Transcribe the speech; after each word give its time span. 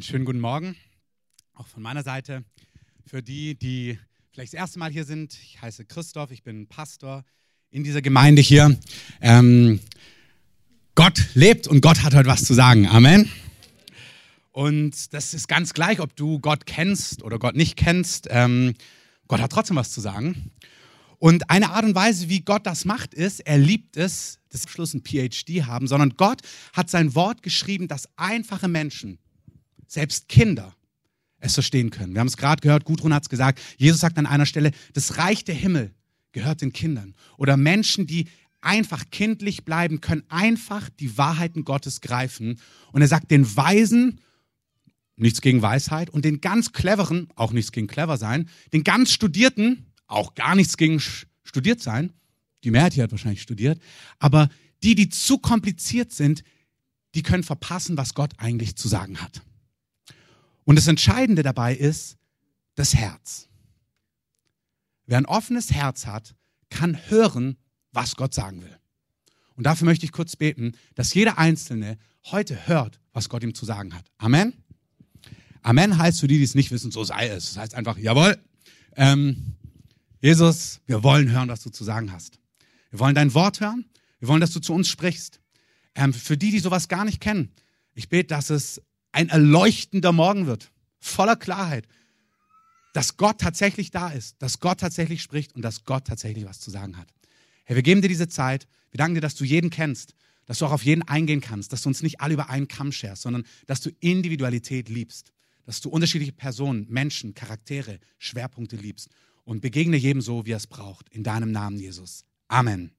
Einen 0.00 0.06
schönen 0.06 0.24
guten 0.24 0.40
Morgen, 0.40 0.76
auch 1.52 1.66
von 1.66 1.82
meiner 1.82 2.02
Seite. 2.02 2.42
Für 3.04 3.22
die, 3.22 3.54
die 3.54 3.98
vielleicht 4.32 4.54
das 4.54 4.58
erste 4.58 4.78
Mal 4.78 4.90
hier 4.90 5.04
sind, 5.04 5.34
ich 5.34 5.60
heiße 5.60 5.84
Christoph, 5.84 6.30
ich 6.30 6.42
bin 6.42 6.66
Pastor 6.68 7.22
in 7.70 7.84
dieser 7.84 8.00
Gemeinde 8.00 8.40
hier. 8.40 8.80
Ähm, 9.20 9.78
Gott 10.94 11.26
lebt 11.34 11.68
und 11.68 11.82
Gott 11.82 12.02
hat 12.02 12.14
heute 12.14 12.30
was 12.30 12.46
zu 12.46 12.54
sagen. 12.54 12.88
Amen. 12.88 13.30
Und 14.52 15.12
das 15.12 15.34
ist 15.34 15.48
ganz 15.48 15.74
gleich, 15.74 16.00
ob 16.00 16.16
du 16.16 16.38
Gott 16.38 16.64
kennst 16.64 17.22
oder 17.22 17.38
Gott 17.38 17.54
nicht 17.54 17.76
kennst. 17.76 18.26
Ähm, 18.30 18.72
Gott 19.28 19.42
hat 19.42 19.52
trotzdem 19.52 19.76
was 19.76 19.92
zu 19.92 20.00
sagen. 20.00 20.50
Und 21.18 21.50
eine 21.50 21.72
Art 21.72 21.84
und 21.84 21.94
Weise, 21.94 22.30
wie 22.30 22.40
Gott 22.40 22.66
das 22.66 22.86
macht, 22.86 23.12
ist, 23.12 23.40
er 23.40 23.58
liebt 23.58 23.98
es, 23.98 24.38
dass 24.48 24.64
wir 24.64 24.70
Schluss 24.70 24.94
ein 24.94 25.02
PhD 25.04 25.66
haben, 25.66 25.86
sondern 25.86 26.14
Gott 26.16 26.40
hat 26.72 26.88
sein 26.88 27.14
Wort 27.14 27.42
geschrieben, 27.42 27.86
dass 27.86 28.08
einfache 28.16 28.66
Menschen, 28.66 29.18
selbst 29.90 30.28
Kinder, 30.28 30.76
es 31.38 31.54
verstehen 31.54 31.90
können. 31.90 32.12
Wir 32.12 32.20
haben 32.20 32.28
es 32.28 32.36
gerade 32.36 32.60
gehört, 32.60 32.84
Gudrun 32.84 33.12
hat 33.12 33.24
es 33.24 33.28
gesagt, 33.28 33.60
Jesus 33.76 34.00
sagt 34.00 34.18
an 34.18 34.26
einer 34.26 34.46
Stelle, 34.46 34.70
das 34.92 35.18
Reich 35.18 35.44
der 35.44 35.54
Himmel 35.54 35.92
gehört 36.32 36.60
den 36.60 36.72
Kindern. 36.72 37.14
Oder 37.38 37.56
Menschen, 37.56 38.06
die 38.06 38.28
einfach 38.60 39.04
kindlich 39.10 39.64
bleiben, 39.64 40.00
können 40.00 40.22
einfach 40.28 40.88
die 40.90 41.18
Wahrheiten 41.18 41.64
Gottes 41.64 42.00
greifen. 42.00 42.60
Und 42.92 43.00
er 43.00 43.08
sagt 43.08 43.30
den 43.30 43.56
Weisen, 43.56 44.20
nichts 45.16 45.40
gegen 45.40 45.60
Weisheit, 45.60 46.08
und 46.10 46.24
den 46.24 46.40
ganz 46.40 46.72
Cleveren, 46.72 47.28
auch 47.34 47.52
nichts 47.52 47.72
gegen 47.72 47.88
clever 47.88 48.16
sein, 48.16 48.48
den 48.72 48.84
ganz 48.84 49.10
Studierten, 49.10 49.86
auch 50.06 50.34
gar 50.34 50.54
nichts 50.54 50.76
gegen 50.76 51.00
studiert 51.42 51.80
sein. 51.82 52.12
Die 52.62 52.70
Mehrheit 52.70 52.94
hier 52.94 53.04
hat 53.04 53.12
wahrscheinlich 53.12 53.42
studiert. 53.42 53.80
Aber 54.18 54.50
die, 54.82 54.94
die 54.94 55.08
zu 55.08 55.38
kompliziert 55.38 56.12
sind, 56.12 56.44
die 57.14 57.22
können 57.22 57.42
verpassen, 57.42 57.96
was 57.96 58.14
Gott 58.14 58.34
eigentlich 58.36 58.76
zu 58.76 58.86
sagen 58.86 59.20
hat. 59.20 59.42
Und 60.70 60.76
das 60.76 60.86
Entscheidende 60.86 61.42
dabei 61.42 61.74
ist 61.74 62.16
das 62.76 62.94
Herz. 62.94 63.48
Wer 65.04 65.18
ein 65.18 65.26
offenes 65.26 65.72
Herz 65.72 66.06
hat, 66.06 66.36
kann 66.68 66.96
hören, 67.08 67.56
was 67.90 68.14
Gott 68.14 68.32
sagen 68.34 68.62
will. 68.62 68.78
Und 69.56 69.64
dafür 69.64 69.86
möchte 69.86 70.06
ich 70.06 70.12
kurz 70.12 70.36
beten, 70.36 70.76
dass 70.94 71.12
jeder 71.12 71.38
Einzelne 71.38 71.98
heute 72.26 72.68
hört, 72.68 73.00
was 73.12 73.28
Gott 73.28 73.42
ihm 73.42 73.52
zu 73.52 73.64
sagen 73.64 73.92
hat. 73.94 74.04
Amen. 74.16 74.52
Amen 75.62 75.98
heißt 75.98 76.20
für 76.20 76.28
die, 76.28 76.38
die 76.38 76.44
es 76.44 76.54
nicht 76.54 76.70
wissen, 76.70 76.92
so 76.92 77.02
sei 77.02 77.26
es. 77.26 77.46
Das 77.46 77.56
heißt 77.56 77.74
einfach, 77.74 77.98
jawohl. 77.98 78.38
Ähm, 78.94 79.56
Jesus, 80.20 80.82
wir 80.86 81.02
wollen 81.02 81.32
hören, 81.32 81.48
was 81.48 81.64
du 81.64 81.70
zu 81.70 81.82
sagen 81.82 82.12
hast. 82.12 82.38
Wir 82.90 83.00
wollen 83.00 83.16
dein 83.16 83.34
Wort 83.34 83.58
hören. 83.58 83.86
Wir 84.20 84.28
wollen, 84.28 84.40
dass 84.40 84.52
du 84.52 84.60
zu 84.60 84.72
uns 84.72 84.88
sprichst. 84.88 85.40
Ähm, 85.96 86.14
für 86.14 86.36
die, 86.36 86.52
die 86.52 86.60
sowas 86.60 86.86
gar 86.86 87.04
nicht 87.04 87.20
kennen, 87.20 87.50
ich 87.92 88.08
bete, 88.08 88.28
dass 88.28 88.50
es 88.50 88.80
ein 89.12 89.28
erleuchtender 89.28 90.12
Morgen 90.12 90.46
wird, 90.46 90.70
voller 90.98 91.36
Klarheit, 91.36 91.86
dass 92.92 93.16
Gott 93.16 93.38
tatsächlich 93.40 93.90
da 93.90 94.10
ist, 94.10 94.36
dass 94.40 94.60
Gott 94.60 94.80
tatsächlich 94.80 95.22
spricht 95.22 95.54
und 95.54 95.62
dass 95.62 95.84
Gott 95.84 96.06
tatsächlich 96.06 96.44
was 96.44 96.60
zu 96.60 96.70
sagen 96.70 96.96
hat. 96.96 97.08
Herr, 97.64 97.76
wir 97.76 97.82
geben 97.82 98.02
dir 98.02 98.08
diese 98.08 98.28
Zeit. 98.28 98.66
Wir 98.90 98.98
danken 98.98 99.14
dir, 99.14 99.20
dass 99.20 99.36
du 99.36 99.44
jeden 99.44 99.70
kennst, 99.70 100.14
dass 100.46 100.58
du 100.58 100.66
auch 100.66 100.72
auf 100.72 100.84
jeden 100.84 101.02
eingehen 101.02 101.40
kannst, 101.40 101.72
dass 101.72 101.82
du 101.82 101.88
uns 101.88 102.02
nicht 102.02 102.20
alle 102.20 102.34
über 102.34 102.50
einen 102.50 102.66
Kamm 102.66 102.90
scherst, 102.90 103.22
sondern 103.22 103.44
dass 103.66 103.80
du 103.80 103.90
Individualität 104.00 104.88
liebst, 104.88 105.32
dass 105.64 105.80
du 105.80 105.88
unterschiedliche 105.88 106.32
Personen, 106.32 106.86
Menschen, 106.88 107.34
Charaktere, 107.34 108.00
Schwerpunkte 108.18 108.76
liebst 108.76 109.08
und 109.44 109.60
begegne 109.60 109.96
jedem 109.96 110.20
so, 110.20 110.46
wie 110.46 110.52
er 110.52 110.56
es 110.56 110.66
braucht. 110.66 111.08
In 111.10 111.22
deinem 111.22 111.52
Namen, 111.52 111.78
Jesus. 111.78 112.24
Amen. 112.48 112.90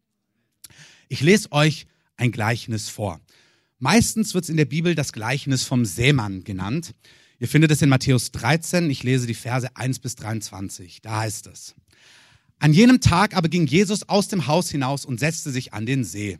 Ich 1.09 1.19
lese 1.19 1.51
euch 1.51 1.87
ein 2.15 2.31
Gleichnis 2.31 2.87
vor. 2.87 3.19
Meistens 3.83 4.35
wird 4.35 4.47
in 4.47 4.57
der 4.57 4.65
Bibel 4.65 4.93
das 4.93 5.11
Gleichnis 5.11 5.63
vom 5.63 5.85
Seemann 5.85 6.43
genannt. 6.43 6.93
Ihr 7.39 7.47
findet 7.47 7.71
es 7.71 7.81
in 7.81 7.89
Matthäus 7.89 8.31
13. 8.31 8.87
Ich 8.91 9.01
lese 9.01 9.25
die 9.25 9.33
Verse 9.33 9.75
1 9.75 9.97
bis 9.97 10.15
23. 10.17 11.01
Da 11.01 11.21
heißt 11.21 11.47
es. 11.47 11.73
An 12.59 12.73
jenem 12.73 13.01
Tag 13.01 13.35
aber 13.35 13.49
ging 13.49 13.65
Jesus 13.65 14.07
aus 14.07 14.27
dem 14.27 14.45
Haus 14.45 14.69
hinaus 14.69 15.03
und 15.03 15.19
setzte 15.19 15.49
sich 15.49 15.73
an 15.73 15.87
den 15.87 16.03
See. 16.03 16.37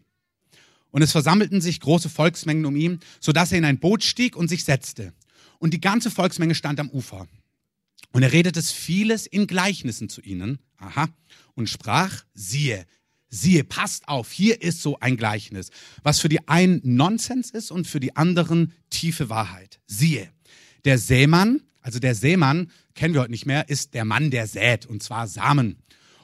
Und 0.92 1.02
es 1.02 1.14
versammelten 1.14 1.62
sich 1.62 1.80
große 1.80 2.10
Volksmengen 2.10 2.68
um 2.68 2.76
ihn, 2.76 3.00
so 3.20 3.32
dass 3.32 3.52
er 3.52 3.58
in 3.58 3.66
ein 3.66 3.80
Boot 3.80 4.04
stieg 4.04 4.36
und 4.36 4.48
sich 4.48 4.64
setzte. 4.64 5.12
Und 5.58 5.74
die 5.74 5.82
ganze 5.82 6.12
Volksmenge 6.12 6.54
stand 6.54 6.80
am 6.80 6.92
Ufer. 6.92 7.28
Und 8.12 8.22
er 8.22 8.34
redete 8.34 8.62
vieles 8.62 9.26
in 9.26 9.48
Gleichnissen 9.48 10.10
zu 10.10 10.22
ihnen. 10.22 10.60
Aha. 10.78 11.10
Und 11.56 11.70
sprach, 11.70 12.24
siehe, 12.36 12.86
siehe, 13.32 13.64
passt 13.64 14.08
auf, 14.08 14.32
hier 14.32 14.62
ist 14.62 14.82
so 14.82 15.00
ein 15.00 15.18
Gleichnis, 15.18 15.72
was 16.04 16.20
für 16.20 16.30
die 16.30 16.48
einen 16.48 16.82
Nonsens 16.84 17.50
ist 17.50 17.72
und 17.72 17.88
für 17.88 18.00
die 18.00 18.16
anderen 18.16 18.74
tiefe 18.92 19.30
Wahrheit. 19.30 19.80
Siehe, 19.88 20.30
der 20.86 21.00
Sämann, 21.00 21.62
also 21.82 21.98
der 21.98 22.14
Sämann, 22.14 22.70
kennen 22.94 23.14
wir 23.16 23.22
heute 23.22 23.32
nicht 23.32 23.46
mehr, 23.48 23.70
ist 23.70 23.94
der 23.96 24.06
Mann, 24.06 24.30
der 24.30 24.46
sät, 24.46 24.86
und 24.86 25.02
zwar 25.02 25.28
Samen. 25.28 25.78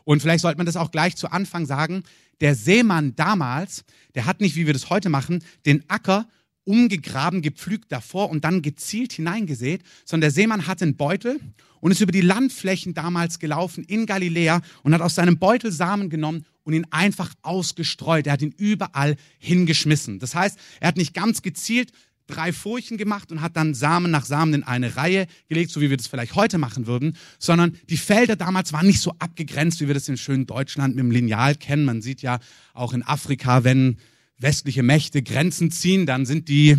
Und 0.03 0.21
vielleicht 0.21 0.41
sollte 0.41 0.57
man 0.57 0.65
das 0.65 0.75
auch 0.75 0.91
gleich 0.91 1.15
zu 1.15 1.31
Anfang 1.31 1.65
sagen, 1.65 2.03
der 2.41 2.53
Sämann 2.53 3.15
damals, 3.15 3.83
der 4.13 4.25
hat 4.25 4.41
nicht, 4.41 4.55
wie 4.55 4.67
wir 4.67 4.73
das 4.73 4.89
heute 4.89 5.09
machen, 5.09 5.43
den 5.65 5.89
Acker 5.89 6.27
umgegraben, 6.65 7.41
gepflügt 7.41 7.91
davor 7.91 8.29
und 8.29 8.43
dann 8.43 8.61
gezielt 8.61 9.13
hineingesät, 9.13 9.81
sondern 10.03 10.27
der 10.27 10.31
Seemann 10.31 10.67
hatte 10.67 10.83
einen 10.83 10.97
Beutel 10.97 11.39
und 11.79 11.91
ist 11.91 12.01
über 12.01 12.11
die 12.11 12.21
Landflächen 12.21 12.93
damals 12.93 13.39
gelaufen 13.39 13.85
in 13.85 14.05
Galiläa 14.05 14.61
und 14.83 14.93
hat 14.93 15.01
aus 15.01 15.15
seinem 15.15 15.39
Beutel 15.39 15.71
Samen 15.71 16.09
genommen 16.09 16.45
und 16.67 16.73
ihn 16.73 16.85
einfach 16.91 17.33
ausgestreut. 17.43 18.27
Er 18.27 18.33
hat 18.33 18.41
ihn 18.41 18.53
überall 18.57 19.15
hingeschmissen. 19.39 20.19
Das 20.19 20.35
heißt, 20.35 20.59
er 20.81 20.89
hat 20.89 20.97
nicht 20.97 21.13
ganz 21.13 21.41
gezielt 21.41 21.93
drei 22.27 22.51
Furchen 22.51 22.97
gemacht 22.97 23.31
und 23.31 23.41
hat 23.41 23.55
dann 23.55 23.73
Samen 23.73 24.11
nach 24.11 24.25
Samen 24.25 24.53
in 24.53 24.63
eine 24.63 24.97
Reihe 24.97 25.27
gelegt, 25.47 25.71
so 25.71 25.79
wie 25.79 25.89
wir 25.89 25.95
das 25.95 26.07
vielleicht 26.07 26.35
heute 26.35 26.57
machen 26.57 26.85
würden, 26.85 27.15
sondern 27.39 27.77
die 27.89 27.95
Felder 27.95 28.35
damals 28.35 28.73
waren 28.73 28.85
nicht 28.85 28.99
so 28.99 29.13
abgegrenzt, 29.17 29.79
wie 29.79 29.87
wir 29.87 29.93
das 29.93 30.09
in 30.09 30.17
schönen 30.17 30.45
Deutschland 30.45 30.93
mit 30.93 31.05
dem 31.05 31.11
Lineal 31.11 31.55
kennen. 31.55 31.85
Man 31.85 32.01
sieht 32.01 32.21
ja 32.21 32.39
auch 32.73 32.91
in 32.91 33.01
Afrika, 33.01 33.63
wenn 33.63 33.95
westliche 34.37 34.83
Mächte 34.83 35.23
Grenzen 35.23 35.71
ziehen, 35.71 36.05
dann 36.05 36.25
sind 36.25 36.49
die 36.49 36.77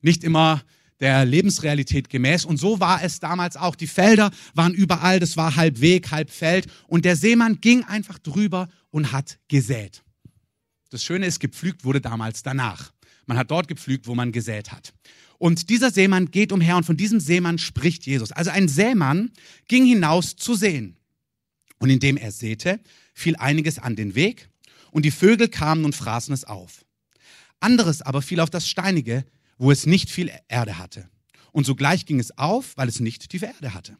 nicht 0.00 0.24
immer 0.24 0.62
der 1.02 1.24
Lebensrealität 1.24 2.08
gemäß. 2.08 2.44
Und 2.44 2.58
so 2.58 2.80
war 2.80 3.02
es 3.02 3.18
damals 3.18 3.56
auch. 3.56 3.74
Die 3.74 3.88
Felder 3.88 4.30
waren 4.54 4.72
überall, 4.72 5.18
das 5.18 5.36
war 5.36 5.56
halb 5.56 5.80
Weg, 5.80 6.12
halb 6.12 6.30
Feld. 6.30 6.66
Und 6.86 7.04
der 7.04 7.16
Seemann 7.16 7.60
ging 7.60 7.82
einfach 7.84 8.18
drüber 8.18 8.68
und 8.92 9.10
hat 9.10 9.40
gesät. 9.48 10.04
Das 10.90 11.02
Schöne 11.02 11.26
ist, 11.26 11.40
gepflügt 11.40 11.84
wurde 11.84 12.00
damals 12.00 12.44
danach. 12.44 12.92
Man 13.26 13.36
hat 13.36 13.50
dort 13.50 13.66
gepflügt, 13.66 14.06
wo 14.06 14.14
man 14.14 14.30
gesät 14.30 14.70
hat. 14.70 14.94
Und 15.38 15.70
dieser 15.70 15.90
Seemann 15.90 16.30
geht 16.30 16.52
umher 16.52 16.76
und 16.76 16.84
von 16.84 16.96
diesem 16.96 17.18
Seemann 17.18 17.58
spricht 17.58 18.06
Jesus. 18.06 18.30
Also 18.30 18.50
ein 18.50 18.68
Seemann 18.68 19.32
ging 19.66 19.84
hinaus 19.84 20.36
zu 20.36 20.54
sehen. 20.54 20.96
Und 21.78 21.90
indem 21.90 22.16
er 22.16 22.30
säte, 22.30 22.78
fiel 23.12 23.34
einiges 23.36 23.80
an 23.80 23.96
den 23.96 24.14
Weg 24.14 24.48
und 24.92 25.04
die 25.04 25.10
Vögel 25.10 25.48
kamen 25.48 25.84
und 25.84 25.96
fraßen 25.96 26.32
es 26.32 26.44
auf. 26.44 26.84
Anderes 27.58 28.02
aber 28.02 28.22
fiel 28.22 28.40
auf 28.40 28.50
das 28.50 28.68
Steinige, 28.68 29.24
wo 29.58 29.72
es 29.72 29.86
nicht 29.86 30.10
viel 30.10 30.30
Erde 30.48 30.78
hatte. 30.78 31.08
Und 31.50 31.64
sogleich 31.64 32.06
ging 32.06 32.20
es 32.20 32.36
auf, 32.38 32.76
weil 32.76 32.88
es 32.88 33.00
nicht 33.00 33.28
tiefe 33.30 33.46
Erde 33.46 33.74
hatte. 33.74 33.96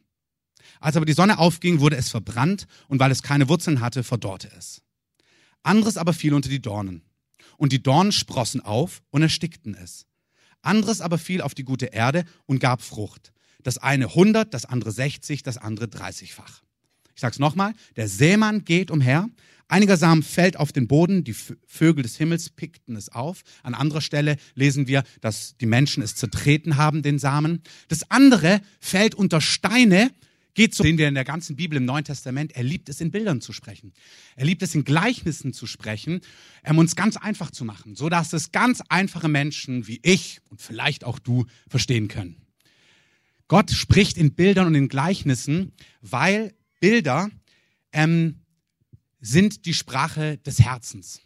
Als 0.83 0.97
aber 0.97 1.05
die 1.05 1.13
Sonne 1.13 1.37
aufging, 1.39 1.79
wurde 1.79 1.95
es 1.95 2.09
verbrannt, 2.09 2.67
und 2.89 2.99
weil 2.99 3.09
es 3.09 3.23
keine 3.23 3.47
Wurzeln 3.47 3.79
hatte, 3.79 4.03
verdorrte 4.03 4.51
es. 4.57 4.81
Anderes 5.63 5.95
aber 5.95 6.11
fiel 6.11 6.33
unter 6.33 6.49
die 6.49 6.61
Dornen. 6.61 7.03
Und 7.55 7.71
die 7.71 7.81
Dornen 7.81 8.11
sprossen 8.11 8.59
auf 8.59 9.01
und 9.09 9.21
erstickten 9.21 9.75
es. 9.75 10.05
Anderes 10.61 10.99
aber 10.99 11.17
fiel 11.17 11.41
auf 11.41 11.53
die 11.53 11.63
gute 11.63 11.85
Erde 11.85 12.25
und 12.47 12.59
gab 12.59 12.81
Frucht. 12.81 13.31
Das 13.63 13.77
eine 13.77 14.13
hundert, 14.13 14.53
das 14.53 14.65
andere 14.65 14.91
sechzig, 14.91 15.41
das 15.41 15.57
andere 15.57 15.87
dreißigfach. 15.87 16.63
Ich 17.15 17.21
sag's 17.21 17.39
nochmal, 17.39 17.73
der 17.95 18.09
Sämann 18.09 18.65
geht 18.65 18.91
umher, 18.91 19.29
Einiger 19.69 19.95
Samen 19.95 20.21
fällt 20.21 20.57
auf 20.57 20.73
den 20.73 20.87
Boden, 20.87 21.23
die 21.23 21.33
Vögel 21.33 22.03
des 22.03 22.17
Himmels 22.17 22.49
pickten 22.49 22.97
es 22.97 23.07
auf. 23.07 23.41
An 23.63 23.73
anderer 23.73 24.01
Stelle 24.01 24.35
lesen 24.53 24.87
wir, 24.87 25.03
dass 25.21 25.55
die 25.57 25.65
Menschen 25.65 26.03
es 26.03 26.15
zertreten 26.15 26.75
haben, 26.75 27.01
den 27.01 27.17
Samen. 27.17 27.63
Das 27.87 28.11
andere 28.11 28.61
fällt 28.81 29.15
unter 29.15 29.39
Steine, 29.39 30.11
geht 30.53 30.75
so, 30.75 30.83
sehen 30.83 30.97
wir 30.97 31.07
in 31.07 31.15
der 31.15 31.25
ganzen 31.25 31.55
Bibel 31.55 31.77
im 31.77 31.85
Neuen 31.85 32.03
Testament. 32.03 32.55
Er 32.55 32.63
liebt 32.63 32.89
es, 32.89 33.01
in 33.01 33.11
Bildern 33.11 33.41
zu 33.41 33.53
sprechen. 33.53 33.93
Er 34.35 34.45
liebt 34.45 34.61
es, 34.61 34.75
in 34.75 34.83
Gleichnissen 34.83 35.53
zu 35.53 35.65
sprechen, 35.67 36.21
um 36.67 36.77
uns 36.77 36.95
ganz 36.95 37.17
einfach 37.17 37.51
zu 37.51 37.65
machen, 37.65 37.95
so 37.95 38.09
dass 38.09 38.33
es 38.33 38.51
ganz 38.51 38.81
einfache 38.89 39.29
Menschen 39.29 39.87
wie 39.87 39.99
ich 40.03 40.39
und 40.49 40.61
vielleicht 40.61 41.03
auch 41.03 41.19
du 41.19 41.45
verstehen 41.67 42.07
können. 42.07 42.41
Gott 43.47 43.71
spricht 43.71 44.17
in 44.17 44.33
Bildern 44.35 44.67
und 44.67 44.75
in 44.75 44.89
Gleichnissen, 44.89 45.73
weil 46.01 46.53
Bilder 46.79 47.29
ähm, 47.91 48.41
sind 49.19 49.65
die 49.65 49.73
Sprache 49.73 50.37
des 50.39 50.59
Herzens. 50.59 51.21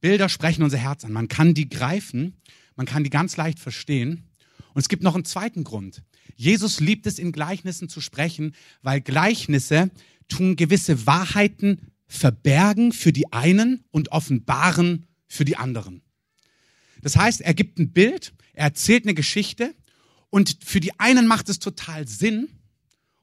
Bilder 0.00 0.28
sprechen 0.28 0.62
unser 0.62 0.78
Herz 0.78 1.04
an. 1.04 1.12
Man 1.12 1.28
kann 1.28 1.54
die 1.54 1.68
greifen, 1.68 2.36
man 2.76 2.86
kann 2.86 3.04
die 3.04 3.10
ganz 3.10 3.36
leicht 3.36 3.58
verstehen. 3.58 4.28
Und 4.74 4.80
es 4.80 4.88
gibt 4.88 5.02
noch 5.02 5.14
einen 5.14 5.24
zweiten 5.24 5.64
Grund. 5.64 6.02
Jesus 6.36 6.80
liebt 6.80 7.06
es, 7.06 7.18
in 7.18 7.32
Gleichnissen 7.32 7.88
zu 7.88 8.00
sprechen, 8.00 8.54
weil 8.82 9.00
Gleichnisse 9.00 9.90
tun 10.28 10.56
gewisse 10.56 11.06
Wahrheiten 11.06 11.92
verbergen 12.06 12.92
für 12.92 13.12
die 13.12 13.32
einen 13.32 13.84
und 13.90 14.12
offenbaren 14.12 15.06
für 15.26 15.44
die 15.44 15.56
anderen. 15.56 16.02
Das 17.02 17.16
heißt, 17.16 17.40
er 17.40 17.54
gibt 17.54 17.78
ein 17.78 17.92
Bild, 17.92 18.32
er 18.52 18.66
erzählt 18.66 19.04
eine 19.04 19.14
Geschichte 19.14 19.74
Und 20.34 20.58
für 20.64 20.80
die 20.80 20.98
einen 20.98 21.28
macht 21.28 21.48
es 21.48 21.60
total 21.60 22.08
Sinn 22.08 22.48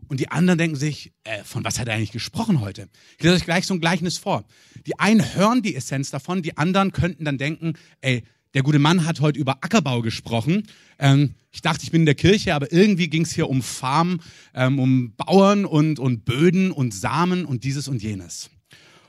und 0.07 0.21
die 0.21 0.29
anderen 0.29 0.57
denken 0.57 0.77
sich, 0.77 1.11
äh, 1.25 1.43
von 1.43 1.61
was 1.65 1.77
hat 1.77 1.89
er 1.89 1.95
eigentlich 1.95 2.13
gesprochen 2.13 2.61
heute? 2.61 2.87
Ich 3.17 3.23
lese 3.25 3.35
euch 3.35 3.43
gleich 3.43 3.67
so 3.67 3.73
ein 3.73 3.81
Gleichnis 3.81 4.17
vor. 4.17 4.45
Die 4.87 4.97
einen 4.97 5.35
hören 5.35 5.61
die 5.61 5.75
Essenz 5.75 6.09
davon, 6.09 6.41
die 6.41 6.55
anderen 6.57 6.93
könnten 6.93 7.25
dann 7.25 7.37
denken, 7.37 7.73
ey, 7.99 8.23
der 8.53 8.63
gute 8.63 8.79
Mann 8.79 9.05
hat 9.05 9.21
heute 9.21 9.39
über 9.39 9.63
Ackerbau 9.63 10.01
gesprochen. 10.01 10.63
Ähm, 10.99 11.35
ich 11.51 11.61
dachte, 11.61 11.83
ich 11.83 11.91
bin 11.91 12.01
in 12.01 12.05
der 12.05 12.15
Kirche, 12.15 12.53
aber 12.53 12.71
irgendwie 12.71 13.09
ging 13.09 13.23
es 13.23 13.33
hier 13.33 13.49
um 13.49 13.61
Farmen, 13.61 14.21
ähm, 14.53 14.79
um 14.79 15.15
Bauern 15.15 15.65
und, 15.65 15.99
und 15.99 16.25
Böden 16.25 16.71
und 16.71 16.93
Samen 16.93 17.45
und 17.45 17.63
dieses 17.63 17.87
und 17.87 18.01
jenes. 18.01 18.49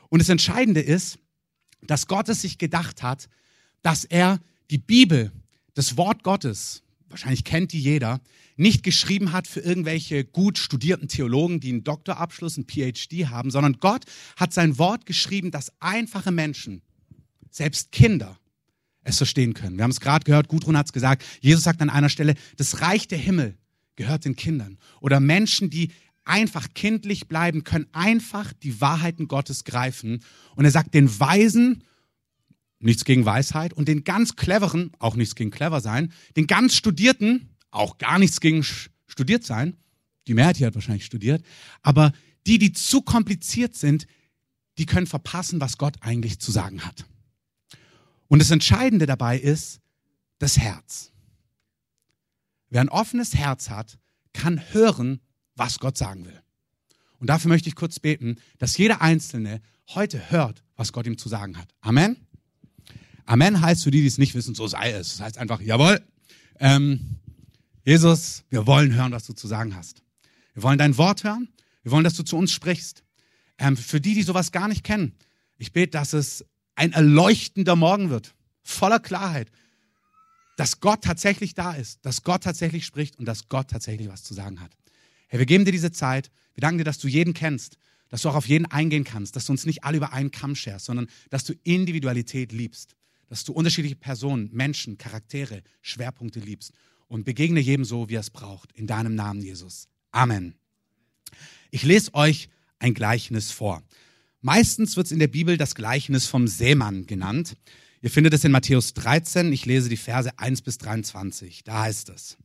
Und 0.09 0.21
das 0.21 0.29
Entscheidende 0.29 0.81
ist, 0.81 1.19
dass 1.83 2.07
Gott 2.07 2.29
es 2.29 2.43
sich 2.43 2.59
gedacht 2.59 3.03
hat, 3.03 3.29
dass 3.83 4.05
er 4.05 4.41
die 4.71 4.79
Bibel, 4.79 5.33
das 5.75 5.97
Wort 5.97 6.23
Gottes, 6.23 6.83
wahrscheinlich 7.09 7.45
kennt 7.45 7.73
die 7.73 7.81
jeder, 7.81 8.21
nicht 8.57 8.83
geschrieben 8.83 9.33
hat 9.33 9.49
für 9.49 9.61
irgendwelche 9.61 10.25
gut 10.25 10.59
studierten 10.59 11.09
Theologen, 11.09 11.61
die 11.61 11.71
einen 11.71 11.85
Doktorabschluss, 11.85 12.57
einen 12.57 12.67
PhD 12.67 13.29
haben, 13.29 13.51
sondern 13.51 13.79
Gott 13.81 14.05
hat 14.37 14.53
sein 14.53 14.79
Wort 14.79 15.07
geschrieben, 15.07 15.51
dass 15.51 15.73
einfache 15.81 16.31
Menschen, 16.31 16.83
selbst 17.51 17.93
Kinder, 17.93 18.39
es 19.03 19.17
verstehen 19.17 19.55
können. 19.55 19.77
Wir 19.77 19.85
haben 19.85 19.91
es 19.91 20.01
gerade 20.01 20.25
gehört, 20.25 20.49
Gudrun 20.49 20.77
hat 20.77 20.87
es 20.87 20.93
gesagt, 20.93 21.25
Jesus 21.41 21.65
sagt 21.65 21.81
an 21.83 21.91
einer 21.91 22.09
Stelle, 22.09 22.35
das 22.57 22.81
Reich 22.81 23.09
der 23.09 23.19
Himmel 23.19 23.57
gehört 23.97 24.25
den 24.25 24.37
Kindern. 24.37 24.79
Oder 25.01 25.21
Menschen, 25.21 25.71
die 25.71 25.91
einfach 26.25 26.69
kindlich 26.75 27.29
bleiben, 27.29 27.65
können 27.65 27.87
einfach 27.93 28.53
die 28.53 28.81
Wahrheiten 28.81 29.29
Gottes 29.29 29.65
greifen. 29.65 30.21
Und 30.55 30.65
er 30.65 30.71
sagt 30.71 30.95
den 30.95 31.19
Weisen, 31.19 31.83
nichts 32.79 33.05
gegen 33.05 33.25
Weisheit, 33.25 33.73
und 33.73 33.89
den 33.89 34.05
ganz 34.05 34.37
Cleveren, 34.37 34.93
auch 34.99 35.17
nichts 35.17 35.35
gegen 35.35 35.51
clever 35.51 35.81
sein, 35.81 36.13
den 36.37 36.47
ganz 36.47 36.77
Studierten, 36.77 37.49
auch 37.71 37.99
gar 37.99 38.19
nichts 38.19 38.41
gegen 38.41 38.65
studiert 39.07 39.45
sein, 39.45 39.77
die 40.27 40.35
Mehrheit 40.35 40.57
hier 40.57 40.69
hat 40.69 40.75
wahrscheinlich 40.75 41.05
studiert, 41.05 41.45
aber 41.83 42.13
die, 42.47 42.59
die 42.59 42.73
zu 42.73 43.03
kompliziert 43.03 43.75
sind, 43.75 44.07
die 44.79 44.87
können 44.87 45.07
verpassen, 45.07 45.61
was 45.61 45.79
Gott 45.79 45.97
eigentlich 46.01 46.39
zu 46.39 46.51
sagen 46.51 46.85
hat. 46.85 47.07
Und 48.33 48.39
das 48.39 48.51
Entscheidende 48.51 49.05
dabei 49.05 49.39
ist 49.39 49.83
das 50.39 50.57
Herz. 50.57 51.13
Wer 52.71 52.81
ein 52.81 52.89
offenes 52.89 53.35
Herz 53.35 53.69
hat, 53.69 53.99
kann 54.33 54.59
hören, 54.73 55.21
was 55.55 55.79
Gott 55.81 55.99
sagen 55.99 56.25
will. 56.25 56.41
Und 57.19 57.27
dafür 57.27 57.51
möchte 57.51 57.69
ich 57.69 57.75
kurz 57.75 58.01
beten, 58.01 58.39
dass 58.57 58.79
jeder 58.79 59.03
Einzelne 59.03 59.61
heute 59.91 60.31
hört, 60.31 60.65
was 60.77 60.95
Gott 60.95 61.07
ihm 61.07 61.19
zu 61.19 61.29
sagen 61.29 61.59
hat. 61.59 61.75
Amen. 61.83 62.27
Amen 63.27 63.61
heißt 63.61 63.85
für 63.85 63.91
die, 63.91 64.01
die 64.01 64.07
es 64.07 64.17
nicht 64.17 64.35
wissen, 64.35 64.55
so 64.55 64.67
sei 64.67 64.93
es. 64.93 65.11
Das 65.11 65.21
heißt 65.21 65.37
einfach, 65.37 65.61
jawohl, 65.61 66.01
ähm, 66.59 67.19
Jesus, 67.85 68.45
wir 68.49 68.67
wollen 68.67 68.95
hören, 68.95 69.13
was 69.13 69.27
du 69.27 69.35
zu 69.35 69.47
sagen 69.47 69.77
hast. 69.77 70.03
Wir 70.55 70.63
wollen 70.63 70.79
dein 70.79 70.97
Wort 70.97 71.23
hören. 71.23 71.51
Wir 71.83 71.93
wollen, 71.93 72.05
dass 72.05 72.15
du 72.15 72.23
zu 72.23 72.39
uns 72.39 72.51
sprichst. 72.51 73.05
Ähm, 73.59 73.77
für 73.77 74.01
die, 74.01 74.15
die 74.15 74.23
sowas 74.23 74.53
gar 74.53 74.69
nicht 74.69 74.85
kennen, 74.85 75.19
ich 75.59 75.75
bete, 75.75 75.91
dass 75.91 76.15
es 76.15 76.47
ein 76.75 76.93
erleuchtender 76.93 77.77
Morgen 77.77 78.11
wird, 78.11 78.35
voller 78.63 79.01
Klarheit, 79.01 79.51
dass 80.57 80.81
Gott 80.81 81.03
tatsächlich 81.03 81.55
da 81.55 81.73
ist, 81.73 82.05
dass 82.05 82.23
Gott 82.23 82.43
tatsächlich 82.43 82.85
spricht 82.85 83.19
und 83.19 83.25
dass 83.25 83.49
Gott 83.49 83.69
tatsächlich 83.69 84.09
was 84.09 84.23
zu 84.23 84.35
sagen 84.35 84.61
hat. 84.61 84.73
Herr, 85.29 85.39
wir 85.39 85.47
geben 85.47 85.65
dir 85.65 85.73
diese 85.73 85.93
Zeit. 85.93 86.31
Wir 86.55 86.61
danken 86.61 86.79
dir, 86.79 86.85
dass 86.85 86.99
du 86.99 87.09
jeden 87.09 87.35
kennst, 87.35 87.79
dass 88.09 88.23
du 88.23 88.29
auch 88.29 88.35
auf 88.35 88.47
jeden 88.47 88.67
eingehen 88.67 89.05
kannst, 89.05 89.35
dass 89.37 89.47
du 89.47 89.53
uns 89.53 89.65
nicht 89.65 89.85
alle 89.85 89.97
über 89.97 90.13
einen 90.13 90.31
Kamm 90.31 90.55
scherst, 90.55 90.85
sondern 90.85 91.09
dass 91.31 91.45
du 91.45 91.55
Individualität 91.65 92.53
liebst, 92.53 92.95
dass 93.29 93.45
du 93.45 93.53
unterschiedliche 93.55 93.97
Personen, 93.97 94.51
Menschen, 94.53 94.99
Charaktere, 94.99 95.63
Schwerpunkte 95.81 96.41
liebst 96.41 96.73
und 97.09 97.25
begegne 97.25 97.61
jedem 97.61 97.85
so, 97.85 98.11
wie 98.11 98.17
er 98.17 98.21
es 98.21 98.31
braucht. 98.31 98.73
In 98.73 98.87
deinem 98.87 99.15
Namen, 99.15 99.41
Jesus. 99.41 99.89
Amen. 100.11 100.55
Ich 101.71 101.83
lese 101.83 102.13
euch 102.13 102.51
ein 102.79 102.93
Gleichnis 102.93 103.51
vor. 103.51 103.83
Meistens 104.45 104.97
wird 104.97 105.07
es 105.07 105.13
in 105.13 105.21
der 105.21 105.29
Bibel 105.29 105.57
das 105.57 105.77
Gleichnis 105.77 106.27
vom 106.27 106.49
Seemann 106.49 107.07
genannt. 107.07 107.55
Ihr 108.03 108.11
findet 108.11 108.35
es 108.35 108.43
in 108.43 108.51
Matthäus 108.51 108.93
13. 108.93 109.53
Ich 109.53 109.67
lese 109.67 109.89
die 109.89 109.97
Verse 109.97 110.37
1 110.37 110.63
bis 110.63 110.79
23. 110.79 111.63
Da 111.63 111.83
heißt 111.83 112.09
es. 112.09 112.37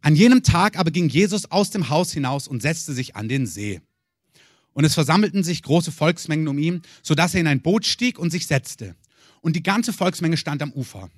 An 0.00 0.16
jenem 0.16 0.42
Tag 0.42 0.76
aber 0.76 0.90
ging 0.90 1.08
Jesus 1.08 1.48
aus 1.48 1.70
dem 1.70 1.88
Haus 1.90 2.12
hinaus 2.12 2.48
und 2.48 2.60
setzte 2.60 2.92
sich 2.92 3.14
an 3.14 3.28
den 3.28 3.46
See. 3.46 3.80
Und 4.72 4.84
es 4.84 4.94
versammelten 4.94 5.44
sich 5.44 5.62
große 5.62 5.92
Volksmengen 5.92 6.48
um 6.48 6.58
ihn, 6.58 6.82
so 7.02 7.14
dass 7.14 7.34
er 7.34 7.40
in 7.40 7.46
ein 7.46 7.62
Boot 7.62 7.86
stieg 7.86 8.18
und 8.18 8.30
sich 8.32 8.48
setzte. 8.48 8.96
Und 9.42 9.54
die 9.54 9.62
ganze 9.62 9.92
Volksmenge 9.92 10.36
stand 10.36 10.60
am 10.60 10.72
Ufer. 10.72 11.08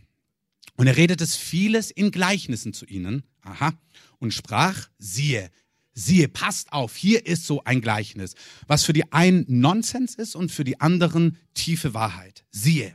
Und 0.77 0.87
er 0.87 0.99
redete 0.99 1.27
vieles 1.27 1.91
in 1.91 2.11
Gleichnissen 2.11 2.75
zu 2.75 2.85
ihnen. 2.85 3.23
Aha. 3.41 3.73
Und 4.19 4.35
sprach, 4.35 4.89
siehe, 4.99 5.51
siehe, 5.95 6.29
passt 6.29 6.73
auf, 6.73 6.97
hier 6.97 7.27
ist 7.27 7.47
so 7.47 7.63
ein 7.65 7.81
Gleichnis, 7.81 8.35
was 8.67 8.85
für 8.85 8.93
die 8.93 9.13
einen 9.13 9.45
Nonsens 9.49 10.15
ist 10.15 10.37
und 10.37 10.51
für 10.53 10.65
die 10.65 10.81
anderen 10.81 11.39
tiefe 11.55 11.95
Wahrheit. 11.95 12.45
Siehe, 12.51 12.95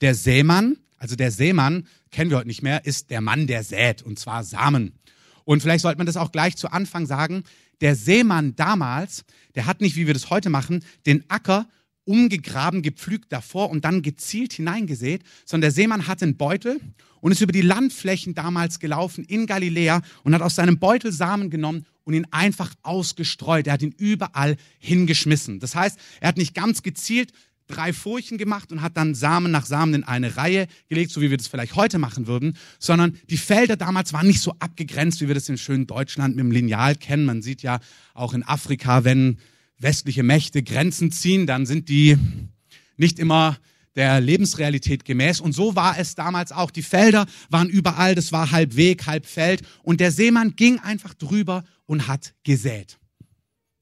der 0.00 0.14
Sämann, 0.14 0.78
also 0.98 1.16
der 1.16 1.30
Sämann, 1.30 1.86
kennen 2.10 2.30
wir 2.30 2.38
heute 2.38 2.48
nicht 2.48 2.62
mehr, 2.62 2.86
ist 2.86 3.10
der 3.10 3.20
Mann, 3.20 3.46
der 3.46 3.64
sät, 3.64 4.02
und 4.02 4.18
zwar 4.18 4.44
Samen. 4.44 4.98
Und 5.44 5.60
vielleicht 5.60 5.82
sollte 5.82 5.98
man 5.98 6.06
das 6.06 6.16
auch 6.16 6.32
gleich 6.32 6.56
zu 6.56 6.70
Anfang 6.70 7.06
sagen, 7.06 7.44
der 7.80 7.94
Sämann 7.94 8.56
damals, 8.56 9.24
der 9.54 9.66
hat 9.66 9.80
nicht, 9.80 9.96
wie 9.96 10.06
wir 10.06 10.14
das 10.14 10.30
heute 10.30 10.48
machen, 10.48 10.84
den 11.04 11.28
Acker 11.28 11.68
umgegraben, 12.04 12.82
gepflügt 12.82 13.32
davor 13.32 13.68
und 13.68 13.84
dann 13.84 14.00
gezielt 14.00 14.52
hineingesät, 14.54 15.22
sondern 15.44 15.62
der 15.62 15.70
Seemann 15.72 16.06
hatte 16.06 16.24
einen 16.24 16.36
Beutel 16.36 16.80
und 17.20 17.32
ist 17.32 17.40
über 17.40 17.52
die 17.52 17.62
Landflächen 17.62 18.34
damals 18.34 18.78
gelaufen 18.78 19.24
in 19.24 19.46
Galiläa 19.46 20.02
und 20.22 20.34
hat 20.34 20.42
aus 20.42 20.54
seinem 20.54 20.78
Beutel 20.78 21.12
Samen 21.12 21.50
genommen 21.50 21.84
und 22.06 22.14
ihn 22.14 22.26
einfach 22.30 22.72
ausgestreut. 22.82 23.66
Er 23.66 23.74
hat 23.74 23.82
ihn 23.82 23.94
überall 23.98 24.56
hingeschmissen. 24.78 25.58
Das 25.60 25.74
heißt, 25.74 25.98
er 26.20 26.28
hat 26.28 26.38
nicht 26.38 26.54
ganz 26.54 26.82
gezielt 26.82 27.32
drei 27.66 27.92
Furchen 27.92 28.38
gemacht 28.38 28.70
und 28.70 28.80
hat 28.80 28.96
dann 28.96 29.16
Samen 29.16 29.50
nach 29.50 29.66
Samen 29.66 29.92
in 29.92 30.04
eine 30.04 30.36
Reihe 30.36 30.68
gelegt, 30.88 31.10
so 31.10 31.20
wie 31.20 31.30
wir 31.30 31.36
das 31.36 31.48
vielleicht 31.48 31.74
heute 31.74 31.98
machen 31.98 32.28
würden, 32.28 32.56
sondern 32.78 33.18
die 33.28 33.36
Felder 33.36 33.76
damals 33.76 34.12
waren 34.12 34.28
nicht 34.28 34.40
so 34.40 34.54
abgegrenzt, 34.60 35.20
wie 35.20 35.26
wir 35.26 35.34
das 35.34 35.48
in 35.48 35.58
schönen 35.58 35.88
Deutschland 35.88 36.36
mit 36.36 36.44
dem 36.44 36.52
Lineal 36.52 36.94
kennen. 36.94 37.24
Man 37.24 37.42
sieht 37.42 37.62
ja 37.62 37.80
auch 38.14 38.34
in 38.34 38.44
Afrika, 38.44 39.02
wenn 39.02 39.38
westliche 39.78 40.22
Mächte 40.22 40.62
Grenzen 40.62 41.10
ziehen, 41.10 41.48
dann 41.48 41.66
sind 41.66 41.88
die 41.88 42.16
nicht 42.96 43.18
immer 43.18 43.58
der 43.96 44.20
Lebensrealität 44.20 45.04
gemäß. 45.04 45.40
Und 45.40 45.52
so 45.52 45.74
war 45.74 45.98
es 45.98 46.14
damals 46.14 46.52
auch. 46.52 46.70
Die 46.70 46.82
Felder 46.82 47.26
waren 47.50 47.68
überall, 47.68 48.14
das 48.14 48.30
war 48.30 48.52
halb 48.52 48.76
Weg, 48.76 49.06
halb 49.06 49.26
Feld. 49.26 49.62
Und 49.82 50.00
der 50.00 50.12
Seemann 50.12 50.54
ging 50.54 50.78
einfach 50.78 51.14
drüber 51.14 51.64
und 51.86 52.06
hat 52.06 52.34
gesät. 52.44 52.98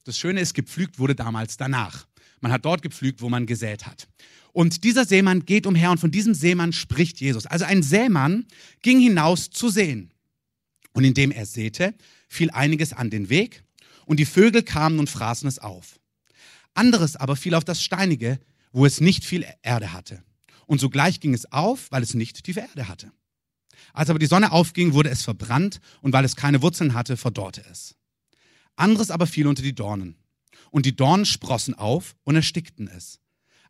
Das 0.03 0.17
Schöne 0.17 0.39
ist, 0.39 0.53
gepflügt 0.53 0.99
wurde 0.99 1.15
damals 1.15 1.57
danach. 1.57 2.07
Man 2.39 2.51
hat 2.51 2.65
dort 2.65 2.81
gepflügt, 2.81 3.21
wo 3.21 3.29
man 3.29 3.45
gesät 3.45 3.87
hat. 3.87 4.07
Und 4.53 4.83
dieser 4.83 5.05
Seemann 5.05 5.45
geht 5.45 5.65
umher 5.65 5.91
und 5.91 5.99
von 5.99 6.11
diesem 6.11 6.33
Seemann 6.33 6.71
spricht 6.71 7.19
Jesus. 7.19 7.45
Also 7.45 7.65
ein 7.65 7.83
Seemann 7.83 8.45
ging 8.81 8.99
hinaus 8.99 9.49
zu 9.49 9.69
sehen. 9.69 10.13
Und 10.93 11.03
indem 11.03 11.31
er 11.31 11.45
säte, 11.45 11.93
fiel 12.29 12.51
einiges 12.51 12.93
an 12.93 13.09
den 13.09 13.29
Weg 13.29 13.63
und 14.05 14.17
die 14.19 14.25
Vögel 14.25 14.63
kamen 14.63 14.99
und 14.99 15.09
fraßen 15.09 15.47
es 15.47 15.59
auf. 15.59 15.99
Anderes 16.73 17.15
aber 17.15 17.35
fiel 17.35 17.55
auf 17.55 17.65
das 17.65 17.81
Steinige, 17.83 18.39
wo 18.71 18.85
es 18.85 19.01
nicht 19.01 19.25
viel 19.25 19.45
Erde 19.61 19.91
hatte. 19.91 20.23
Und 20.67 20.79
sogleich 20.79 21.19
ging 21.19 21.33
es 21.33 21.51
auf, 21.51 21.91
weil 21.91 22.03
es 22.03 22.13
nicht 22.13 22.43
tiefe 22.43 22.61
Erde 22.61 22.87
hatte. 22.87 23.11
Als 23.95 24.09
aber 24.09 24.19
die 24.19 24.25
Sonne 24.25 24.51
aufging, 24.51 24.93
wurde 24.93 25.09
es 25.09 25.23
verbrannt, 25.23 25.79
und 26.01 26.11
weil 26.11 26.25
es 26.25 26.35
keine 26.35 26.61
Wurzeln 26.61 26.93
hatte, 26.93 27.15
verdorrte 27.15 27.63
es. 27.71 27.95
Anderes 28.75 29.09
aber 29.09 29.25
fiel 29.25 29.47
unter 29.47 29.63
die 29.63 29.73
Dornen. 29.73 30.17
Und 30.69 30.85
die 30.85 30.95
Dornen 30.97 31.25
sprossen 31.25 31.73
auf 31.73 32.15
und 32.25 32.35
erstickten 32.35 32.89
es. 32.89 33.21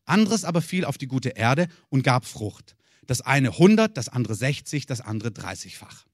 Anderes 0.04 0.44
aber 0.44 0.64
fiel 0.64 0.84
auf 0.84 0.98
die 0.98 1.08
gute 1.08 1.30
Erde 1.30 1.68
und 1.90 2.04
gab 2.04 2.26
Frucht. 2.26 2.76
Das 3.06 3.22
eine 3.22 3.56
hundert, 3.60 3.98
das 3.98 4.10
andere 4.10 4.34
sechzig, 4.34 4.88
das 4.88 5.00
andere 5.00 5.32
dreißigfach. 5.32 6.06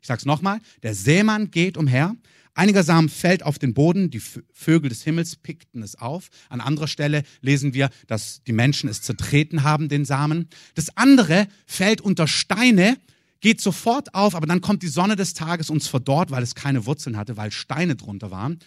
Ich 0.00 0.06
sag's 0.06 0.24
nochmal, 0.24 0.60
der 0.82 0.94
Sämann 0.94 1.50
geht 1.50 1.76
umher, 1.76 2.16
Einiger 2.58 2.82
Samen 2.82 3.08
fällt 3.08 3.44
auf 3.44 3.60
den 3.60 3.72
Boden, 3.72 4.10
die 4.10 4.18
Vögel 4.18 4.88
des 4.88 5.04
Himmels 5.04 5.36
pickten 5.36 5.80
es 5.80 5.94
auf. 5.94 6.28
An 6.48 6.60
anderer 6.60 6.88
Stelle 6.88 7.22
lesen 7.40 7.72
wir, 7.72 7.88
dass 8.08 8.42
die 8.48 8.52
Menschen 8.52 8.88
es 8.90 9.00
zertreten 9.00 9.62
haben, 9.62 9.88
den 9.88 10.04
Samen. 10.04 10.48
Das 10.74 10.96
andere 10.96 11.46
fällt 11.66 12.00
unter 12.00 12.26
Steine, 12.26 12.96
geht 13.40 13.60
sofort 13.60 14.14
auf, 14.14 14.34
aber 14.34 14.46
dann 14.46 14.60
kommt 14.60 14.82
die 14.82 14.88
Sonne 14.88 15.16
des 15.16 15.34
Tages 15.34 15.70
uns 15.70 15.86
verdorrt, 15.86 16.30
weil 16.30 16.42
es 16.42 16.54
keine 16.54 16.86
Wurzeln 16.86 17.16
hatte, 17.16 17.36
weil 17.36 17.50
Steine 17.50 17.96
drunter 17.96 18.30
waren. 18.30 18.58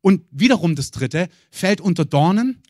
Und 0.00 0.22
wiederum 0.30 0.74
das 0.74 0.90
dritte 0.90 1.28
fällt 1.50 1.80
unter 1.80 2.04
Dornen 2.04 2.62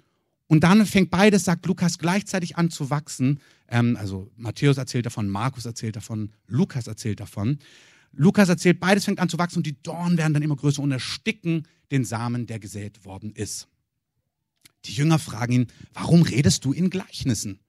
und 0.46 0.64
dann 0.64 0.86
fängt 0.86 1.10
beides, 1.10 1.44
sagt 1.44 1.66
Lukas, 1.66 1.98
gleichzeitig 1.98 2.56
an 2.56 2.70
zu 2.70 2.90
wachsen. 2.90 3.40
Ähm, 3.68 3.96
also 3.98 4.30
Matthäus 4.36 4.78
erzählt 4.78 5.06
davon, 5.06 5.28
Markus 5.28 5.66
erzählt 5.66 5.96
davon, 5.96 6.32
Lukas 6.46 6.86
erzählt 6.86 7.20
davon. 7.20 7.58
Lukas 8.12 8.48
erzählt, 8.48 8.80
beides 8.80 9.04
fängt 9.04 9.20
an 9.20 9.28
zu 9.28 9.38
wachsen 9.38 9.58
und 9.58 9.66
die 9.66 9.80
Dornen 9.82 10.16
werden 10.16 10.32
dann 10.32 10.42
immer 10.42 10.56
größer 10.56 10.82
und 10.82 10.90
ersticken 10.90 11.68
den 11.90 12.04
Samen, 12.04 12.46
der 12.46 12.58
gesät 12.58 13.04
worden 13.04 13.32
ist. 13.32 13.68
Die 14.86 14.92
Jünger 14.92 15.18
fragen 15.18 15.52
ihn, 15.52 15.66
warum 15.92 16.22
redest 16.22 16.64
du 16.64 16.72
in 16.72 16.88
Gleichnissen? 16.88 17.60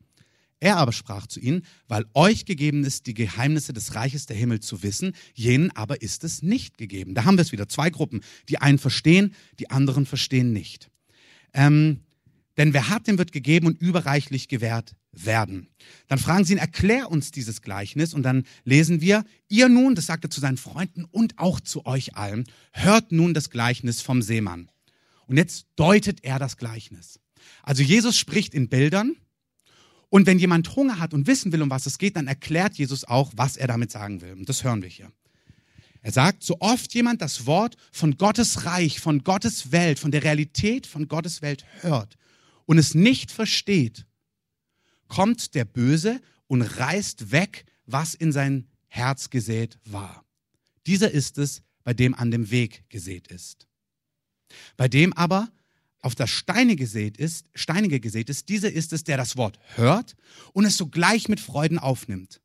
Er 0.60 0.78
aber 0.78 0.92
sprach 0.92 1.28
zu 1.28 1.39
ihnen, 1.39 1.63
weil 1.88 2.06
euch 2.13 2.46
gegeben 2.46 2.84
ist, 2.84 3.08
die 3.08 3.13
Geheimnisse 3.13 3.72
des 3.72 3.96
Reiches 3.96 4.25
der 4.25 4.36
Himmel 4.36 4.60
zu 4.60 4.84
wissen, 4.84 5.13
jenen 5.34 5.72
aber 5.75 6.01
ist 6.01 6.24
es 6.24 6.42
nicht 6.42 6.78
gegeben. 6.78 7.16
Da 7.16 7.24
haben 7.24 7.38
wir 7.38 7.44
es 7.44 7.51
wieder, 7.51 7.70
zwei 7.70 7.89
Gruppen. 7.89 8.22
Die 8.50 8.58
einen 8.58 8.78
verstehen, 8.78 9.34
die 9.60 9.70
anderen 9.70 10.06
verstehen 10.06 10.51
nicht. 10.51 10.89
Ähm, 11.54 12.01
denn 12.58 12.74
wer 12.74 12.89
hat, 12.89 13.08
dem 13.08 13.18
wird 13.18 13.32
gegeben 13.32 13.68
und 13.68 13.82
überreichlich 13.82 14.50
gewährt 14.50 14.96
werden. 15.13 15.70
Dann 16.08 16.20
fragen 16.20 16.44
sie 16.44 16.54
ihn, 16.54 16.60
erklär 16.60 17.10
uns 17.10 17.32
dieses 17.32 17.62
Gleichnis. 17.62 18.13
Und 18.13 18.24
dann 18.24 18.44
lesen 18.66 19.00
wir, 19.00 19.24
ihr 19.48 19.70
nun, 19.70 19.96
das 19.96 20.08
sagt 20.08 20.25
er 20.25 20.30
zu 20.30 20.42
seinen 20.42 20.58
Freunden 20.58 21.06
und 21.06 21.39
auch 21.39 21.62
zu 21.62 21.86
euch 21.86 22.16
allen, 22.16 22.44
hört 22.74 23.13
nun 23.13 23.34
das 23.34 23.50
Gleichnis 23.50 24.01
vom 24.01 24.22
Seemann. 24.22 24.70
Und 25.25 25.38
jetzt 25.38 25.68
deutet 25.78 26.24
er 26.24 26.38
das 26.38 26.58
Gleichnis. 26.58 27.20
Also 27.63 27.82
Jesus 27.82 28.18
spricht 28.18 28.54
in 28.54 28.68
Bildern. 28.68 29.16
Und 30.10 30.25
wenn 30.25 30.39
jemand 30.39 30.75
Hunger 30.75 31.00
hat 31.00 31.13
und 31.13 31.28
wissen 31.28 31.51
will, 31.51 31.62
um 31.62 31.70
was 31.70 31.86
es 31.86 31.98
geht, 31.98 32.16
dann 32.16 32.28
erklärt 32.28 32.75
Jesus 32.75 33.04
auch, 33.04 33.32
was 33.36 33.58
er 33.58 33.68
damit 33.68 33.92
sagen 33.92 34.22
will. 34.22 34.34
Und 34.34 34.50
das 34.50 34.63
hören 34.63 34.82
wir 34.82 34.89
hier. 34.89 35.12
Er 36.01 36.12
sagt, 36.12 36.44
so 36.44 36.58
oft 36.60 36.94
jemand 36.94 37.22
das 37.22 37.46
Wort 37.46 37.75
von 37.92 38.18
Gottes 38.18 38.66
Reich, 38.66 39.00
von 39.00 39.24
Gottes 39.24 39.72
Welt, 39.72 40.00
von 40.00 40.12
der 40.12 40.24
Realität 40.24 40.88
von 40.88 41.08
Gottes 41.08 41.42
Welt 41.42 41.66
hört 41.82 42.18
und 42.66 42.78
es 42.78 42.96
nicht 42.96 43.32
versteht, 43.32 44.06
kommt 45.08 45.56
der 45.56 45.66
Böse 45.66 46.22
und 46.48 46.62
reißt 46.62 47.32
weg, 47.32 47.66
was 47.86 48.13
in 48.13 48.32
sein 48.32 48.68
Herz 48.88 49.30
gesät 49.30 49.78
war. 49.86 50.24
Dieser 50.88 51.12
ist 51.12 51.38
es, 51.38 51.62
bei 51.84 51.94
dem 51.94 52.13
an 52.13 52.32
dem 52.32 52.50
Weg 52.50 52.84
gesät 52.89 53.28
ist. 53.28 53.68
Bei 54.78 54.88
dem 54.88 55.12
aber 55.13 55.50
auf 56.01 56.15
das 56.15 56.29
Steine 56.29 56.75
gesät 56.75 57.18
ist, 57.18 57.46
Steinige 57.53 58.00
gesät 58.00 58.29
ist, 58.29 58.50
dieser 58.50 58.72
ist 58.72 58.94
es, 58.94 59.03
der 59.03 59.18
das 59.18 59.38
Wort 59.38 59.60
hört 59.75 60.15
und 60.53 60.65
es 60.65 60.77
sogleich 60.77 61.27
mit 61.27 61.39
Freuden 61.39 61.79
aufnimmt. 61.79 62.41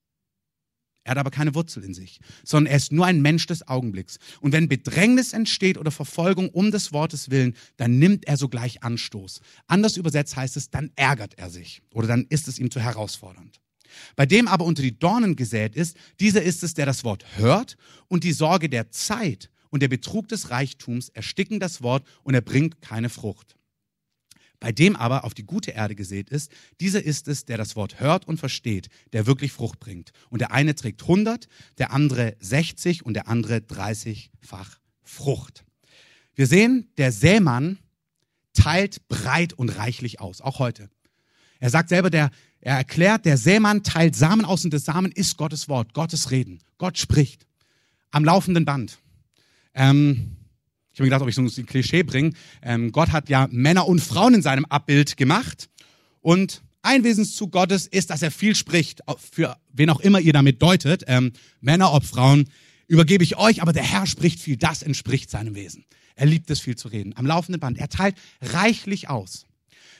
Er 1.05 1.13
hat 1.13 1.19
aber 1.19 1.31
keine 1.31 1.55
Wurzel 1.55 1.85
in 1.85 1.93
sich, 1.93 2.19
sondern 2.45 2.71
er 2.73 2.79
ist 2.79 2.91
nur 2.91 3.05
ein 3.05 3.21
Mensch 3.21 3.47
des 3.47 3.69
Augenblicks. 3.69 4.19
Und 4.41 4.53
wenn 4.53 4.69
Bedrängnis 4.69 5.35
entsteht 5.35 5.77
oder 5.77 5.91
Verfolgung 5.91 6.49
um 6.49 6.71
des 6.71 6.95
Wortes 6.95 7.31
willen, 7.31 7.55
dann 7.77 7.99
nimmt 7.99 8.27
er 8.27 8.39
sogleich 8.39 8.83
Anstoß. 8.83 9.41
Anders 9.67 9.99
übersetzt 9.99 10.35
heißt 10.35 10.57
es, 10.57 10.71
dann 10.71 10.91
ärgert 10.97 11.35
er 11.39 11.51
sich 11.51 11.83
oder 11.93 12.09
dann 12.09 12.25
ist 12.31 12.49
es 12.49 12.59
ihm 12.59 12.71
zu 12.71 12.81
herausfordernd. 12.81 13.61
Bei 14.17 14.25
dem 14.25 14.49
aber 14.49 14.65
unter 14.65 14.83
die 14.83 14.99
Dornen 14.99 15.37
gesät 15.37 15.77
ist, 15.77 15.97
dieser 16.21 16.43
ist 16.43 16.63
es, 16.63 16.73
der 16.73 16.87
das 16.87 17.05
Wort 17.05 17.25
hört 17.37 17.77
und 18.09 18.25
die 18.25 18.33
Sorge 18.33 18.69
der 18.69 18.91
Zeit 18.91 19.51
und 19.75 19.81
der 19.81 19.89
Betrug 19.89 20.29
des 20.29 20.51
Reichtums 20.51 21.09
ersticken 21.09 21.59
das 21.59 21.83
Wort 21.83 22.07
und 22.23 22.33
er 22.33 22.43
bringt 22.43 22.81
keine 22.81 23.09
Frucht. 23.09 23.57
Bei 24.61 24.71
dem 24.71 24.95
aber 24.95 25.25
auf 25.25 25.35
die 25.35 25.43
gute 25.43 25.73
Erde 25.73 25.97
gesät 25.97 26.31
ist, 26.31 26.53
dieser 26.81 27.03
ist 27.03 27.27
es, 27.27 27.45
der 27.45 27.59
das 27.59 27.75
Wort 27.75 27.99
hört 27.99 28.29
und 28.29 28.39
versteht, 28.39 28.89
der 29.13 29.27
wirklich 29.27 29.51
Frucht 29.51 29.81
bringt. 29.81 30.13
Und 30.31 30.39
der 30.39 30.53
eine 30.53 30.77
trägt 30.77 31.03
100, 31.03 31.49
der 31.79 31.91
andere 31.91 32.37
60 32.39 33.05
und 33.05 33.15
der 33.15 33.27
andere 33.27 33.57
30-fach 33.57 34.79
Frucht. 35.03 35.65
Wir 36.37 36.47
sehen, 36.47 36.89
der 36.97 37.11
Sämann 37.11 37.81
teilt 38.53 39.09
breit 39.09 39.55
und 39.55 39.71
reichlich 39.71 40.21
aus, 40.21 40.41
auch 40.41 40.61
heute. 40.61 40.89
Er 41.59 41.71
sagt 41.71 41.89
selber, 41.89 42.11
der, 42.11 42.31
er 42.61 42.77
erklärt, 42.77 43.25
der 43.25 43.39
Sämann 43.39 43.83
teilt 43.83 44.15
Samen 44.15 44.45
aus 44.45 44.65
und 44.65 44.73
das 44.73 44.85
Samen 44.85 45.11
ist 45.11 45.37
Gottes 45.37 45.69
Wort, 45.69 45.95
Gottes 45.95 46.31
Reden. 46.31 46.61
Gott 46.79 46.97
spricht 46.97 47.45
am 48.13 48.25
laufenden 48.25 48.65
Band. 48.65 49.01
Ähm, 49.75 50.37
ich 50.93 51.01
habe 51.01 51.05
mir 51.05 51.11
gedacht, 51.11 51.23
ob 51.23 51.29
ich 51.29 51.35
so 51.35 51.43
ein 51.43 51.67
Klischee 51.67 52.05
bringe. 52.05 52.33
Ähm, 52.63 52.93
Gott 52.93 53.11
hat 53.11 53.29
ja 53.29 53.49
Männer 53.51 53.89
und 53.89 54.01
Frauen 54.01 54.35
in 54.35 54.43
seinem 54.43 54.65
Abbild 54.67 55.17
gemacht. 55.17 55.69
Und 56.21 56.63
ein 56.83 57.03
Wesenszug 57.03 57.51
Gottes 57.51 57.87
ist, 57.87 58.11
dass 58.11 58.23
er 58.23 58.31
viel 58.31 58.55
spricht, 58.55 59.01
für 59.33 59.57
wen 59.73 59.91
auch 59.91 60.01
immer 60.01 60.21
ihr 60.21 60.33
damit 60.33 60.63
deutet. 60.63 61.05
Ähm, 61.09 61.33
Männer, 61.61 61.93
ob 61.93 62.05
Frauen, 62.05 62.49
übergebe 62.87 63.25
ich 63.25 63.37
euch, 63.37 63.63
aber 63.63 63.73
der 63.73 63.83
Herr 63.83 64.07
spricht 64.07 64.39
viel. 64.41 64.57
Das 64.57 64.83
entspricht 64.83 65.31
seinem 65.31 65.55
Wesen. 65.55 65.85
Er 66.15 66.27
liebt 66.27 66.49
es 66.51 66.61
viel 66.61 66.77
zu 66.77 66.89
reden. 66.89 67.17
Am 67.17 67.27
laufenden 67.27 67.61
Band. 67.61 67.79
Er 67.79 67.89
teilt 67.89 68.17
reichlich 68.41 69.09
aus. 69.09 69.47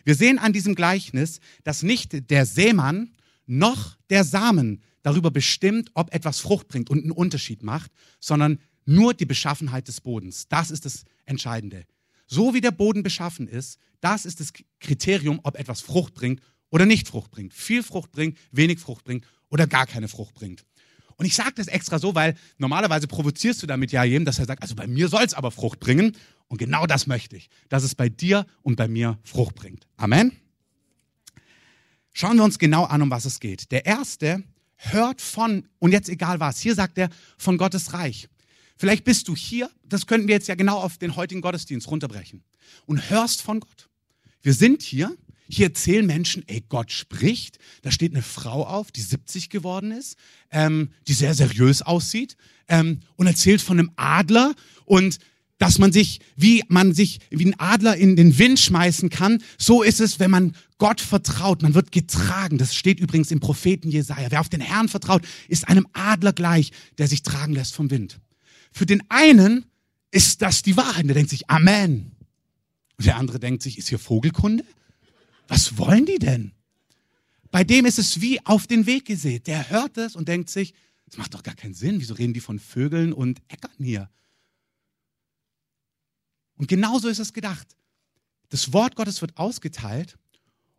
Wir 0.05 0.15
sehen 0.15 0.39
an 0.39 0.53
diesem 0.53 0.75
Gleichnis, 0.75 1.41
dass 1.65 1.83
nicht 1.83 2.31
der 2.31 2.47
Seemann 2.47 3.11
noch 3.47 3.97
der 4.11 4.25
Samen 4.25 4.83
darüber 5.03 5.31
bestimmt, 5.31 5.91
ob 5.95 6.15
etwas 6.15 6.39
Frucht 6.41 6.69
bringt 6.69 6.91
und 6.91 7.03
einen 7.03 7.11
Unterschied 7.11 7.63
macht, 7.63 7.91
sondern 8.21 8.59
nur 8.85 9.15
die 9.15 9.27
Beschaffenheit 9.27 9.89
des 9.89 10.01
Bodens. 10.01 10.49
Das 10.49 10.71
ist 10.71 10.85
das 10.85 11.05
Entscheidende. 11.25 11.87
So 12.27 12.55
wie 12.55 12.61
der 12.61 12.71
Boden 12.71 13.03
beschaffen 13.03 13.49
ist, 13.49 13.79
das 14.01 14.25
ist 14.25 14.41
das 14.41 14.53
Kriterium, 14.81 15.41
ob 15.43 15.59
etwas 15.59 15.81
Frucht 15.81 16.15
bringt 16.15 16.41
oder 16.71 16.87
nicht 16.87 17.09
Frucht 17.09 17.31
bringt. 17.31 17.55
Viel 17.55 17.83
Frucht 17.83 18.13
bringt, 18.13 18.39
wenig 18.51 18.79
Frucht 18.79 19.05
bringt 19.05 19.27
oder 19.49 19.67
gar 19.67 19.87
keine 19.87 20.09
Frucht 20.09 20.35
bringt. 20.35 20.65
Und 21.17 21.27
ich 21.27 21.35
sage 21.35 21.53
das 21.55 21.69
extra 21.69 21.99
so, 21.99 22.15
weil 22.15 22.35
normalerweise 22.59 23.07
provozierst 23.07 23.63
du 23.63 23.67
damit 23.67 23.93
ja 23.93 24.03
jedem, 24.05 24.25
dass 24.25 24.39
er 24.39 24.47
sagt, 24.47 24.63
also 24.63 24.75
bei 24.75 24.87
mir 24.87 25.09
soll 25.09 25.23
es 25.23 25.35
aber 25.35 25.51
Frucht 25.51 25.81
bringen. 25.81 26.17
Und 26.49 26.59
genau 26.59 26.87
das 26.87 27.07
möchte 27.07 27.37
ich, 27.37 27.49
dass 27.69 27.85
es 27.85 27.95
bei 27.95 28.09
dir 28.09 28.47
und 28.63 28.77
bei 28.77 28.89
mir 28.89 29.19
Frucht 29.23 29.55
bringt. 29.55 29.87
Amen. 29.97 30.33
Schauen 32.13 32.37
wir 32.37 32.45
uns 32.45 32.59
genau 32.59 32.85
an, 32.85 33.03
um 33.03 33.11
was 33.11 33.25
es 33.25 33.41
geht. 33.41 33.71
Der 33.73 33.87
erste 33.87 34.43
hört 34.77 35.21
von, 35.21 35.69
und 35.79 35.93
jetzt 35.93 36.09
egal 36.09 36.41
was, 36.41 36.61
hier 36.61 36.75
sagt 36.75 36.99
er 36.99 37.09
von 37.39 37.59
Gottes 37.59 37.93
Reich. 37.93 38.29
Vielleicht 38.77 39.05
bist 39.05 39.29
du 39.29 39.37
hier, 39.37 39.71
das 39.85 40.07
könnten 40.07 40.29
wir 40.29 40.35
jetzt 40.35 40.49
ja 40.49 40.55
genau 40.55 40.79
auf 40.79 40.99
den 40.99 41.17
heutigen 41.17 41.41
Gottesdienst 41.41 41.89
runterbrechen, 41.89 42.43
und 42.87 43.11
hörst 43.11 43.43
von 43.43 43.61
Gott. 43.61 43.89
Wir 44.43 44.55
sind 44.55 44.83
hier, 44.83 45.17
hier 45.49 45.67
erzählen 45.67 46.07
Menschen, 46.07 46.43
ey, 46.47 46.65
Gott 46.69 46.91
spricht. 46.91 47.59
Da 47.83 47.91
steht 47.91 48.13
eine 48.13 48.23
Frau 48.23 48.67
auf, 48.67 48.91
die 48.91 49.03
70 49.03 49.51
geworden 49.51 49.93
ist, 49.93 50.17
ähm, 50.51 50.91
die 51.07 51.13
sehr 51.13 51.35
seriös 51.35 51.83
aussieht 51.83 52.37
ähm, 52.69 53.01
und 53.17 53.27
erzählt 53.27 53.61
von 53.61 53.79
einem 53.79 53.91
Adler 53.97 54.55
und 54.85 55.19
dass 55.59 55.79
man 55.79 55.93
sich, 55.93 56.21
wie 56.37 56.65
man 56.69 56.95
sich 56.95 57.21
wie 57.31 57.47
ein 57.47 57.59
Adler 57.59 57.97
in 57.97 58.17
den 58.17 58.39
Wind 58.39 58.59
schmeißen 58.59 59.09
kann, 59.09 59.43
so 59.57 59.83
ist 59.83 60.01
es, 60.01 60.19
wenn 60.19 60.31
man 60.31 60.57
Gott 60.79 61.01
vertraut. 61.01 61.63
Man 61.63 61.75
wird 61.75 61.93
getragen. 61.93 62.59
Das 62.59 62.75
steht 62.75 62.99
übrigens 62.99 63.31
im 63.31 63.39
Propheten 63.39 63.89
Jesaja. 63.89 64.31
Wer 64.31 64.41
auf 64.41 64.49
den 64.49 64.61
Herrn 64.61 64.89
vertraut, 64.89 65.23
ist 65.49 65.69
einem 65.69 65.87
Adler 65.93 66.33
gleich, 66.33 66.73
der 66.99 67.07
sich 67.07 67.23
tragen 67.23 67.55
lässt 67.55 67.75
vom 67.75 67.91
Wind. 67.91 68.19
Für 68.75 68.87
den 68.87 69.09
einen 69.09 69.67
ist 70.11 70.43
das 70.43 70.63
die 70.63 70.77
Wahrheit. 70.77 71.07
Der 71.07 71.15
denkt 71.15 71.31
sich, 71.31 71.49
Amen. 71.49 72.11
Und 72.99 73.07
der 73.07 73.17
andere 73.17 73.39
denkt 73.39 73.63
sich, 73.63 73.79
ist 73.79 73.89
hier 73.89 74.01
Vogelkunde? 74.01 74.65
Was 75.47 75.79
wollen 75.79 76.07
die 76.07 76.19
denn? 76.19 76.51
Bei 77.53 77.63
dem 77.63 77.87
ist 77.87 78.01
es 78.01 78.21
wie 78.21 78.45
auf 78.45 78.67
den 78.67 78.87
Weg 78.87 79.05
gesät. 79.05 79.47
Der 79.47 79.71
hört 79.71 79.97
es 79.97 80.17
und 80.17 80.27
denkt 80.27 80.51
sich, 80.51 80.75
das 81.07 81.19
macht 81.19 81.35
doch 81.35 81.45
gar 81.45 81.55
keinen 81.55 81.75
Sinn. 81.75 82.01
Wieso 82.01 82.15
reden 82.15 82.35
die 82.35 82.41
von 82.41 82.59
Vögeln 82.59 83.13
und 83.13 83.41
Äckern 83.47 83.71
hier? 83.79 84.11
Und 86.57 86.67
genauso 86.67 87.09
ist 87.09 87.21
es 87.21 87.33
gedacht. 87.33 87.77
Das 88.49 88.73
Wort 88.73 88.97
Gottes 88.97 89.21
wird 89.21 89.37
ausgeteilt 89.37 90.19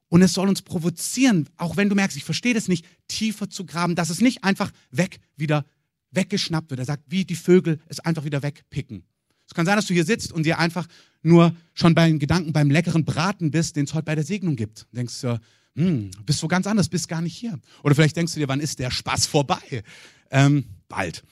und 0.09 0.21
es 0.21 0.33
soll 0.33 0.49
uns 0.49 0.61
provozieren, 0.61 1.47
auch 1.55 1.77
wenn 1.77 1.87
du 1.87 1.95
merkst, 1.95 2.17
ich 2.17 2.25
verstehe 2.25 2.53
das 2.53 2.67
nicht, 2.67 2.85
tiefer 3.07 3.49
zu 3.49 3.65
graben, 3.65 3.95
dass 3.95 4.09
es 4.09 4.19
nicht 4.19 4.43
einfach 4.43 4.71
weg 4.91 5.19
wieder 5.37 5.65
weggeschnappt 6.15 6.69
wird. 6.69 6.79
Er 6.79 6.85
sagt, 6.85 7.03
wie 7.07 7.25
die 7.25 7.35
Vögel 7.35 7.79
es 7.87 7.99
einfach 7.99 8.23
wieder 8.23 8.43
wegpicken. 8.43 9.03
Es 9.47 9.53
kann 9.53 9.65
sein, 9.65 9.75
dass 9.75 9.85
du 9.85 9.93
hier 9.93 10.05
sitzt 10.05 10.31
und 10.31 10.45
dir 10.45 10.59
einfach 10.59 10.87
nur 11.21 11.55
schon 11.73 11.93
beim 11.93 12.19
Gedanken 12.19 12.53
beim 12.53 12.71
leckeren 12.71 13.05
Braten 13.05 13.51
bist, 13.51 13.75
den 13.75 13.85
es 13.85 13.93
heute 13.93 14.05
bei 14.05 14.15
der 14.15 14.23
Segnung 14.23 14.55
gibt. 14.55 14.87
Du 14.91 14.95
denkst 14.95 15.21
du, 15.21 15.39
hm, 15.75 16.11
bist 16.25 16.41
wo 16.41 16.47
ganz 16.47 16.67
anders, 16.67 16.89
bist 16.89 17.07
gar 17.07 17.21
nicht 17.21 17.35
hier. 17.35 17.59
Oder 17.83 17.95
vielleicht 17.95 18.15
denkst 18.15 18.33
du 18.33 18.39
dir, 18.39 18.47
wann 18.47 18.59
ist 18.59 18.79
der 18.79 18.91
Spaß 18.91 19.25
vorbei? 19.27 19.83
Ähm, 20.31 20.65
bald. 20.87 21.23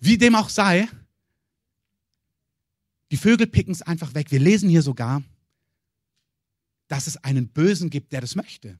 Wie 0.00 0.18
dem 0.18 0.34
auch 0.34 0.48
sei, 0.48 0.88
die 3.10 3.16
Vögel 3.16 3.46
picken 3.46 3.72
es 3.72 3.82
einfach 3.82 4.14
weg. 4.14 4.30
Wir 4.30 4.40
lesen 4.40 4.68
hier 4.68 4.82
sogar, 4.82 5.22
dass 6.88 7.06
es 7.06 7.16
einen 7.18 7.48
Bösen 7.48 7.90
gibt, 7.90 8.12
der 8.12 8.20
das 8.20 8.34
möchte. 8.34 8.78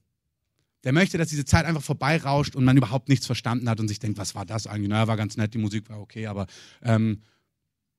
Der 0.85 0.93
möchte, 0.93 1.19
dass 1.19 1.29
diese 1.29 1.45
Zeit 1.45 1.67
einfach 1.67 1.83
vorbeirauscht 1.83 2.57
und 2.57 2.65
man 2.65 2.77
überhaupt 2.77 3.09
nichts 3.09 3.27
verstanden 3.27 3.69
hat 3.69 3.81
und 3.81 3.89
sich 3.89 3.99
denkt, 3.99 4.19
was 4.19 4.35
war 4.35 4.47
das 4.47 4.67
eigentlich? 4.67 4.89
Naja, 4.89 5.09
war 5.09 5.17
ganz 5.17 5.37
nett, 5.37 5.53
die 5.53 5.59
Musik 5.59 5.89
war 5.91 6.01
okay, 6.01 6.27
aber 6.27 6.47
ähm, 6.83 7.23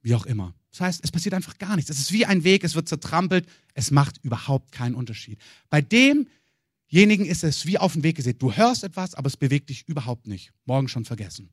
wie 0.01 0.15
auch 0.15 0.25
immer. 0.25 0.55
Das 0.71 0.81
heißt, 0.81 1.01
es 1.03 1.11
passiert 1.11 1.35
einfach 1.35 1.57
gar 1.57 1.75
nichts. 1.75 1.91
Es 1.91 1.99
ist 1.99 2.11
wie 2.11 2.25
ein 2.25 2.43
Weg, 2.43 2.63
es 2.63 2.75
wird 2.75 2.87
zertrampelt, 2.87 3.47
es 3.73 3.91
macht 3.91 4.23
überhaupt 4.23 4.71
keinen 4.71 4.95
Unterschied. 4.95 5.39
Bei 5.69 5.81
demjenigen 5.81 7.25
ist 7.25 7.43
es 7.43 7.65
wie 7.65 7.77
auf 7.77 7.93
den 7.93 8.03
Weg 8.03 8.15
gesehen. 8.15 8.39
Du 8.39 8.53
hörst 8.53 8.83
etwas, 8.83 9.13
aber 9.13 9.27
es 9.27 9.37
bewegt 9.37 9.69
dich 9.69 9.87
überhaupt 9.87 10.27
nicht. 10.27 10.51
Morgen 10.65 10.87
schon 10.87 11.05
vergessen. 11.05 11.49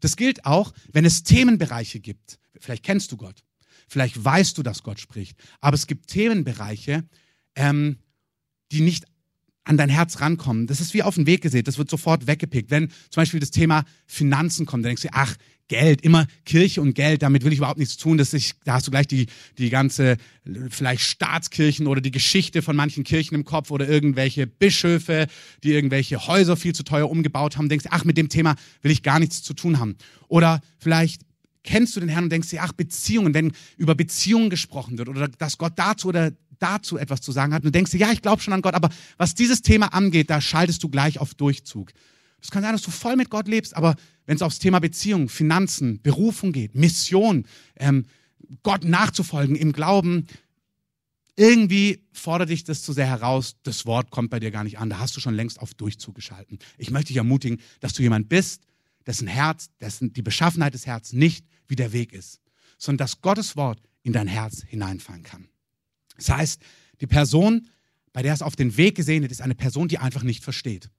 Das 0.00 0.16
gilt 0.16 0.44
auch, 0.44 0.74
wenn 0.92 1.04
es 1.04 1.22
Themenbereiche 1.22 2.00
gibt. 2.00 2.38
Vielleicht 2.58 2.82
kennst 2.82 3.12
du 3.12 3.16
Gott. 3.16 3.44
Vielleicht 3.88 4.22
weißt 4.22 4.58
du, 4.58 4.62
dass 4.62 4.82
Gott 4.82 5.00
spricht. 5.00 5.38
Aber 5.60 5.74
es 5.74 5.86
gibt 5.86 6.08
Themenbereiche, 6.08 7.04
ähm, 7.54 7.98
die 8.70 8.82
nicht 8.82 9.06
an 9.68 9.76
dein 9.76 9.90
Herz 9.90 10.20
rankommen. 10.20 10.66
Das 10.66 10.80
ist 10.80 10.94
wie 10.94 11.02
auf 11.02 11.16
den 11.16 11.26
Weg 11.26 11.42
gesehen. 11.42 11.64
Das 11.64 11.76
wird 11.76 11.90
sofort 11.90 12.26
weggepickt. 12.26 12.70
Wenn 12.70 12.88
zum 13.10 13.20
Beispiel 13.20 13.38
das 13.38 13.50
Thema 13.50 13.84
Finanzen 14.06 14.64
kommt, 14.64 14.84
dann 14.84 14.90
denkst 14.90 15.02
du, 15.02 15.08
ach, 15.12 15.36
Geld, 15.68 16.00
immer 16.00 16.26
Kirche 16.46 16.80
und 16.80 16.94
Geld, 16.94 17.20
damit 17.20 17.44
will 17.44 17.52
ich 17.52 17.58
überhaupt 17.58 17.78
nichts 17.78 17.98
tun. 17.98 18.16
Das 18.16 18.32
ist, 18.32 18.56
da 18.64 18.72
hast 18.72 18.86
du 18.86 18.90
gleich 18.90 19.06
die, 19.06 19.26
die 19.58 19.68
ganze, 19.68 20.16
vielleicht 20.70 21.02
Staatskirchen 21.02 21.86
oder 21.86 22.00
die 22.00 22.10
Geschichte 22.10 22.62
von 22.62 22.74
manchen 22.74 23.04
Kirchen 23.04 23.34
im 23.34 23.44
Kopf 23.44 23.70
oder 23.70 23.86
irgendwelche 23.86 24.46
Bischöfe, 24.46 25.26
die 25.62 25.72
irgendwelche 25.72 26.26
Häuser 26.26 26.56
viel 26.56 26.74
zu 26.74 26.84
teuer 26.84 27.10
umgebaut 27.10 27.58
haben. 27.58 27.68
Denkst, 27.68 27.84
ach, 27.90 28.04
mit 28.04 28.16
dem 28.16 28.30
Thema 28.30 28.56
will 28.80 28.90
ich 28.90 29.02
gar 29.02 29.18
nichts 29.18 29.42
zu 29.42 29.52
tun 29.52 29.78
haben. 29.78 29.96
Oder 30.28 30.62
vielleicht 30.78 31.20
kennst 31.64 31.94
du 31.94 32.00
den 32.00 32.08
Herrn 32.08 32.24
und 32.24 32.30
denkst 32.30 32.48
dir, 32.48 32.62
ach, 32.62 32.72
Beziehungen, 32.72 33.34
wenn 33.34 33.52
über 33.76 33.94
Beziehungen 33.94 34.48
gesprochen 34.48 34.96
wird 34.96 35.10
oder 35.10 35.28
dass 35.28 35.58
Gott 35.58 35.74
dazu 35.76 36.08
oder 36.08 36.32
dazu 36.58 36.98
etwas 36.98 37.20
zu 37.20 37.32
sagen 37.32 37.52
hat 37.52 37.62
und 37.62 37.66
du 37.66 37.72
denkst 37.72 37.90
dir, 37.90 37.98
ja, 37.98 38.12
ich 38.12 38.22
glaube 38.22 38.42
schon 38.42 38.54
an 38.54 38.62
Gott, 38.62 38.74
aber 38.74 38.90
was 39.16 39.34
dieses 39.34 39.62
Thema 39.62 39.92
angeht, 39.94 40.30
da 40.30 40.40
schaltest 40.40 40.82
du 40.82 40.88
gleich 40.88 41.18
auf 41.18 41.34
Durchzug. 41.34 41.92
Es 42.40 42.50
kann 42.50 42.62
sein, 42.62 42.72
dass 42.72 42.82
du 42.82 42.90
voll 42.90 43.16
mit 43.16 43.30
Gott 43.30 43.48
lebst, 43.48 43.76
aber 43.76 43.96
wenn 44.26 44.36
es 44.36 44.42
aufs 44.42 44.58
Thema 44.58 44.78
Beziehung, 44.78 45.28
Finanzen, 45.28 46.00
Berufung 46.02 46.52
geht, 46.52 46.74
Mission, 46.74 47.46
ähm, 47.76 48.06
Gott 48.62 48.84
nachzufolgen 48.84 49.56
im 49.56 49.72
Glauben, 49.72 50.26
irgendwie 51.36 52.04
fordert 52.12 52.50
dich 52.50 52.64
das 52.64 52.82
zu 52.82 52.92
sehr 52.92 53.06
heraus, 53.06 53.56
das 53.62 53.86
Wort 53.86 54.10
kommt 54.10 54.30
bei 54.30 54.40
dir 54.40 54.50
gar 54.50 54.64
nicht 54.64 54.78
an, 54.78 54.90
da 54.90 54.98
hast 54.98 55.16
du 55.16 55.20
schon 55.20 55.34
längst 55.34 55.60
auf 55.60 55.74
Durchzug 55.74 56.14
geschalten. 56.14 56.58
Ich 56.78 56.90
möchte 56.90 57.08
dich 57.08 57.16
ermutigen, 57.16 57.60
dass 57.80 57.92
du 57.92 58.02
jemand 58.02 58.28
bist, 58.28 58.62
dessen 59.06 59.28
Herz, 59.28 59.70
dessen 59.80 60.12
die 60.12 60.22
Beschaffenheit 60.22 60.74
des 60.74 60.86
Herzens 60.86 61.12
nicht 61.12 61.46
wie 61.68 61.76
der 61.76 61.92
Weg 61.92 62.12
ist, 62.12 62.40
sondern 62.76 62.98
dass 62.98 63.20
Gottes 63.20 63.56
Wort 63.56 63.80
in 64.02 64.12
dein 64.12 64.26
Herz 64.26 64.62
hineinfallen 64.66 65.22
kann. 65.22 65.48
Das 66.18 66.28
heißt, 66.28 66.62
die 67.00 67.06
Person, 67.06 67.68
bei 68.12 68.22
der 68.22 68.34
es 68.34 68.42
auf 68.42 68.54
den 68.54 68.76
Weg 68.76 68.94
gesehnet 68.96 69.30
ist, 69.30 69.40
eine 69.40 69.54
Person, 69.54 69.88
die 69.88 69.98
einfach 69.98 70.22
nicht 70.22 70.44
versteht 70.44 70.90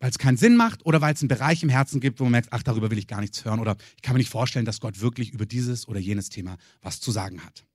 weil 0.00 0.10
es 0.10 0.18
keinen 0.18 0.38
Sinn 0.38 0.56
macht 0.56 0.84
oder 0.86 1.00
weil 1.00 1.14
es 1.14 1.20
einen 1.20 1.28
Bereich 1.28 1.62
im 1.62 1.68
Herzen 1.68 2.00
gibt, 2.00 2.18
wo 2.18 2.24
man 2.24 2.32
merkt, 2.32 2.52
ach, 2.52 2.62
darüber 2.62 2.90
will 2.90 2.98
ich 2.98 3.06
gar 3.06 3.20
nichts 3.20 3.44
hören 3.44 3.60
oder 3.60 3.76
ich 3.96 4.02
kann 4.02 4.14
mir 4.14 4.18
nicht 4.18 4.30
vorstellen, 4.30 4.64
dass 4.64 4.80
Gott 4.80 5.00
wirklich 5.00 5.30
über 5.30 5.46
dieses 5.46 5.86
oder 5.86 6.00
jenes 6.00 6.30
Thema 6.30 6.56
was 6.80 7.00
zu 7.00 7.12
sagen 7.12 7.44
hat. 7.44 7.66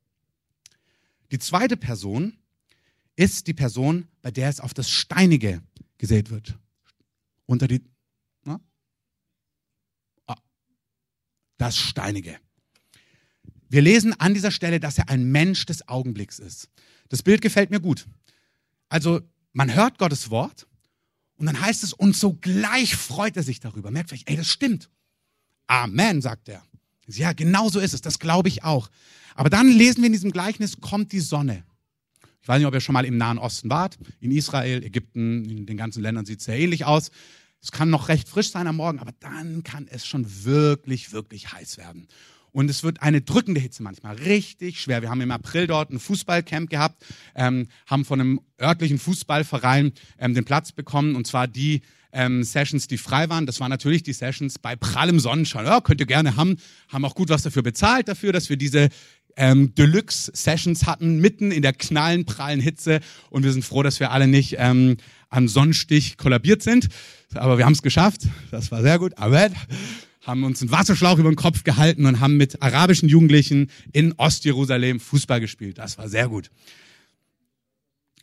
Die 1.32 1.40
zweite 1.40 1.78
Person 1.78 2.38
ist 3.16 3.48
die 3.48 3.54
Person, 3.54 4.08
bei 4.22 4.32
der 4.32 4.50
es 4.50 4.60
auf 4.60 4.74
das 4.74 4.90
Steinige 4.90 5.62
gesät 5.98 6.32
wird. 6.32 6.58
Unter 7.46 7.68
die, 7.68 7.84
na? 8.44 8.60
Ah, 10.26 10.36
das 11.58 11.78
Steinige. 11.78 12.40
Wir 13.76 13.82
lesen 13.82 14.18
an 14.22 14.34
dieser 14.34 14.52
Stelle, 14.52 14.80
dass 14.80 14.98
er 14.98 15.10
ein 15.10 15.34
Mensch 15.34 15.66
des 15.66 15.90
Augenblicks 15.90 16.40
ist. 16.40 16.70
Das 17.10 17.22
Bild 17.22 17.42
gefällt 17.42 17.72
mir 17.72 17.82
gut. 17.82 18.06
Also 18.88 19.20
man 19.52 19.76
hört 19.76 19.98
Gottes 19.98 20.30
Wort 20.30 20.66
und 21.36 21.46
dann 21.46 21.60
heißt 21.60 21.84
es, 21.84 21.92
und 21.92 22.16
sogleich 22.16 22.96
freut 22.96 23.36
er 23.36 23.44
sich 23.44 23.60
darüber. 23.60 23.92
Merkt 23.92 24.12
vielleicht, 24.12 24.30
ey, 24.30 24.38
das 24.38 24.48
stimmt. 24.48 24.90
Amen, 25.68 26.22
sagt 26.22 26.48
er. 26.48 26.64
Ja, 27.08 27.34
genau 27.34 27.68
so 27.68 27.82
ist 27.82 27.94
es, 27.94 28.00
das 28.00 28.20
glaube 28.20 28.48
ich 28.48 28.64
auch. 28.64 28.90
Aber 29.34 29.50
dann 29.50 29.68
lesen 29.68 30.04
wir 30.04 30.08
in 30.08 30.14
diesem 30.14 30.32
Gleichnis, 30.32 30.80
kommt 30.80 31.12
die 31.12 31.20
Sonne. 31.20 31.66
Ich 32.42 32.48
weiß 32.48 32.60
nicht, 32.60 32.68
ob 32.68 32.74
ihr 32.74 32.80
schon 32.80 32.94
mal 32.94 33.04
im 33.04 33.18
Nahen 33.18 33.38
Osten 33.38 33.70
wart, 33.70 33.98
in 34.22 34.32
Israel, 34.32 34.86
Ägypten, 34.86 35.44
in 35.44 35.66
den 35.66 35.76
ganzen 35.76 36.02
Ländern 36.02 36.26
sieht 36.26 36.40
es 36.40 36.46
sehr 36.46 36.58
ähnlich 36.58 36.86
aus. 36.86 37.12
Es 37.62 37.74
kann 37.74 37.90
noch 37.90 38.08
recht 38.08 38.30
frisch 38.30 38.52
sein 38.52 38.68
am 38.68 38.78
Morgen, 38.78 39.00
aber 39.00 39.12
dann 39.20 39.64
kann 39.64 39.90
es 39.90 40.06
schon 40.06 40.46
wirklich, 40.46 41.12
wirklich 41.12 41.52
heiß 41.52 41.78
werden. 41.78 42.08
Und 42.56 42.70
es 42.70 42.84
wird 42.84 43.02
eine 43.02 43.20
drückende 43.20 43.60
Hitze 43.60 43.84
manchmal, 43.84 44.16
richtig 44.16 44.80
schwer. 44.80 45.02
Wir 45.02 45.10
haben 45.10 45.20
im 45.20 45.32
April 45.32 45.68
dort 45.68 45.90
ein 45.90 46.00
Fußballcamp 46.00 46.70
gehabt, 46.70 47.04
ähm, 47.36 47.68
haben 47.86 48.06
von 48.06 48.22
einem 48.22 48.40
örtlichen 48.62 48.98
Fußballverein 48.98 49.92
ähm, 50.20 50.34
den 50.34 50.46
Platz 50.46 50.72
bekommen, 50.72 51.18
und 51.18 51.28
zwar 51.28 51.50
die 51.50 51.82
ähm, 52.14 52.46
Sessions, 52.46 52.88
die 52.88 52.98
frei 52.98 53.28
waren. 53.28 53.46
Das 53.46 53.60
waren 53.60 53.72
natürlich 53.72 54.04
die 54.04 54.14
Sessions 54.14 54.58
bei 54.58 54.78
prallem 54.78 55.20
Sonnenschein. 55.20 55.66
Ja, 55.66 55.82
könnt 55.82 56.00
ihr 56.00 56.06
gerne 56.06 56.38
haben, 56.38 56.56
haben 56.88 57.04
auch 57.04 57.14
gut 57.14 57.28
was 57.28 57.44
dafür 57.44 57.62
bezahlt, 57.62 58.08
dafür, 58.08 58.32
dass 58.32 58.50
wir 58.50 58.56
diese 58.56 58.88
ähm, 59.36 59.76
Deluxe-Sessions 59.76 60.86
hatten, 60.86 61.20
mitten 61.20 61.52
in 61.52 61.62
der 61.62 61.74
knallen, 61.74 62.24
prallen 62.24 62.62
Hitze. 62.62 63.02
Und 63.32 63.44
wir 63.44 63.52
sind 63.52 63.66
froh, 63.66 63.84
dass 63.84 64.00
wir 64.00 64.12
alle 64.12 64.30
nicht 64.30 64.56
ähm, 64.60 64.96
am 65.28 65.50
Sonnenstich 65.50 66.16
kollabiert 66.16 66.64
sind. 66.64 66.88
Aber 67.34 67.58
wir 67.58 67.66
haben 67.66 67.74
es 67.74 67.82
geschafft. 67.82 68.22
Das 68.50 68.72
war 68.72 68.82
sehr 68.82 68.98
gut. 68.98 69.18
Amen 69.18 69.54
haben 70.26 70.44
uns 70.44 70.62
einen 70.62 70.72
Wasserschlauch 70.72 71.20
über 71.20 71.30
den 71.30 71.36
Kopf 71.36 71.64
gehalten 71.64 72.06
und 72.06 72.20
haben 72.20 72.38
mit 72.38 72.62
arabischen 72.62 73.08
Jugendlichen 73.08 73.70
in 73.94 74.14
Ostjerusalem 74.18 75.00
Fußball 75.00 75.40
gespielt. 75.40 75.78
Das 75.78 75.98
war 75.98 76.10
sehr 76.10 76.28
gut. 76.28 76.50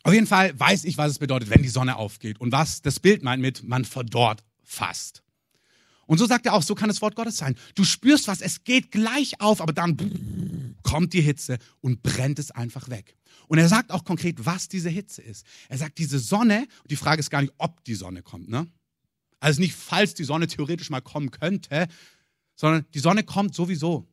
Auf 0.03 0.13
jeden 0.13 0.27
Fall 0.27 0.57
weiß 0.59 0.83
ich, 0.83 0.97
was 0.97 1.11
es 1.11 1.19
bedeutet, 1.19 1.49
wenn 1.49 1.63
die 1.63 1.69
Sonne 1.69 1.95
aufgeht 1.95 2.41
und 2.41 2.51
was 2.51 2.81
das 2.81 2.99
Bild 2.99 3.23
meint 3.23 3.41
mit 3.41 3.63
man 3.63 3.85
verdorrt 3.85 4.43
fast. 4.61 5.23
Und 6.05 6.17
so 6.17 6.25
sagt 6.25 6.45
er 6.45 6.53
auch, 6.53 6.63
so 6.63 6.75
kann 6.75 6.89
das 6.89 7.01
Wort 7.01 7.15
Gottes 7.15 7.37
sein. 7.37 7.55
Du 7.75 7.85
spürst 7.85 8.27
was, 8.27 8.41
es 8.41 8.65
geht 8.65 8.91
gleich 8.91 9.39
auf, 9.39 9.61
aber 9.61 9.71
dann 9.71 10.75
kommt 10.83 11.13
die 11.13 11.21
Hitze 11.21 11.57
und 11.79 12.03
brennt 12.03 12.39
es 12.39 12.51
einfach 12.51 12.89
weg. 12.89 13.15
Und 13.47 13.57
er 13.57 13.69
sagt 13.69 13.91
auch 13.91 14.03
konkret, 14.03 14.45
was 14.45 14.67
diese 14.67 14.89
Hitze 14.89 15.21
ist. 15.21 15.45
Er 15.69 15.77
sagt, 15.77 15.97
diese 15.97 16.19
Sonne, 16.19 16.67
die 16.89 16.97
Frage 16.97 17.21
ist 17.21 17.29
gar 17.29 17.41
nicht, 17.41 17.53
ob 17.57 17.83
die 17.85 17.95
Sonne 17.95 18.21
kommt, 18.21 18.49
ne? 18.49 18.67
Also 19.43 19.59
nicht, 19.59 19.75
falls 19.75 20.13
die 20.13 20.23
Sonne 20.23 20.47
theoretisch 20.47 20.89
mal 20.89 21.01
kommen 21.01 21.29
könnte, 21.29 21.89
sondern 22.55 22.85
die 22.93 22.99
Sonne 22.99 23.23
kommt 23.23 23.53
sowieso. 23.53 24.07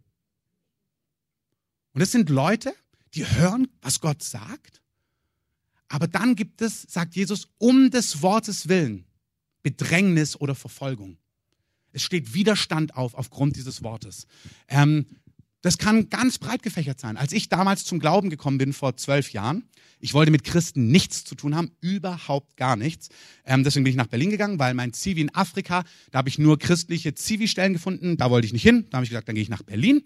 Und 1.93 2.01
es 2.01 2.11
sind 2.11 2.31
Leute, 2.31 2.75
die 3.15 3.25
hören, 3.25 3.69
was 3.81 4.01
Gott 4.01 4.25
sagt, 4.25 4.83
aber 5.87 6.09
dann 6.09 6.35
gibt 6.35 6.63
es, 6.63 6.83
sagt 6.83 7.15
Jesus, 7.15 7.47
um 7.59 7.93
des 7.93 8.23
Wortes 8.23 8.69
willen 8.69 9.05
Bedrängnis 9.63 10.35
oder 10.35 10.57
Verfolgung. 10.57 11.17
Es 11.93 12.03
steht 12.03 12.35
Widerstand 12.35 12.97
auf 12.97 13.15
aufgrund 13.15 13.55
dieses 13.55 13.85
Wortes. 13.85 14.27
Ähm, 14.67 15.07
das 15.63 15.77
kann 15.77 16.09
ganz 16.09 16.39
breit 16.39 16.63
gefächert 16.63 17.01
sein. 17.01 17.17
Als 17.17 17.33
ich 17.33 17.49
damals 17.49 17.85
zum 17.85 17.99
Glauben 17.99 18.31
gekommen 18.31 18.59
bin 18.59 18.73
vor 18.73 18.97
zwölf 18.97 19.33
Jahren, 19.33 19.69
ich 19.99 20.15
wollte 20.15 20.31
mit 20.31 20.45
Christen 20.45 20.89
nichts 20.89 21.25
zu 21.25 21.35
tun 21.35 21.55
haben, 21.55 21.73
überhaupt 21.83 22.57
gar 22.57 22.77
nichts. 22.77 23.11
Ähm, 23.45 23.63
deswegen 23.63 23.85
bin 23.85 23.91
ich 23.91 23.97
nach 23.97 24.07
Berlin 24.07 24.31
gegangen, 24.31 24.59
weil 24.59 24.73
mein 24.73 24.95
Zivi 24.95 25.21
in 25.21 25.35
Afrika, 25.35 25.85
da 26.11 26.19
habe 26.19 26.31
ich 26.31 26.39
nur 26.39 26.59
christliche 26.59 27.15
Zivi-Stellen 27.15 27.75
gefunden, 27.75 28.17
da 28.17 28.31
wollte 28.31 28.47
ich 28.47 28.55
nicht 28.55 28.63
hin. 28.63 28.87
Da 28.89 28.97
habe 28.97 29.05
ich 29.05 29.11
gesagt, 29.11 29.29
dann 29.29 29.35
gehe 29.35 29.43
ich 29.43 29.51
nach 29.51 29.63
Berlin. 29.63 30.05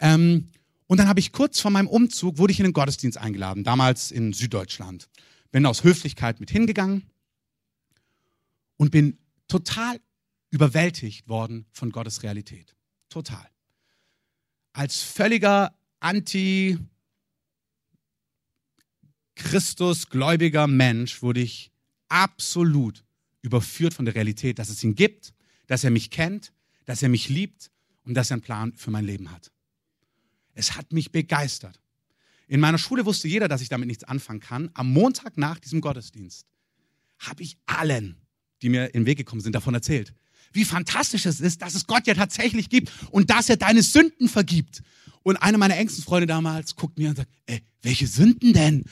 Ähm, 0.00 0.48
und 0.88 0.98
dann 0.98 1.06
habe 1.06 1.20
ich 1.20 1.30
kurz 1.30 1.60
vor 1.60 1.70
meinem 1.70 1.86
Umzug, 1.86 2.38
wurde 2.38 2.52
ich 2.52 2.58
in 2.58 2.64
den 2.64 2.72
Gottesdienst 2.72 3.18
eingeladen, 3.18 3.62
damals 3.62 4.10
in 4.10 4.32
Süddeutschland. 4.32 5.08
Bin 5.52 5.64
aus 5.66 5.84
Höflichkeit 5.84 6.40
mit 6.40 6.50
hingegangen 6.50 7.04
und 8.76 8.90
bin 8.90 9.18
total 9.46 10.00
überwältigt 10.50 11.28
worden 11.28 11.66
von 11.70 11.90
Gottes 11.90 12.22
Realität. 12.22 12.74
Total 13.10 13.48
als 14.72 15.02
völliger 15.02 15.74
Anti- 16.00 16.78
Christus-gläubiger 19.38 20.66
Mensch 20.66 21.22
wurde 21.22 21.40
ich 21.40 21.70
absolut 22.08 23.04
überführt 23.40 23.94
von 23.94 24.04
der 24.04 24.14
Realität, 24.14 24.58
dass 24.58 24.68
es 24.68 24.82
ihn 24.82 24.94
gibt, 24.94 25.32
dass 25.68 25.84
er 25.84 25.90
mich 25.90 26.10
kennt, 26.10 26.52
dass 26.84 27.02
er 27.02 27.08
mich 27.08 27.28
liebt 27.28 27.70
und 28.04 28.14
dass 28.14 28.30
er 28.30 28.34
einen 28.34 28.42
Plan 28.42 28.72
für 28.74 28.90
mein 28.90 29.04
Leben 29.04 29.30
hat. 29.30 29.52
Es 30.54 30.74
hat 30.76 30.92
mich 30.92 31.12
begeistert. 31.12 31.80
In 32.48 32.60
meiner 32.60 32.78
Schule 32.78 33.06
wusste 33.06 33.28
jeder, 33.28 33.46
dass 33.46 33.60
ich 33.60 33.68
damit 33.68 33.86
nichts 33.86 34.04
anfangen 34.04 34.40
kann. 34.40 34.70
Am 34.74 34.92
Montag 34.92 35.36
nach 35.36 35.58
diesem 35.60 35.80
Gottesdienst 35.80 36.46
habe 37.20 37.42
ich 37.42 37.58
allen, 37.66 38.16
die 38.62 38.70
mir 38.70 38.86
in 38.86 39.02
den 39.02 39.06
Weg 39.06 39.18
gekommen 39.18 39.40
sind, 39.40 39.54
davon 39.54 39.74
erzählt 39.74 40.14
wie 40.52 40.64
fantastisch 40.64 41.26
es 41.26 41.40
ist, 41.40 41.62
dass 41.62 41.74
es 41.74 41.86
Gott 41.86 42.06
ja 42.06 42.14
tatsächlich 42.14 42.68
gibt 42.68 42.90
und 43.10 43.30
dass 43.30 43.48
er 43.48 43.56
deine 43.56 43.82
Sünden 43.82 44.28
vergibt. 44.28 44.82
Und 45.22 45.36
eine 45.36 45.58
meiner 45.58 45.76
engsten 45.76 46.02
Freunde 46.04 46.26
damals 46.26 46.76
guckt 46.76 46.98
mir 46.98 47.10
und 47.10 47.16
sagt, 47.16 47.30
ey, 47.46 47.62
welche 47.82 48.06
Sünden 48.06 48.52
denn? 48.52 48.84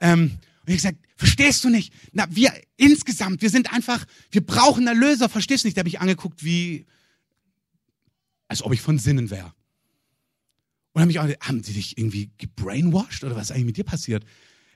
Ähm, 0.00 0.38
und 0.66 0.68
ich 0.68 0.76
gesagt, 0.76 0.98
verstehst 1.16 1.64
du 1.64 1.68
nicht? 1.68 1.92
Na, 2.12 2.26
wir 2.30 2.52
insgesamt, 2.76 3.42
wir 3.42 3.50
sind 3.50 3.72
einfach, 3.72 4.04
wir 4.30 4.44
brauchen 4.44 4.86
Erlöser, 4.86 5.28
verstehst 5.28 5.64
du 5.64 5.68
nicht? 5.68 5.76
Da 5.76 5.80
habe 5.80 5.88
ich 5.88 6.00
angeguckt, 6.00 6.44
wie, 6.44 6.86
als 8.48 8.62
ob 8.62 8.72
ich 8.72 8.80
von 8.80 8.98
Sinnen 8.98 9.30
wäre. 9.30 9.52
Und 10.92 11.02
habe 11.02 11.06
mich 11.06 11.20
auch, 11.20 11.28
haben 11.40 11.62
sie 11.62 11.72
dich 11.72 11.96
irgendwie 11.96 12.30
gebrainwashed 12.38 13.24
oder 13.24 13.36
was 13.36 13.44
ist 13.44 13.52
eigentlich 13.52 13.66
mit 13.66 13.76
dir 13.76 13.84
passiert? 13.84 14.24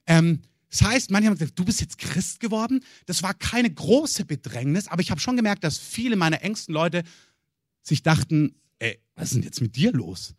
Ähm, 0.07 0.41
das 0.75 0.83
heißt, 0.83 1.13
manche 1.13 1.29
haben 1.29 1.39
gesagt, 1.39 1.57
du 1.57 1.65
bist 1.65 1.81
jetzt 1.81 1.99
Christ 1.99 2.41
geworden. 2.41 2.83
Das 3.07 3.23
war 3.23 3.33
keine 3.33 3.73
große 3.73 4.25
Bedrängnis, 4.25 4.89
aber 4.89 5.03
ich 5.03 5.13
habe 5.13 5.21
schon 5.21 5.37
gemerkt, 5.37 5.63
dass 5.63 5.79
viele 5.79 6.17
meiner 6.17 6.43
engsten 6.43 6.75
Leute 6.75 7.05
sich 7.81 8.03
dachten, 8.03 8.57
ey, 8.81 8.99
was 9.15 9.27
ist 9.27 9.35
denn 9.37 9.45
jetzt 9.45 9.61
mit 9.61 9.77
dir 9.77 9.93
los? 9.93 10.35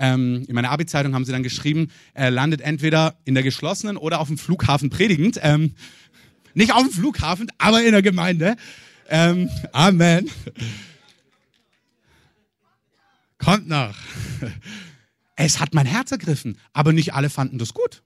Ähm, 0.00 0.44
in 0.48 0.54
meiner 0.56 0.72
Abi-Zeitung 0.72 1.14
haben 1.14 1.24
sie 1.24 1.30
dann 1.30 1.44
geschrieben, 1.44 1.92
er 2.12 2.32
landet 2.32 2.60
entweder 2.60 3.20
in 3.24 3.34
der 3.34 3.44
geschlossenen 3.44 3.96
oder 3.96 4.18
auf 4.18 4.26
dem 4.26 4.36
Flughafen 4.36 4.90
predigend. 4.90 5.38
Ähm, 5.42 5.76
nicht 6.54 6.72
auf 6.72 6.82
dem 6.82 6.90
Flughafen, 6.90 7.48
aber 7.58 7.80
in 7.84 7.92
der 7.92 8.02
Gemeinde. 8.02 8.56
Ähm, 9.08 9.48
Amen. 9.70 10.28
Kommt 13.38 13.68
noch. 13.68 13.94
Es 15.36 15.60
hat 15.60 15.72
mein 15.72 15.86
Herz 15.86 16.10
ergriffen, 16.10 16.58
aber 16.72 16.92
nicht 16.92 17.14
alle 17.14 17.30
fanden 17.30 17.58
das 17.58 17.72
gut. 17.74 18.02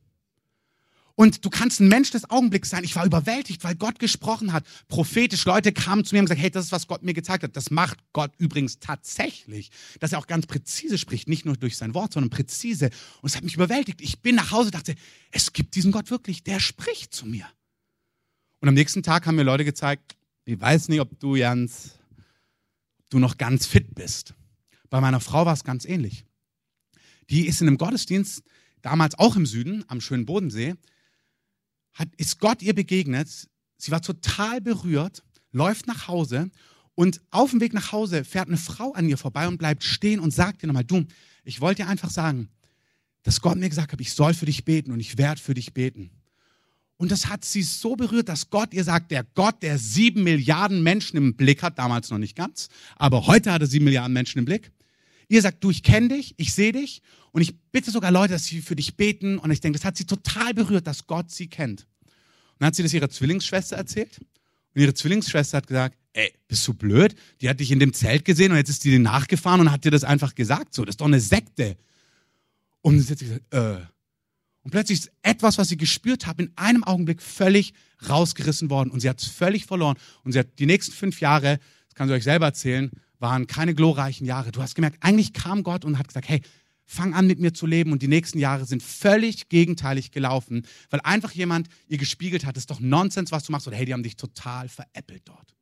Und 1.14 1.44
du 1.44 1.50
kannst 1.50 1.80
ein 1.80 1.88
Mensch 1.88 2.10
des 2.10 2.30
Augenblicks 2.30 2.70
sein. 2.70 2.84
Ich 2.84 2.96
war 2.96 3.04
überwältigt, 3.04 3.64
weil 3.64 3.74
Gott 3.74 3.98
gesprochen 3.98 4.52
hat. 4.52 4.64
Prophetisch, 4.88 5.44
Leute 5.44 5.72
kamen 5.72 6.04
zu 6.04 6.14
mir 6.14 6.20
und 6.20 6.26
gesagt, 6.26 6.40
hey, 6.40 6.50
das 6.50 6.66
ist, 6.66 6.72
was 6.72 6.86
Gott 6.86 7.02
mir 7.02 7.12
gezeigt 7.12 7.44
hat. 7.44 7.56
Das 7.56 7.70
macht 7.70 7.98
Gott 8.12 8.32
übrigens 8.38 8.78
tatsächlich. 8.78 9.70
Dass 10.00 10.12
er 10.12 10.18
auch 10.18 10.26
ganz 10.26 10.46
präzise 10.46 10.96
spricht, 10.96 11.28
nicht 11.28 11.44
nur 11.44 11.56
durch 11.56 11.76
sein 11.76 11.94
Wort, 11.94 12.14
sondern 12.14 12.30
präzise. 12.30 12.86
Und 13.20 13.28
es 13.28 13.36
hat 13.36 13.44
mich 13.44 13.54
überwältigt. 13.54 14.00
Ich 14.00 14.20
bin 14.20 14.34
nach 14.34 14.50
Hause, 14.52 14.70
dachte, 14.70 14.94
es 15.30 15.52
gibt 15.52 15.74
diesen 15.74 15.92
Gott 15.92 16.10
wirklich, 16.10 16.42
der 16.44 16.60
spricht 16.60 17.14
zu 17.14 17.26
mir. 17.26 17.46
Und 18.60 18.68
am 18.68 18.74
nächsten 18.74 19.02
Tag 19.02 19.26
haben 19.26 19.36
mir 19.36 19.42
Leute 19.42 19.64
gezeigt, 19.64 20.16
ich 20.44 20.60
weiß 20.60 20.88
nicht, 20.88 21.00
ob 21.00 21.20
du, 21.20 21.36
Jans, 21.36 21.98
du 23.10 23.18
noch 23.18 23.36
ganz 23.36 23.66
fit 23.66 23.94
bist. 23.94 24.34
Bei 24.88 25.00
meiner 25.00 25.20
Frau 25.20 25.44
war 25.46 25.52
es 25.52 25.64
ganz 25.64 25.84
ähnlich. 25.84 26.24
Die 27.30 27.46
ist 27.46 27.60
in 27.60 27.68
einem 27.68 27.78
Gottesdienst, 27.78 28.42
damals 28.82 29.18
auch 29.18 29.36
im 29.36 29.46
Süden, 29.46 29.84
am 29.88 30.00
schönen 30.00 30.26
Bodensee, 30.26 30.74
hat, 31.94 32.08
ist 32.16 32.38
Gott 32.38 32.62
ihr 32.62 32.74
begegnet. 32.74 33.48
Sie 33.76 33.90
war 33.90 34.02
total 34.02 34.60
berührt, 34.60 35.22
läuft 35.50 35.86
nach 35.86 36.08
Hause 36.08 36.50
und 36.94 37.20
auf 37.30 37.50
dem 37.50 37.60
Weg 37.60 37.72
nach 37.72 37.92
Hause 37.92 38.24
fährt 38.24 38.48
eine 38.48 38.56
Frau 38.56 38.92
an 38.92 39.08
ihr 39.08 39.18
vorbei 39.18 39.48
und 39.48 39.58
bleibt 39.58 39.84
stehen 39.84 40.20
und 40.20 40.32
sagt 40.32 40.62
ihr 40.62 40.66
nochmal, 40.66 40.84
du, 40.84 41.04
ich 41.44 41.60
wollte 41.60 41.82
dir 41.82 41.88
einfach 41.88 42.10
sagen, 42.10 42.50
dass 43.22 43.40
Gott 43.40 43.56
mir 43.56 43.68
gesagt 43.68 43.92
hat, 43.92 44.00
ich 44.00 44.12
soll 44.12 44.34
für 44.34 44.46
dich 44.46 44.64
beten 44.64 44.92
und 44.92 45.00
ich 45.00 45.16
werde 45.16 45.40
für 45.40 45.54
dich 45.54 45.72
beten. 45.72 46.10
Und 46.96 47.10
das 47.10 47.26
hat 47.26 47.44
sie 47.44 47.62
so 47.62 47.96
berührt, 47.96 48.28
dass 48.28 48.50
Gott 48.50 48.74
ihr 48.74 48.84
sagt, 48.84 49.10
der 49.10 49.24
Gott, 49.24 49.62
der 49.62 49.78
sieben 49.78 50.22
Milliarden 50.22 50.82
Menschen 50.82 51.16
im 51.16 51.34
Blick 51.34 51.62
hat, 51.62 51.78
damals 51.78 52.10
noch 52.10 52.18
nicht 52.18 52.36
ganz, 52.36 52.68
aber 52.96 53.26
heute 53.26 53.52
hat 53.52 53.62
er 53.62 53.66
sieben 53.66 53.86
Milliarden 53.86 54.12
Menschen 54.12 54.38
im 54.38 54.44
Blick. 54.44 54.70
Ihr 55.32 55.40
sagt, 55.40 55.64
du, 55.64 55.70
ich 55.70 55.82
kenne 55.82 56.08
dich, 56.08 56.34
ich 56.36 56.52
sehe 56.52 56.72
dich 56.72 57.00
und 57.30 57.40
ich 57.40 57.54
bitte 57.72 57.90
sogar 57.90 58.10
Leute, 58.10 58.34
dass 58.34 58.44
sie 58.44 58.60
für 58.60 58.76
dich 58.76 58.98
beten. 58.98 59.38
Und 59.38 59.50
ich 59.50 59.62
denke, 59.62 59.78
das 59.78 59.86
hat 59.86 59.96
sie 59.96 60.04
total 60.04 60.52
berührt, 60.52 60.86
dass 60.86 61.06
Gott 61.06 61.30
sie 61.30 61.46
kennt. 61.46 61.86
Und 62.02 62.10
dann 62.58 62.66
hat 62.66 62.74
sie 62.74 62.82
das 62.82 62.92
ihrer 62.92 63.08
Zwillingsschwester 63.08 63.76
erzählt. 63.76 64.18
Und 64.18 64.82
ihre 64.82 64.92
Zwillingsschwester 64.92 65.56
hat 65.56 65.66
gesagt, 65.66 65.96
ey, 66.12 66.34
bist 66.48 66.68
du 66.68 66.74
blöd? 66.74 67.14
Die 67.40 67.48
hat 67.48 67.60
dich 67.60 67.70
in 67.70 67.78
dem 67.78 67.94
Zelt 67.94 68.26
gesehen 68.26 68.52
und 68.52 68.58
jetzt 68.58 68.68
ist 68.68 68.84
die 68.84 68.98
nachgefahren 68.98 69.62
und 69.62 69.72
hat 69.72 69.86
dir 69.86 69.90
das 69.90 70.04
einfach 70.04 70.34
gesagt. 70.34 70.74
So, 70.74 70.84
das 70.84 70.92
ist 70.92 71.00
doch 71.00 71.06
eine 71.06 71.18
Sekte. 71.18 71.78
Und 72.82 72.98
dann 72.98 73.08
hat 73.08 73.18
sie 73.18 73.24
gesagt, 73.24 73.54
äh. 73.54 73.86
Und 74.64 74.70
plötzlich 74.70 74.98
ist 74.98 75.12
etwas, 75.22 75.56
was 75.56 75.70
sie 75.70 75.78
gespürt 75.78 76.26
hat, 76.26 76.40
in 76.40 76.52
einem 76.56 76.84
Augenblick 76.84 77.22
völlig 77.22 77.72
rausgerissen 78.06 78.68
worden. 78.68 78.90
Und 78.90 79.00
sie 79.00 79.08
hat 79.08 79.22
es 79.22 79.28
völlig 79.28 79.64
verloren. 79.64 79.96
Und 80.24 80.32
sie 80.32 80.40
hat 80.40 80.58
die 80.58 80.66
nächsten 80.66 80.92
fünf 80.92 81.22
Jahre, 81.22 81.58
das 81.88 81.94
kann 81.94 82.08
sie 82.08 82.14
euch 82.14 82.24
selber 82.24 82.44
erzählen, 82.44 82.90
waren 83.22 83.46
keine 83.46 83.74
glorreichen 83.74 84.26
Jahre. 84.26 84.52
Du 84.52 84.60
hast 84.60 84.74
gemerkt, 84.74 84.98
eigentlich 85.00 85.32
kam 85.32 85.62
Gott 85.62 85.86
und 85.86 85.98
hat 85.98 86.08
gesagt, 86.08 86.28
hey, 86.28 86.42
fang 86.84 87.14
an 87.14 87.26
mit 87.26 87.38
mir 87.38 87.54
zu 87.54 87.66
leben 87.66 87.92
und 87.92 88.02
die 88.02 88.08
nächsten 88.08 88.38
Jahre 88.38 88.66
sind 88.66 88.82
völlig 88.82 89.48
gegenteilig 89.48 90.10
gelaufen, 90.10 90.66
weil 90.90 91.00
einfach 91.00 91.32
jemand 91.32 91.68
ihr 91.88 91.96
gespiegelt 91.96 92.44
hat, 92.44 92.56
es 92.56 92.64
ist 92.64 92.70
doch 92.70 92.80
Nonsens, 92.80 93.32
was 93.32 93.44
du 93.44 93.52
machst 93.52 93.66
oder 93.66 93.76
hey, 93.76 93.86
die 93.86 93.94
haben 93.94 94.02
dich 94.02 94.16
total 94.16 94.68
veräppelt 94.68 95.22
dort. 95.24 95.54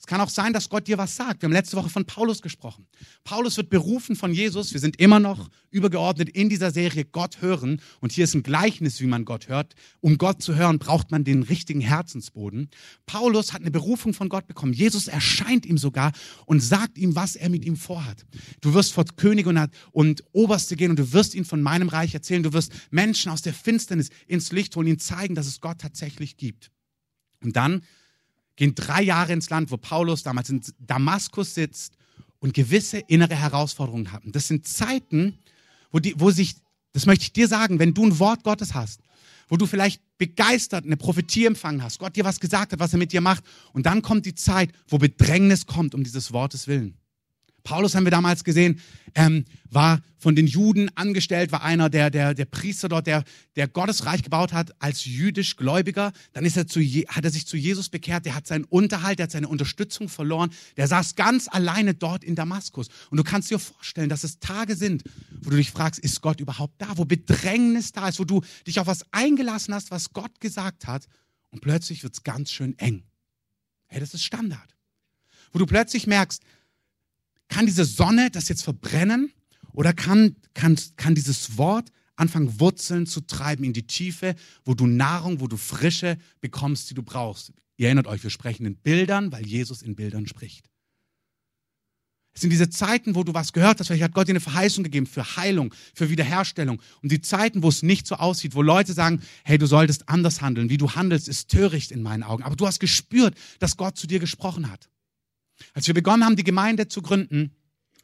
Es 0.00 0.06
kann 0.06 0.20
auch 0.20 0.30
sein, 0.30 0.52
dass 0.52 0.68
Gott 0.68 0.86
dir 0.86 0.96
was 0.96 1.16
sagt. 1.16 1.42
Wir 1.42 1.48
haben 1.48 1.52
letzte 1.52 1.76
Woche 1.76 1.90
von 1.90 2.04
Paulus 2.04 2.40
gesprochen. 2.40 2.86
Paulus 3.24 3.56
wird 3.56 3.68
berufen 3.68 4.14
von 4.14 4.32
Jesus. 4.32 4.72
Wir 4.72 4.80
sind 4.80 5.00
immer 5.00 5.18
noch 5.18 5.50
übergeordnet 5.70 6.28
in 6.28 6.48
dieser 6.48 6.70
Serie 6.70 7.04
Gott 7.04 7.42
hören. 7.42 7.82
Und 8.00 8.12
hier 8.12 8.24
ist 8.24 8.34
ein 8.34 8.44
Gleichnis, 8.44 9.00
wie 9.00 9.06
man 9.06 9.24
Gott 9.24 9.48
hört. 9.48 9.74
Um 10.00 10.16
Gott 10.16 10.40
zu 10.40 10.54
hören, 10.54 10.78
braucht 10.78 11.10
man 11.10 11.24
den 11.24 11.42
richtigen 11.42 11.80
Herzensboden. 11.80 12.70
Paulus 13.06 13.52
hat 13.52 13.62
eine 13.62 13.72
Berufung 13.72 14.14
von 14.14 14.28
Gott 14.28 14.46
bekommen. 14.46 14.72
Jesus 14.72 15.08
erscheint 15.08 15.66
ihm 15.66 15.78
sogar 15.78 16.12
und 16.46 16.60
sagt 16.60 16.96
ihm, 16.96 17.16
was 17.16 17.34
er 17.34 17.48
mit 17.48 17.64
ihm 17.64 17.76
vorhat. 17.76 18.24
Du 18.60 18.74
wirst 18.74 18.92
vor 18.92 19.04
Könige 19.16 19.48
und, 19.48 19.68
und 19.90 20.24
Oberste 20.30 20.76
gehen 20.76 20.90
und 20.90 20.98
du 20.98 21.12
wirst 21.12 21.34
ihn 21.34 21.44
von 21.44 21.60
meinem 21.60 21.88
Reich 21.88 22.14
erzählen. 22.14 22.44
Du 22.44 22.52
wirst 22.52 22.72
Menschen 22.90 23.32
aus 23.32 23.42
der 23.42 23.52
Finsternis 23.52 24.10
ins 24.28 24.52
Licht 24.52 24.76
holen, 24.76 24.86
ihnen 24.86 25.00
zeigen, 25.00 25.34
dass 25.34 25.48
es 25.48 25.60
Gott 25.60 25.80
tatsächlich 25.80 26.36
gibt. 26.36 26.70
Und 27.42 27.56
dann 27.56 27.82
gehen 28.58 28.74
drei 28.74 29.02
Jahre 29.02 29.32
ins 29.32 29.50
Land, 29.50 29.70
wo 29.70 29.76
Paulus 29.76 30.24
damals 30.24 30.50
in 30.50 30.60
Damaskus 30.80 31.54
sitzt 31.54 31.94
und 32.40 32.54
gewisse 32.54 32.98
innere 32.98 33.36
Herausforderungen 33.36 34.10
hat. 34.12 34.22
Das 34.26 34.48
sind 34.48 34.66
Zeiten, 34.66 35.38
wo, 35.92 36.00
die, 36.00 36.14
wo 36.18 36.32
sich, 36.32 36.56
das 36.92 37.06
möchte 37.06 37.22
ich 37.22 37.32
dir 37.32 37.46
sagen, 37.46 37.78
wenn 37.78 37.94
du 37.94 38.04
ein 38.04 38.18
Wort 38.18 38.42
Gottes 38.42 38.74
hast, 38.74 39.00
wo 39.48 39.56
du 39.56 39.64
vielleicht 39.64 40.02
begeistert 40.18 40.84
eine 40.84 40.96
Prophetie 40.96 41.46
empfangen 41.46 41.84
hast, 41.84 42.00
Gott 42.00 42.16
dir 42.16 42.24
was 42.24 42.40
gesagt 42.40 42.72
hat, 42.72 42.80
was 42.80 42.92
er 42.92 42.98
mit 42.98 43.12
dir 43.12 43.20
macht, 43.20 43.44
und 43.72 43.86
dann 43.86 44.02
kommt 44.02 44.26
die 44.26 44.34
Zeit, 44.34 44.72
wo 44.88 44.98
Bedrängnis 44.98 45.64
kommt 45.66 45.94
um 45.94 46.02
dieses 46.02 46.32
Wortes 46.32 46.66
willen. 46.66 46.98
Paulus 47.68 47.94
haben 47.94 48.04
wir 48.04 48.10
damals 48.10 48.44
gesehen, 48.44 48.80
ähm, 49.14 49.44
war 49.68 50.00
von 50.16 50.34
den 50.34 50.46
Juden 50.46 50.88
angestellt, 50.96 51.52
war 51.52 51.62
einer 51.62 51.90
der, 51.90 52.08
der, 52.08 52.32
der 52.32 52.46
Priester 52.46 52.88
dort, 52.88 53.06
der, 53.06 53.24
der 53.56 53.68
Gottes 53.68 54.06
Reich 54.06 54.22
gebaut 54.22 54.54
hat 54.54 54.72
als 54.80 55.04
jüdisch 55.04 55.56
Gläubiger. 55.56 56.12
Dann 56.32 56.46
ist 56.46 56.56
er 56.56 56.66
zu, 56.66 56.80
hat 56.80 57.26
er 57.26 57.30
sich 57.30 57.46
zu 57.46 57.58
Jesus 57.58 57.90
bekehrt, 57.90 58.24
der 58.24 58.34
hat 58.34 58.46
seinen 58.46 58.64
Unterhalt, 58.64 59.18
der 59.18 59.24
hat 59.24 59.32
seine 59.32 59.48
Unterstützung 59.48 60.08
verloren. 60.08 60.48
Der 60.78 60.88
saß 60.88 61.14
ganz 61.14 61.46
alleine 61.46 61.92
dort 61.92 62.24
in 62.24 62.36
Damaskus. 62.36 62.88
Und 63.10 63.18
du 63.18 63.22
kannst 63.22 63.50
dir 63.50 63.58
vorstellen, 63.58 64.08
dass 64.08 64.24
es 64.24 64.38
Tage 64.38 64.74
sind, 64.74 65.02
wo 65.42 65.50
du 65.50 65.56
dich 65.56 65.70
fragst, 65.70 66.00
ist 66.00 66.22
Gott 66.22 66.40
überhaupt 66.40 66.80
da? 66.80 66.96
Wo 66.96 67.04
Bedrängnis 67.04 67.92
da 67.92 68.08
ist, 68.08 68.18
wo 68.18 68.24
du 68.24 68.40
dich 68.66 68.80
auf 68.80 68.86
was 68.86 69.04
eingelassen 69.12 69.74
hast, 69.74 69.90
was 69.90 70.14
Gott 70.14 70.40
gesagt 70.40 70.86
hat. 70.86 71.06
Und 71.50 71.60
plötzlich 71.60 72.02
wird 72.02 72.14
es 72.14 72.22
ganz 72.22 72.50
schön 72.50 72.78
eng. 72.78 73.02
Hey, 73.88 74.00
das 74.00 74.14
ist 74.14 74.24
Standard. 74.24 74.74
Wo 75.52 75.58
du 75.58 75.66
plötzlich 75.66 76.06
merkst, 76.06 76.42
kann 77.48 77.66
diese 77.66 77.84
Sonne 77.84 78.30
das 78.30 78.48
jetzt 78.48 78.62
verbrennen 78.62 79.32
oder 79.72 79.92
kann, 79.92 80.36
kann, 80.54 80.78
kann 80.96 81.14
dieses 81.14 81.56
Wort 81.56 81.90
anfangen, 82.16 82.60
Wurzeln 82.60 83.06
zu 83.06 83.20
treiben 83.20 83.64
in 83.64 83.72
die 83.72 83.86
Tiefe, 83.86 84.34
wo 84.64 84.74
du 84.74 84.86
Nahrung, 84.86 85.40
wo 85.40 85.46
du 85.46 85.56
Frische 85.56 86.18
bekommst, 86.40 86.90
die 86.90 86.94
du 86.94 87.02
brauchst? 87.02 87.52
Ihr 87.76 87.86
erinnert 87.86 88.08
euch, 88.08 88.22
wir 88.22 88.30
sprechen 88.30 88.66
in 88.66 88.76
Bildern, 88.76 89.30
weil 89.30 89.46
Jesus 89.46 89.82
in 89.82 89.94
Bildern 89.94 90.26
spricht. 90.26 90.68
Es 92.34 92.42
sind 92.42 92.50
diese 92.50 92.70
Zeiten, 92.70 93.16
wo 93.16 93.24
du 93.24 93.34
was 93.34 93.52
gehört 93.52 93.80
hast, 93.80 93.88
vielleicht 93.88 94.04
hat 94.04 94.14
Gott 94.14 94.28
dir 94.28 94.32
eine 94.32 94.40
Verheißung 94.40 94.84
gegeben 94.84 95.06
für 95.06 95.36
Heilung, 95.36 95.74
für 95.94 96.08
Wiederherstellung. 96.08 96.80
Und 97.02 97.10
die 97.10 97.20
Zeiten, 97.20 97.64
wo 97.64 97.68
es 97.68 97.82
nicht 97.82 98.06
so 98.06 98.14
aussieht, 98.14 98.54
wo 98.54 98.62
Leute 98.62 98.92
sagen, 98.92 99.22
hey, 99.42 99.58
du 99.58 99.66
solltest 99.66 100.08
anders 100.08 100.40
handeln, 100.40 100.70
wie 100.70 100.76
du 100.76 100.92
handelst, 100.92 101.26
ist 101.26 101.50
töricht 101.50 101.90
in 101.90 102.00
meinen 102.00 102.22
Augen. 102.22 102.44
Aber 102.44 102.54
du 102.54 102.66
hast 102.66 102.78
gespürt, 102.78 103.36
dass 103.58 103.76
Gott 103.76 103.96
zu 103.96 104.06
dir 104.06 104.20
gesprochen 104.20 104.70
hat. 104.70 104.88
Als 105.74 105.86
wir 105.86 105.94
begonnen 105.94 106.24
haben, 106.24 106.36
die 106.36 106.44
Gemeinde 106.44 106.88
zu 106.88 107.02
gründen, 107.02 107.52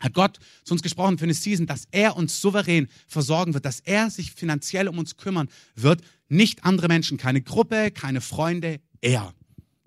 hat 0.00 0.12
Gott 0.12 0.38
zu 0.64 0.74
uns 0.74 0.82
gesprochen 0.82 1.18
für 1.18 1.24
eine 1.24 1.34
Season, 1.34 1.66
dass 1.66 1.86
er 1.90 2.16
uns 2.16 2.40
souverän 2.40 2.88
versorgen 3.06 3.54
wird, 3.54 3.64
dass 3.64 3.80
er 3.80 4.10
sich 4.10 4.32
finanziell 4.32 4.88
um 4.88 4.98
uns 4.98 5.16
kümmern 5.16 5.48
wird. 5.74 6.02
Nicht 6.28 6.64
andere 6.64 6.88
Menschen, 6.88 7.16
keine 7.16 7.42
Gruppe, 7.42 7.90
keine 7.90 8.20
Freunde, 8.20 8.80
er. 9.00 9.34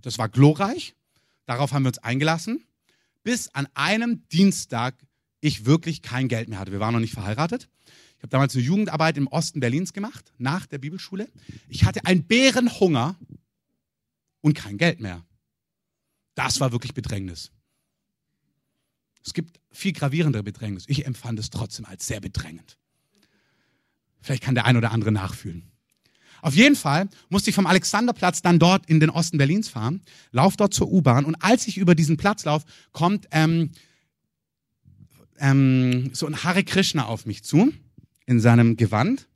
Das 0.02 0.18
war 0.18 0.30
glorreich. 0.30 0.96
Darauf 1.46 1.72
haben 1.72 1.84
wir 1.84 1.90
uns 1.90 2.00
eingelassen. 2.00 2.64
Bis 3.24 3.50
an 3.54 3.68
einem 3.74 4.28
Dienstag 4.30 4.96
ich 5.42 5.66
wirklich 5.66 6.02
kein 6.02 6.28
Geld 6.28 6.50
mehr 6.50 6.60
hatte. 6.60 6.72
Wir 6.72 6.80
waren 6.80 6.94
noch 6.94 7.00
nicht 7.00 7.14
verheiratet. 7.14 7.70
Ich 8.18 8.24
habe 8.24 8.30
damals 8.30 8.56
eine 8.56 8.64
Jugendarbeit 8.64 9.18
im 9.18 9.28
Osten 9.28 9.60
Berlins 9.60 9.94
gemacht, 9.94 10.34
nach 10.38 10.66
der 10.66 10.80
Bibelschule. 10.80 11.30
Ich 11.70 11.84
hatte 11.84 12.06
einen 12.06 12.24
Bärenhunger 12.24 13.16
und 14.42 14.56
kein 14.56 14.78
Geld 14.78 15.00
mehr. 15.00 15.24
Das 16.34 16.60
war 16.60 16.72
wirklich 16.72 16.94
Bedrängnis. 16.94 17.52
Es 19.26 19.34
gibt 19.34 19.60
viel 19.72 19.94
gravierendere 19.94 20.44
Bedrängnis. 20.44 20.86
Ich 20.88 21.06
empfand 21.06 21.40
es 21.40 21.50
trotzdem 21.50 21.86
als 21.86 22.08
sehr 22.08 22.22
bedrängend. 22.22 22.78
Vielleicht 24.22 24.44
kann 24.44 24.56
der 24.56 24.66
ein 24.66 24.78
oder 24.78 24.92
andere 24.92 25.12
nachfühlen. 25.12 25.72
Auf 26.42 26.56
jeden 26.56 26.76
Fall 26.76 27.10
musste 27.30 27.50
ich 27.50 27.56
vom 27.56 27.68
Alexanderplatz 27.68 28.42
dann 28.42 28.60
dort 28.60 28.86
in 28.88 29.00
den 29.00 29.10
Osten 29.10 29.38
Berlins 29.38 29.70
fahren, 29.70 30.02
lauf 30.32 30.56
dort 30.56 30.74
zur 30.74 30.92
U-Bahn 30.92 31.26
und 31.26 31.36
als 31.36 31.68
ich 31.68 31.78
über 31.78 31.96
diesen 31.96 32.18
Platz 32.18 32.46
laufe, 32.46 32.66
kommt 32.92 33.28
ähm, 33.32 33.72
ähm, 35.40 36.12
so 36.14 36.28
ein 36.28 36.44
Hare 36.44 36.64
Krishna 36.64 37.06
auf 37.06 37.26
mich 37.26 37.44
zu, 37.44 37.74
in 38.26 38.40
seinem 38.40 38.78
Gewand, 38.78 39.28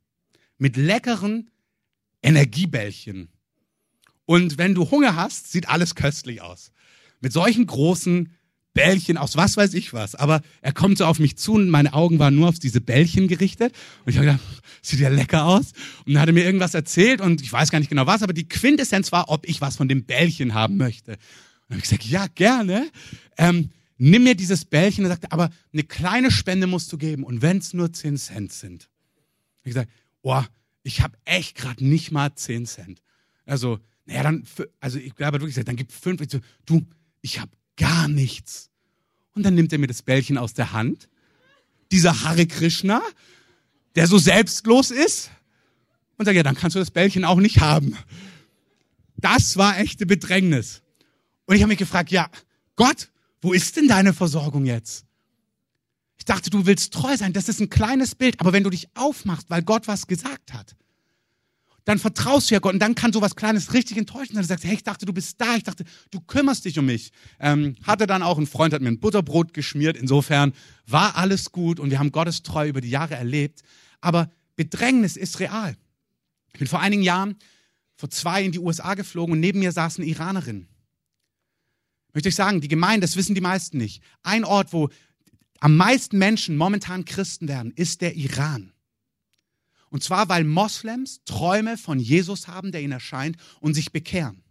mit 0.58 0.76
leckeren 0.76 1.50
Energiebällchen. 2.22 3.28
Und 4.24 4.58
wenn 4.58 4.74
du 4.74 4.90
Hunger 4.90 5.16
hast, 5.16 5.50
sieht 5.50 5.68
alles 5.68 5.94
köstlich 5.94 6.40
aus. 6.40 6.72
Mit 7.20 7.32
solchen 7.32 7.66
großen 7.66 8.32
Bällchen 8.74 9.18
aus 9.18 9.36
was 9.36 9.56
weiß 9.56 9.74
ich 9.74 9.92
was. 9.92 10.14
Aber 10.14 10.42
er 10.60 10.72
kommt 10.72 10.98
so 10.98 11.04
auf 11.04 11.18
mich 11.18 11.36
zu 11.36 11.54
und 11.54 11.68
meine 11.68 11.92
Augen 11.92 12.18
waren 12.18 12.34
nur 12.34 12.48
auf 12.48 12.58
diese 12.58 12.80
Bällchen 12.80 13.28
gerichtet. 13.28 13.74
Und 14.04 14.10
ich 14.10 14.16
habe 14.16 14.26
gedacht, 14.26 14.42
sieht 14.82 15.00
ja 15.00 15.08
lecker 15.08 15.44
aus. 15.44 15.72
Und 16.06 16.14
dann 16.14 16.22
hat 16.22 16.28
er 16.28 16.32
mir 16.32 16.44
irgendwas 16.44 16.74
erzählt 16.74 17.20
und 17.20 17.42
ich 17.42 17.52
weiß 17.52 17.70
gar 17.70 17.78
nicht 17.78 17.88
genau 17.88 18.06
was, 18.06 18.22
aber 18.22 18.32
die 18.32 18.48
Quintessenz 18.48 19.12
war, 19.12 19.28
ob 19.28 19.48
ich 19.48 19.60
was 19.60 19.76
von 19.76 19.88
dem 19.88 20.04
Bällchen 20.04 20.54
haben 20.54 20.76
möchte. 20.76 21.12
Und 21.12 21.18
dann 21.68 21.76
habe 21.76 21.78
ich 21.78 21.82
gesagt, 21.82 22.04
ja, 22.04 22.26
gerne. 22.34 22.90
Ähm, 23.38 23.70
nimm 23.98 24.24
mir 24.24 24.34
dieses 24.34 24.64
Bällchen. 24.64 25.04
Und 25.04 25.10
er 25.10 25.14
sagte, 25.14 25.32
aber 25.32 25.50
eine 25.72 25.84
kleine 25.84 26.30
Spende 26.30 26.66
musst 26.66 26.92
du 26.92 26.98
geben. 26.98 27.24
Und 27.24 27.42
wenn 27.42 27.58
es 27.58 27.74
nur 27.74 27.92
10 27.92 28.16
Cent 28.16 28.52
sind. 28.52 28.88
Ich 29.64 29.70
gesagt, 29.70 29.90
oh, 30.22 30.42
ich 30.82 31.02
habe 31.02 31.16
echt 31.24 31.56
gerade 31.56 31.84
nicht 31.84 32.10
mal 32.10 32.34
10 32.34 32.66
Cent. 32.66 33.02
Also, 33.46 33.78
naja, 34.06 34.24
dann, 34.24 34.44
also 34.80 34.98
ich 34.98 35.14
glaube 35.14 35.40
wirklich, 35.40 35.64
dann 35.64 35.76
gib 35.76 35.92
fünf. 35.92 36.20
Ich 36.20 36.30
so, 36.30 36.40
du, 36.66 36.84
ich 37.20 37.38
habe 37.38 37.50
gar 37.76 38.08
nichts. 38.08 38.70
Und 39.34 39.44
dann 39.44 39.54
nimmt 39.54 39.72
er 39.72 39.78
mir 39.78 39.86
das 39.86 40.02
Bällchen 40.02 40.38
aus 40.38 40.54
der 40.54 40.72
Hand. 40.72 41.08
Dieser 41.90 42.22
Hare 42.22 42.46
Krishna, 42.46 43.02
der 43.94 44.06
so 44.06 44.18
selbstlos 44.18 44.90
ist. 44.90 45.30
und 46.18 46.24
sage, 46.24 46.36
ja, 46.36 46.42
dann 46.42 46.54
kannst 46.54 46.76
du 46.76 46.78
das 46.80 46.90
Bällchen 46.90 47.24
auch 47.24 47.40
nicht 47.40 47.60
haben. 47.60 47.96
Das 49.16 49.56
war 49.56 49.78
echte 49.78 50.06
Bedrängnis. 50.06 50.82
Und 51.46 51.56
ich 51.56 51.62
habe 51.62 51.68
mich 51.68 51.78
gefragt, 51.78 52.10
ja, 52.10 52.28
Gott, 52.76 53.10
wo 53.40 53.52
ist 53.52 53.76
denn 53.76 53.88
deine 53.88 54.12
Versorgung 54.12 54.64
jetzt? 54.64 55.04
Ich 56.16 56.24
dachte, 56.24 56.50
du 56.50 56.66
willst 56.66 56.92
treu 56.92 57.16
sein. 57.16 57.32
Das 57.32 57.48
ist 57.48 57.60
ein 57.60 57.68
kleines 57.70 58.14
Bild. 58.14 58.38
Aber 58.40 58.52
wenn 58.52 58.62
du 58.62 58.70
dich 58.70 58.88
aufmachst, 58.94 59.50
weil 59.50 59.62
Gott 59.62 59.88
was 59.88 60.06
gesagt 60.06 60.52
hat, 60.52 60.76
dann 61.84 61.98
vertraust 61.98 62.50
du 62.50 62.54
ja 62.54 62.60
Gott 62.60 62.74
und 62.74 62.78
dann 62.78 62.94
kann 62.94 63.12
sowas 63.12 63.34
Kleines 63.34 63.74
richtig 63.74 63.96
enttäuschen. 63.96 64.36
Dann 64.36 64.44
sagst 64.44 64.64
du, 64.64 64.68
hey, 64.68 64.76
ich 64.76 64.84
dachte, 64.84 65.04
du 65.04 65.12
bist 65.12 65.40
da. 65.40 65.56
Ich 65.56 65.64
dachte, 65.64 65.84
du 66.10 66.20
kümmerst 66.20 66.64
dich 66.64 66.78
um 66.78 66.86
mich. 66.86 67.10
Ähm, 67.40 67.76
hatte 67.82 68.06
dann 68.06 68.22
auch 68.22 68.38
ein 68.38 68.46
Freund, 68.46 68.72
hat 68.72 68.82
mir 68.82 68.88
ein 68.88 69.00
Butterbrot 69.00 69.52
geschmiert. 69.52 69.96
Insofern 69.96 70.52
war 70.86 71.16
alles 71.16 71.50
gut 71.50 71.80
und 71.80 71.90
wir 71.90 71.98
haben 71.98 72.12
Gottes 72.12 72.42
Treu 72.42 72.68
über 72.68 72.80
die 72.80 72.90
Jahre 72.90 73.14
erlebt. 73.14 73.62
Aber 74.00 74.30
Bedrängnis 74.56 75.16
ist 75.16 75.40
real. 75.40 75.76
Ich 76.52 76.58
bin 76.58 76.68
vor 76.68 76.80
einigen 76.80 77.02
Jahren, 77.02 77.36
vor 77.96 78.10
zwei 78.10 78.44
in 78.44 78.52
die 78.52 78.58
USA 78.58 78.94
geflogen 78.94 79.32
und 79.32 79.40
neben 79.40 79.58
mir 79.58 79.72
saß 79.72 79.98
eine 79.98 80.06
Iranerin. 80.06 80.68
Möchte 82.14 82.28
ich 82.28 82.34
sagen, 82.34 82.60
die 82.60 82.68
Gemeinde, 82.68 83.06
das 83.06 83.16
wissen 83.16 83.34
die 83.34 83.40
meisten 83.40 83.78
nicht. 83.78 84.02
Ein 84.22 84.44
Ort, 84.44 84.72
wo 84.72 84.90
am 85.60 85.76
meisten 85.76 86.18
Menschen 86.18 86.56
momentan 86.56 87.04
Christen 87.04 87.48
werden, 87.48 87.72
ist 87.74 88.02
der 88.02 88.14
Iran. 88.14 88.71
Und 89.92 90.02
zwar, 90.02 90.30
weil 90.30 90.44
Moslems 90.44 91.20
Träume 91.26 91.76
von 91.76 91.98
Jesus 91.98 92.48
haben, 92.48 92.72
der 92.72 92.80
ihnen 92.80 92.94
erscheint, 92.94 93.36
und 93.60 93.74
sich 93.74 93.92
bekehren. 93.92 94.42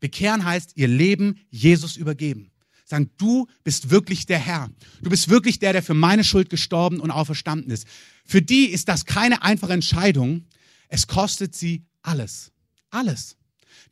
Bekehren 0.00 0.44
heißt, 0.44 0.72
ihr 0.74 0.86
Leben 0.86 1.40
Jesus 1.48 1.96
übergeben. 1.96 2.50
Sagen, 2.84 3.10
du 3.16 3.46
bist 3.64 3.88
wirklich 3.88 4.26
der 4.26 4.38
Herr. 4.38 4.70
Du 5.00 5.08
bist 5.08 5.30
wirklich 5.30 5.58
der, 5.58 5.72
der 5.72 5.82
für 5.82 5.94
meine 5.94 6.24
Schuld 6.24 6.50
gestorben 6.50 7.00
und 7.00 7.10
auferstanden 7.10 7.70
ist. 7.70 7.86
Für 8.26 8.42
die 8.42 8.66
ist 8.66 8.88
das 8.88 9.06
keine 9.06 9.42
einfache 9.42 9.72
Entscheidung. 9.72 10.44
Es 10.88 11.06
kostet 11.06 11.54
sie 11.54 11.86
alles. 12.02 12.52
Alles. 12.90 13.38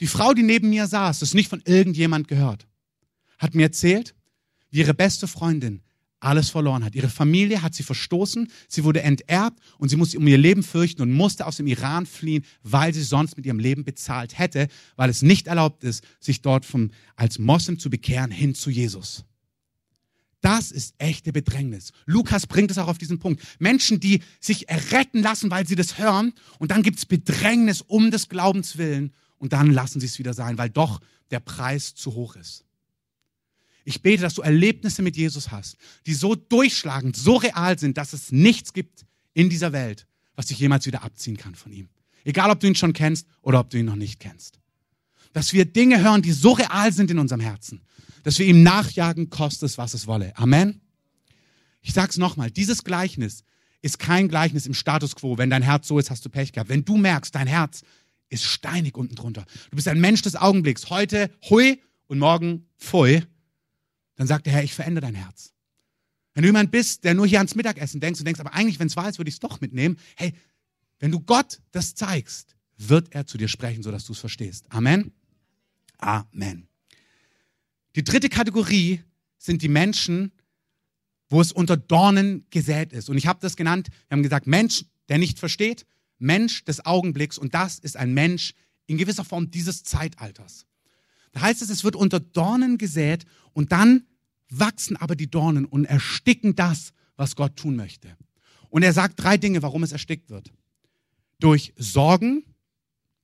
Die 0.01 0.07
Frau, 0.07 0.35
die 0.35 0.42
neben 0.42 0.68
mir 0.68 0.87
saß, 0.87 1.20
das 1.20 1.33
nicht 1.33 1.49
von 1.49 1.62
irgendjemand 1.64 2.29
gehört, 2.29 2.66
hat 3.38 3.55
mir 3.55 3.62
erzählt, 3.62 4.14
wie 4.68 4.81
ihre 4.81 4.92
beste 4.92 5.29
Freundin 5.29 5.81
alles 6.24 6.50
verloren 6.50 6.84
hat. 6.84 6.94
Ihre 6.94 7.08
Familie 7.08 7.62
hat 7.62 7.74
sie 7.74 7.82
verstoßen, 7.82 8.48
sie 8.68 8.84
wurde 8.84 9.02
enterbt 9.02 9.60
und 9.78 9.88
sie 9.88 9.96
musste 9.96 10.18
um 10.18 10.26
ihr 10.26 10.38
Leben 10.38 10.62
fürchten 10.62 11.02
und 11.02 11.12
musste 11.12 11.46
aus 11.46 11.56
dem 11.56 11.66
Iran 11.66 12.06
fliehen, 12.06 12.44
weil 12.62 12.94
sie 12.94 13.02
sonst 13.02 13.37
mit 13.37 13.46
ihrem 13.46 13.58
Leben 13.58 13.84
bezahlt 13.84 14.38
hätte, 14.38 14.68
weil 14.96 15.10
es 15.10 15.22
nicht 15.22 15.46
erlaubt 15.46 15.84
ist, 15.84 16.04
sich 16.20 16.42
dort 16.42 16.64
vom, 16.64 16.90
als 17.16 17.38
Moslem 17.38 17.78
zu 17.78 17.90
bekehren 17.90 18.30
hin 18.30 18.54
zu 18.54 18.70
Jesus. 18.70 19.24
Das 20.40 20.72
ist 20.72 20.94
echte 20.98 21.32
Bedrängnis. 21.32 21.92
Lukas 22.04 22.46
bringt 22.46 22.70
es 22.70 22.76
auch 22.76 22.88
auf 22.88 22.98
diesen 22.98 23.18
Punkt. 23.18 23.42
Menschen, 23.58 23.98
die 23.98 24.20
sich 24.40 24.68
erretten 24.68 25.22
lassen, 25.22 25.50
weil 25.50 25.66
sie 25.66 25.74
das 25.74 25.96
hören, 25.96 26.34
und 26.58 26.70
dann 26.70 26.82
gibt 26.82 26.98
es 26.98 27.06
Bedrängnis 27.06 27.80
um 27.80 28.10
des 28.10 28.28
Glaubens 28.28 28.76
willen, 28.76 29.14
und 29.38 29.54
dann 29.54 29.70
lassen 29.70 30.00
sie 30.00 30.06
es 30.06 30.18
wieder 30.18 30.34
sein, 30.34 30.58
weil 30.58 30.68
doch 30.68 31.00
der 31.30 31.40
Preis 31.40 31.94
zu 31.94 32.14
hoch 32.14 32.37
ist. 32.37 32.64
Ich 33.85 34.01
bete, 34.01 34.23
dass 34.23 34.35
du 34.35 34.42
Erlebnisse 34.42 35.03
mit 35.03 35.16
Jesus 35.16 35.51
hast, 35.51 35.77
die 36.07 36.14
so 36.14 36.35
durchschlagend, 36.35 37.16
so 37.16 37.37
real 37.37 37.79
sind, 37.79 37.99
dass 37.99 38.14
es 38.14 38.33
nichts 38.33 38.73
gibt 38.73 39.05
in 39.35 39.51
dieser 39.51 39.73
Welt, 39.73 40.07
was 40.37 40.47
dich 40.47 40.59
jemals 40.59 40.87
wieder 40.87 41.03
abziehen 41.03 41.37
kann 41.37 41.55
von 41.55 41.73
ihm. 41.73 41.88
Egal, 42.25 42.51
ob 42.51 42.61
du 42.61 42.66
ihn 42.66 42.75
schon 42.75 42.94
kennst 42.94 43.27
oder 43.42 43.61
ob 43.61 43.68
du 43.68 43.79
ihn 43.79 43.85
noch 43.85 43.97
nicht 43.97 44.20
kennst. 44.20 44.59
Dass 45.35 45.53
wir 45.53 45.66
Dinge 45.66 46.03
hören, 46.03 46.23
die 46.23 46.33
so 46.33 46.53
real 46.53 46.92
sind 46.92 47.11
in 47.11 47.18
unserem 47.18 47.40
Herzen, 47.40 47.83
dass 48.23 48.38
wir 48.38 48.47
ihm 48.47 48.62
nachjagen, 48.62 49.29
kostet 49.29 49.68
es, 49.68 49.79
was 49.79 49.92
es 49.92 50.07
wolle. 50.07 50.37
Amen. 50.38 50.81
Ich 51.83 51.92
sag's 51.92 52.16
nochmal, 52.16 52.51
dieses 52.51 52.85
Gleichnis 52.85 53.44
ist 53.83 53.99
kein 53.99 54.29
Gleichnis 54.29 54.64
im 54.64 54.73
Status 54.73 55.14
quo. 55.14 55.37
Wenn 55.37 55.51
dein 55.51 55.61
Herz 55.61 55.87
so 55.87 55.99
ist, 55.99 56.11
hast 56.11 56.25
du 56.25 56.31
Pech 56.31 56.53
gehabt. 56.53 56.70
Wenn 56.70 56.87
du 56.87 56.97
merkst, 56.97 57.35
dein 57.35 57.47
Herz 57.47 57.83
ist 58.31 58.44
steinig 58.44 58.97
unten 58.97 59.14
drunter. 59.14 59.44
Du 59.68 59.77
bist 59.77 59.88
ein 59.88 60.01
Mensch 60.01 60.23
des 60.23 60.37
Augenblicks. 60.37 60.88
Heute 60.88 61.31
hui 61.51 61.83
und 62.07 62.18
morgen 62.18 62.66
pfui 62.79 63.23
dann 64.16 64.27
sagt 64.27 64.46
der 64.46 64.53
Herr, 64.53 64.64
ich 64.64 64.74
verändere 64.74 65.07
dein 65.07 65.14
Herz. 65.14 65.53
Wenn 66.35 66.42
du 66.42 66.48
jemand 66.48 66.70
bist, 66.70 67.05
der 67.05 67.14
nur 67.14 67.27
hier 67.27 67.38
ans 67.38 67.55
Mittagessen 67.55 68.00
denkst 68.00 68.20
und 68.20 68.27
denkst, 68.27 68.40
aber 68.40 68.55
eigentlich, 68.55 68.79
wenn 68.81 68.88
es 68.88 68.96
wahr 68.96 69.09
ist, 69.09 69.18
würde 69.18 69.29
ich 69.29 69.37
es 69.37 69.40
doch 69.40 69.61
mitnehmen. 69.61 69.96
Hey, 70.16 70.35
wenn 70.98 71.12
du 71.12 71.20
Gott 71.20 71.61
das 71.70 71.94
zeigst, 71.94 72.57
wird 72.77 73.14
er 73.14 73.27
zu 73.27 73.38
dir 73.38 73.48
sprechen, 73.48 73.83
sodass 73.83 74.05
du 74.05 74.12
es 74.12 74.18
verstehst. 74.18 74.66
Amen. 74.70 75.12
Amen. 75.98 76.66
Die 77.94 78.03
dritte 78.03 78.29
Kategorie 78.29 79.00
sind 79.38 79.62
die 79.62 79.68
Menschen, 79.68 80.33
wo 81.29 81.40
es 81.40 81.53
unter 81.53 81.77
Dornen 81.77 82.46
gesät 82.50 82.92
ist. 82.92 83.09
Und 83.09 83.16
ich 83.16 83.27
habe 83.27 83.38
das 83.40 83.57
genannt, 83.57 83.88
wir 84.09 84.16
haben 84.16 84.22
gesagt, 84.22 84.46
Mensch, 84.46 84.85
der 85.09 85.18
nicht 85.18 85.38
versteht, 85.38 85.87
Mensch 86.18 86.64
des 86.64 86.85
Augenblicks. 86.85 87.38
Und 87.38 87.55
das 87.55 87.79
ist 87.79 87.96
ein 87.96 88.12
Mensch 88.12 88.55
in 88.87 88.98
gewisser 88.98 89.24
Form 89.24 89.50
dieses 89.50 89.85
Zeitalters. 89.85 90.66
Da 91.35 91.42
heißt 91.42 91.62
es, 91.62 91.68
es 91.68 91.83
wird 91.83 91.97
unter 91.97 92.20
Dornen 92.20 92.79
gesät 92.79 93.27
und 93.53 93.73
dann 93.73 94.07
wachsen 94.49 94.97
aber 94.97 95.16
die 95.16 95.29
Dornen 95.29 95.64
und 95.64 95.85
ersticken 95.85 96.55
das, 96.55 96.92
was 97.16 97.35
Gott 97.35 97.57
tun 97.57 97.75
möchte. 97.75 98.16
Und 98.70 98.85
er 98.85 98.92
sagt 98.92 99.20
drei 99.20 99.37
Dinge, 99.37 99.61
warum 99.61 99.83
es 99.83 99.90
erstickt 99.90 100.31
wird. 100.31 100.53
Durch 101.40 101.75
Sorgen 101.77 102.44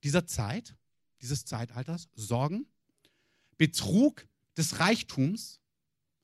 dieser 0.03 0.25
Zeit, 0.25 0.75
dieses 1.21 1.45
Zeitalters, 1.45 2.09
Sorgen, 2.13 2.65
Betrug 3.57 4.27
des 4.57 4.79
Reichtums. 4.79 5.61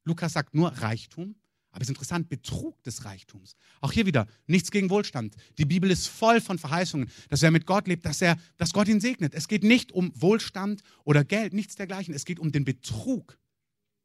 Lukas 0.04 0.34
sagt 0.34 0.56
nur 0.56 0.70
Reichtum. 0.70 1.36
Aber 1.78 1.84
es 1.84 1.90
ist 1.90 1.92
interessant, 1.92 2.28
Betrug 2.28 2.82
des 2.82 3.06
Reichtums. 3.06 3.56
Auch 3.82 3.92
hier 3.92 4.08
wieder, 4.08 4.26
nichts 4.48 4.72
gegen 4.72 4.90
Wohlstand. 4.90 5.36
Die 5.60 5.66
Bibel 5.66 5.92
ist 5.92 6.08
voll 6.08 6.42
von 6.42 6.58
Verheißungen, 6.58 7.08
dass 7.30 7.44
wer 7.44 7.52
mit 7.52 7.68
Gott 7.68 7.88
lebt, 7.88 8.04
dass, 8.04 8.20
er, 8.20 8.36
dass 8.58 8.74
Gott 8.74 8.88
ihn 8.88 9.00
segnet. 9.00 9.36
Es 9.36 9.48
geht 9.48 9.64
nicht 9.64 9.92
um 9.92 10.12
Wohlstand 10.20 10.82
oder 11.04 11.24
Geld, 11.24 11.54
nichts 11.54 11.76
dergleichen. 11.76 12.16
Es 12.16 12.26
geht 12.26 12.40
um 12.40 12.52
den 12.52 12.66
Betrug 12.66 13.38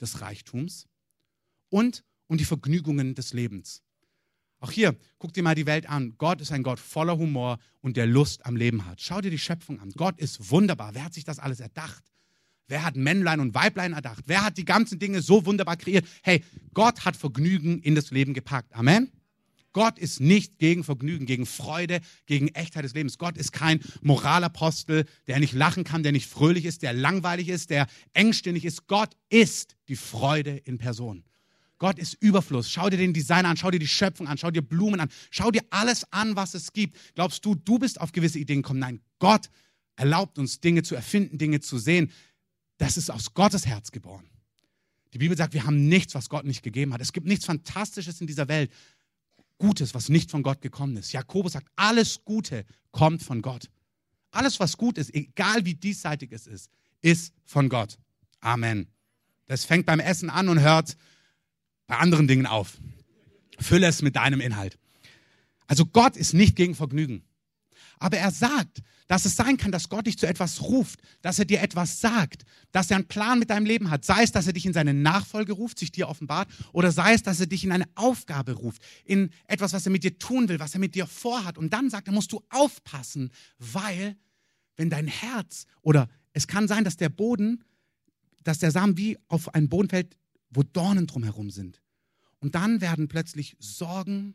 des 0.02 0.20
Reichtums 0.20 0.86
und 1.70 2.04
um 2.26 2.36
die 2.36 2.44
Vergnügungen 2.44 3.14
des 3.14 3.32
Lebens. 3.32 3.80
Auch 4.60 4.70
hier, 4.70 4.94
guck 5.16 5.32
dir 5.32 5.42
mal 5.42 5.54
die 5.54 5.64
Welt 5.64 5.88
an. 5.88 6.16
Gott 6.18 6.42
ist 6.42 6.52
ein 6.52 6.62
Gott 6.62 6.78
voller 6.78 7.16
Humor 7.16 7.58
und 7.80 7.96
der 7.96 8.06
Lust 8.06 8.44
am 8.44 8.54
Leben 8.54 8.84
hat. 8.84 9.00
Schau 9.00 9.22
dir 9.22 9.30
die 9.30 9.38
Schöpfung 9.38 9.80
an. 9.80 9.92
Gott 9.92 10.18
ist 10.18 10.50
wunderbar. 10.50 10.94
Wer 10.94 11.04
hat 11.04 11.14
sich 11.14 11.24
das 11.24 11.38
alles 11.38 11.60
erdacht? 11.60 12.11
Wer 12.72 12.84
hat 12.84 12.96
Männlein 12.96 13.40
und 13.40 13.54
Weiblein 13.54 13.92
erdacht? 13.92 14.24
Wer 14.28 14.46
hat 14.46 14.56
die 14.56 14.64
ganzen 14.64 14.98
Dinge 14.98 15.20
so 15.20 15.44
wunderbar 15.44 15.76
kreiert? 15.76 16.06
Hey, 16.22 16.42
Gott 16.72 17.04
hat 17.04 17.18
Vergnügen 17.18 17.82
in 17.82 17.94
das 17.94 18.10
Leben 18.10 18.32
gepackt. 18.32 18.74
Amen. 18.74 19.12
Gott 19.74 19.98
ist 19.98 20.20
nicht 20.20 20.58
gegen 20.58 20.82
Vergnügen, 20.82 21.26
gegen 21.26 21.44
Freude, 21.44 22.00
gegen 22.24 22.48
Echtheit 22.48 22.84
des 22.84 22.94
Lebens. 22.94 23.18
Gott 23.18 23.36
ist 23.36 23.52
kein 23.52 23.80
Moralapostel, 24.00 25.04
der 25.26 25.38
nicht 25.38 25.52
lachen 25.52 25.84
kann, 25.84 26.02
der 26.02 26.12
nicht 26.12 26.26
fröhlich 26.30 26.64
ist, 26.64 26.80
der 26.80 26.94
langweilig 26.94 27.50
ist, 27.50 27.68
der 27.68 27.88
engstirnig 28.14 28.64
ist. 28.64 28.86
Gott 28.86 29.18
ist 29.28 29.76
die 29.88 29.96
Freude 29.96 30.56
in 30.56 30.78
Person. 30.78 31.24
Gott 31.76 31.98
ist 31.98 32.14
Überfluss. 32.22 32.70
Schau 32.70 32.88
dir 32.88 32.96
den 32.96 33.12
Designer 33.12 33.50
an, 33.50 33.58
schau 33.58 33.70
dir 33.70 33.80
die 33.80 33.86
Schöpfung 33.86 34.28
an, 34.28 34.38
schau 34.38 34.50
dir 34.50 34.62
Blumen 34.62 34.98
an, 34.98 35.10
schau 35.30 35.50
dir 35.50 35.62
alles 35.68 36.10
an, 36.10 36.36
was 36.36 36.54
es 36.54 36.72
gibt. 36.72 36.96
Glaubst 37.16 37.44
du, 37.44 37.54
du 37.54 37.78
bist 37.78 38.00
auf 38.00 38.12
gewisse 38.12 38.38
Ideen 38.38 38.62
gekommen? 38.62 38.80
Nein, 38.80 39.02
Gott 39.18 39.50
erlaubt 39.96 40.38
uns 40.38 40.60
Dinge 40.60 40.82
zu 40.82 40.94
erfinden, 40.94 41.36
Dinge 41.36 41.60
zu 41.60 41.76
sehen 41.76 42.10
das 42.82 42.96
ist 42.96 43.12
aus 43.12 43.32
Gottes 43.32 43.64
Herz 43.64 43.92
geboren. 43.92 44.28
Die 45.12 45.18
Bibel 45.18 45.36
sagt, 45.36 45.54
wir 45.54 45.64
haben 45.64 45.86
nichts, 45.86 46.16
was 46.16 46.28
Gott 46.28 46.44
nicht 46.44 46.64
gegeben 46.64 46.92
hat. 46.92 47.00
Es 47.00 47.12
gibt 47.12 47.28
nichts 47.28 47.44
Fantastisches 47.44 48.20
in 48.20 48.26
dieser 48.26 48.48
Welt, 48.48 48.72
Gutes, 49.58 49.94
was 49.94 50.08
nicht 50.08 50.32
von 50.32 50.42
Gott 50.42 50.60
gekommen 50.60 50.96
ist. 50.96 51.12
Jakobus 51.12 51.52
sagt, 51.52 51.68
alles 51.76 52.24
Gute 52.24 52.64
kommt 52.90 53.22
von 53.22 53.40
Gott. 53.40 53.70
Alles, 54.32 54.58
was 54.58 54.76
gut 54.76 54.98
ist, 54.98 55.14
egal 55.14 55.64
wie 55.64 55.74
diesseitig 55.74 56.32
es 56.32 56.48
ist, 56.48 56.72
ist 57.02 57.32
von 57.44 57.68
Gott. 57.68 57.98
Amen. 58.40 58.88
Das 59.46 59.64
fängt 59.64 59.86
beim 59.86 60.00
Essen 60.00 60.28
an 60.28 60.48
und 60.48 60.58
hört 60.58 60.96
bei 61.86 61.98
anderen 61.98 62.26
Dingen 62.26 62.46
auf. 62.46 62.78
Fülle 63.60 63.86
es 63.86 64.02
mit 64.02 64.16
deinem 64.16 64.40
Inhalt. 64.40 64.76
Also 65.68 65.86
Gott 65.86 66.16
ist 66.16 66.34
nicht 66.34 66.56
gegen 66.56 66.74
Vergnügen. 66.74 67.22
Aber 68.00 68.16
er 68.16 68.32
sagt, 68.32 68.82
dass 69.08 69.24
es 69.24 69.36
sein 69.36 69.56
kann, 69.56 69.72
dass 69.72 69.88
Gott 69.88 70.06
dich 70.06 70.18
zu 70.18 70.26
etwas 70.26 70.62
ruft, 70.62 71.00
dass 71.20 71.38
er 71.38 71.44
dir 71.44 71.60
etwas 71.62 72.00
sagt, 72.00 72.44
dass 72.70 72.90
er 72.90 72.96
einen 72.96 73.08
Plan 73.08 73.38
mit 73.38 73.50
deinem 73.50 73.66
Leben 73.66 73.90
hat. 73.90 74.04
Sei 74.04 74.22
es, 74.22 74.32
dass 74.32 74.46
er 74.46 74.52
dich 74.52 74.66
in 74.66 74.72
seine 74.72 74.94
Nachfolge 74.94 75.52
ruft, 75.52 75.78
sich 75.78 75.92
dir 75.92 76.08
offenbart, 76.08 76.48
oder 76.72 76.92
sei 76.92 77.14
es, 77.14 77.22
dass 77.22 77.40
er 77.40 77.46
dich 77.46 77.64
in 77.64 77.72
eine 77.72 77.86
Aufgabe 77.94 78.52
ruft, 78.52 78.82
in 79.04 79.30
etwas, 79.46 79.72
was 79.72 79.86
er 79.86 79.92
mit 79.92 80.04
dir 80.04 80.18
tun 80.18 80.48
will, 80.48 80.60
was 80.60 80.74
er 80.74 80.80
mit 80.80 80.94
dir 80.94 81.06
vorhat. 81.06 81.58
Und 81.58 81.72
dann 81.72 81.90
sagt 81.90 82.08
er, 82.08 82.14
musst 82.14 82.32
du 82.32 82.42
aufpassen, 82.50 83.30
weil 83.58 84.16
wenn 84.76 84.90
dein 84.90 85.06
Herz 85.06 85.66
oder 85.82 86.08
es 86.32 86.46
kann 86.46 86.68
sein, 86.68 86.84
dass 86.84 86.96
der 86.96 87.10
Boden, 87.10 87.64
dass 88.42 88.58
der 88.58 88.70
Samen 88.70 88.96
wie 88.96 89.18
auf 89.28 89.54
einen 89.54 89.68
Boden 89.68 89.88
fällt, 89.88 90.16
wo 90.50 90.62
Dornen 90.62 91.06
drumherum 91.06 91.50
sind. 91.50 91.80
Und 92.40 92.54
dann 92.54 92.80
werden 92.80 93.08
plötzlich 93.08 93.56
Sorgen, 93.58 94.34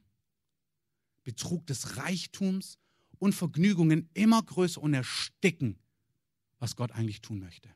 Betrug 1.24 1.66
des 1.68 1.98
Reichtums 1.98 2.78
und 3.20 3.34
Vergnügungen 3.34 4.10
immer 4.14 4.42
größer 4.42 4.82
und 4.82 4.94
ersticken, 4.94 5.78
was 6.60 6.76
Gott 6.76 6.92
eigentlich 6.92 7.22
tun 7.22 7.40
möchte. 7.40 7.70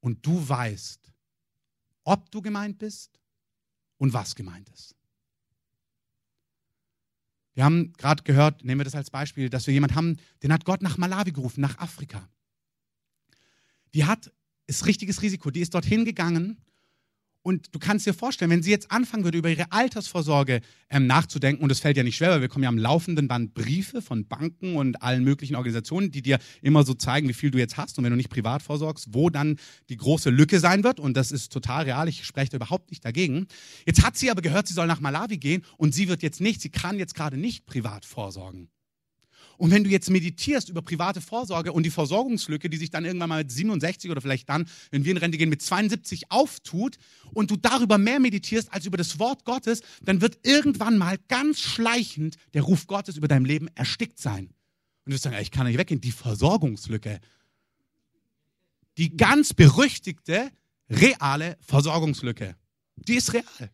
Und 0.00 0.24
du 0.24 0.48
weißt, 0.48 1.12
ob 2.04 2.30
du 2.30 2.42
gemeint 2.42 2.78
bist 2.78 3.20
und 3.98 4.12
was 4.12 4.34
gemeint 4.34 4.68
ist. 4.70 4.94
Wir 7.54 7.64
haben 7.64 7.92
gerade 7.94 8.22
gehört, 8.22 8.64
nehmen 8.64 8.80
wir 8.80 8.84
das 8.84 8.94
als 8.94 9.10
Beispiel, 9.10 9.48
dass 9.48 9.66
wir 9.66 9.72
jemanden 9.72 9.96
haben, 9.96 10.16
den 10.42 10.52
hat 10.52 10.64
Gott 10.64 10.82
nach 10.82 10.98
Malawi 10.98 11.32
gerufen, 11.32 11.62
nach 11.62 11.78
Afrika. 11.78 12.28
Die 13.94 14.04
hat, 14.04 14.30
ist 14.66 14.84
richtiges 14.84 15.22
Risiko, 15.22 15.50
die 15.50 15.60
ist 15.60 15.72
dorthin 15.74 16.04
gegangen 16.04 16.60
und 17.46 17.72
du 17.72 17.78
kannst 17.78 18.04
dir 18.06 18.12
vorstellen, 18.12 18.50
wenn 18.50 18.64
sie 18.64 18.72
jetzt 18.72 18.90
anfangen 18.90 19.22
würde, 19.22 19.38
über 19.38 19.48
ihre 19.48 19.70
Altersvorsorge 19.70 20.62
ähm, 20.90 21.06
nachzudenken, 21.06 21.62
und 21.62 21.70
es 21.70 21.78
fällt 21.78 21.96
ja 21.96 22.02
nicht 22.02 22.16
schwer, 22.16 22.30
weil 22.30 22.40
wir 22.40 22.48
kommen 22.48 22.64
ja 22.64 22.68
am 22.68 22.76
laufenden 22.76 23.28
Band 23.28 23.54
Briefe 23.54 24.02
von 24.02 24.26
Banken 24.26 24.74
und 24.74 25.00
allen 25.00 25.22
möglichen 25.22 25.54
Organisationen, 25.54 26.10
die 26.10 26.22
dir 26.22 26.40
immer 26.60 26.82
so 26.82 26.92
zeigen, 26.94 27.28
wie 27.28 27.34
viel 27.34 27.52
du 27.52 27.58
jetzt 27.58 27.76
hast 27.76 27.98
und 27.98 28.04
wenn 28.04 28.10
du 28.10 28.16
nicht 28.16 28.30
privat 28.30 28.62
vorsorgst, 28.62 29.14
wo 29.14 29.30
dann 29.30 29.60
die 29.90 29.96
große 29.96 30.28
Lücke 30.28 30.58
sein 30.58 30.82
wird. 30.82 30.98
Und 30.98 31.16
das 31.16 31.30
ist 31.30 31.52
total 31.52 31.84
real, 31.84 32.08
ich 32.08 32.24
spreche 32.24 32.50
da 32.50 32.56
überhaupt 32.56 32.90
nicht 32.90 33.04
dagegen. 33.04 33.46
Jetzt 33.86 34.04
hat 34.04 34.16
sie 34.16 34.28
aber 34.28 34.42
gehört, 34.42 34.66
sie 34.66 34.74
soll 34.74 34.88
nach 34.88 34.98
Malawi 34.98 35.38
gehen 35.38 35.62
und 35.76 35.94
sie 35.94 36.08
wird 36.08 36.24
jetzt 36.24 36.40
nicht, 36.40 36.60
sie 36.60 36.70
kann 36.70 36.98
jetzt 36.98 37.14
gerade 37.14 37.36
nicht 37.36 37.64
privat 37.64 38.06
vorsorgen. 38.06 38.70
Und 39.58 39.70
wenn 39.70 39.84
du 39.84 39.90
jetzt 39.90 40.10
meditierst 40.10 40.68
über 40.68 40.82
private 40.82 41.20
Vorsorge 41.20 41.72
und 41.72 41.84
die 41.84 41.90
Versorgungslücke, 41.90 42.68
die 42.68 42.76
sich 42.76 42.90
dann 42.90 43.04
irgendwann 43.04 43.28
mal 43.28 43.42
mit 43.42 43.50
67 43.50 44.10
oder 44.10 44.20
vielleicht 44.20 44.48
dann, 44.48 44.68
wenn 44.90 45.04
wir 45.04 45.12
in 45.12 45.18
Rente 45.18 45.38
gehen, 45.38 45.48
mit 45.48 45.62
72 45.62 46.30
auftut 46.30 46.96
und 47.32 47.50
du 47.50 47.56
darüber 47.56 47.98
mehr 47.98 48.20
meditierst 48.20 48.72
als 48.72 48.86
über 48.86 48.96
das 48.96 49.18
Wort 49.18 49.44
Gottes, 49.44 49.82
dann 50.02 50.20
wird 50.20 50.38
irgendwann 50.42 50.98
mal 50.98 51.18
ganz 51.28 51.60
schleichend 51.60 52.36
der 52.54 52.62
Ruf 52.62 52.86
Gottes 52.86 53.16
über 53.16 53.28
deinem 53.28 53.44
Leben 53.44 53.68
erstickt 53.74 54.18
sein. 54.18 54.46
Und 54.46 55.10
du 55.10 55.12
wirst 55.12 55.24
sagen, 55.24 55.36
ich 55.40 55.50
kann 55.50 55.66
nicht 55.66 55.78
weggehen, 55.78 56.00
die 56.00 56.12
Versorgungslücke. 56.12 57.20
Die 58.98 59.16
ganz 59.16 59.54
berüchtigte, 59.54 60.50
reale 60.90 61.56
Versorgungslücke. 61.60 62.56
Die 62.96 63.14
ist 63.14 63.32
real. 63.32 63.70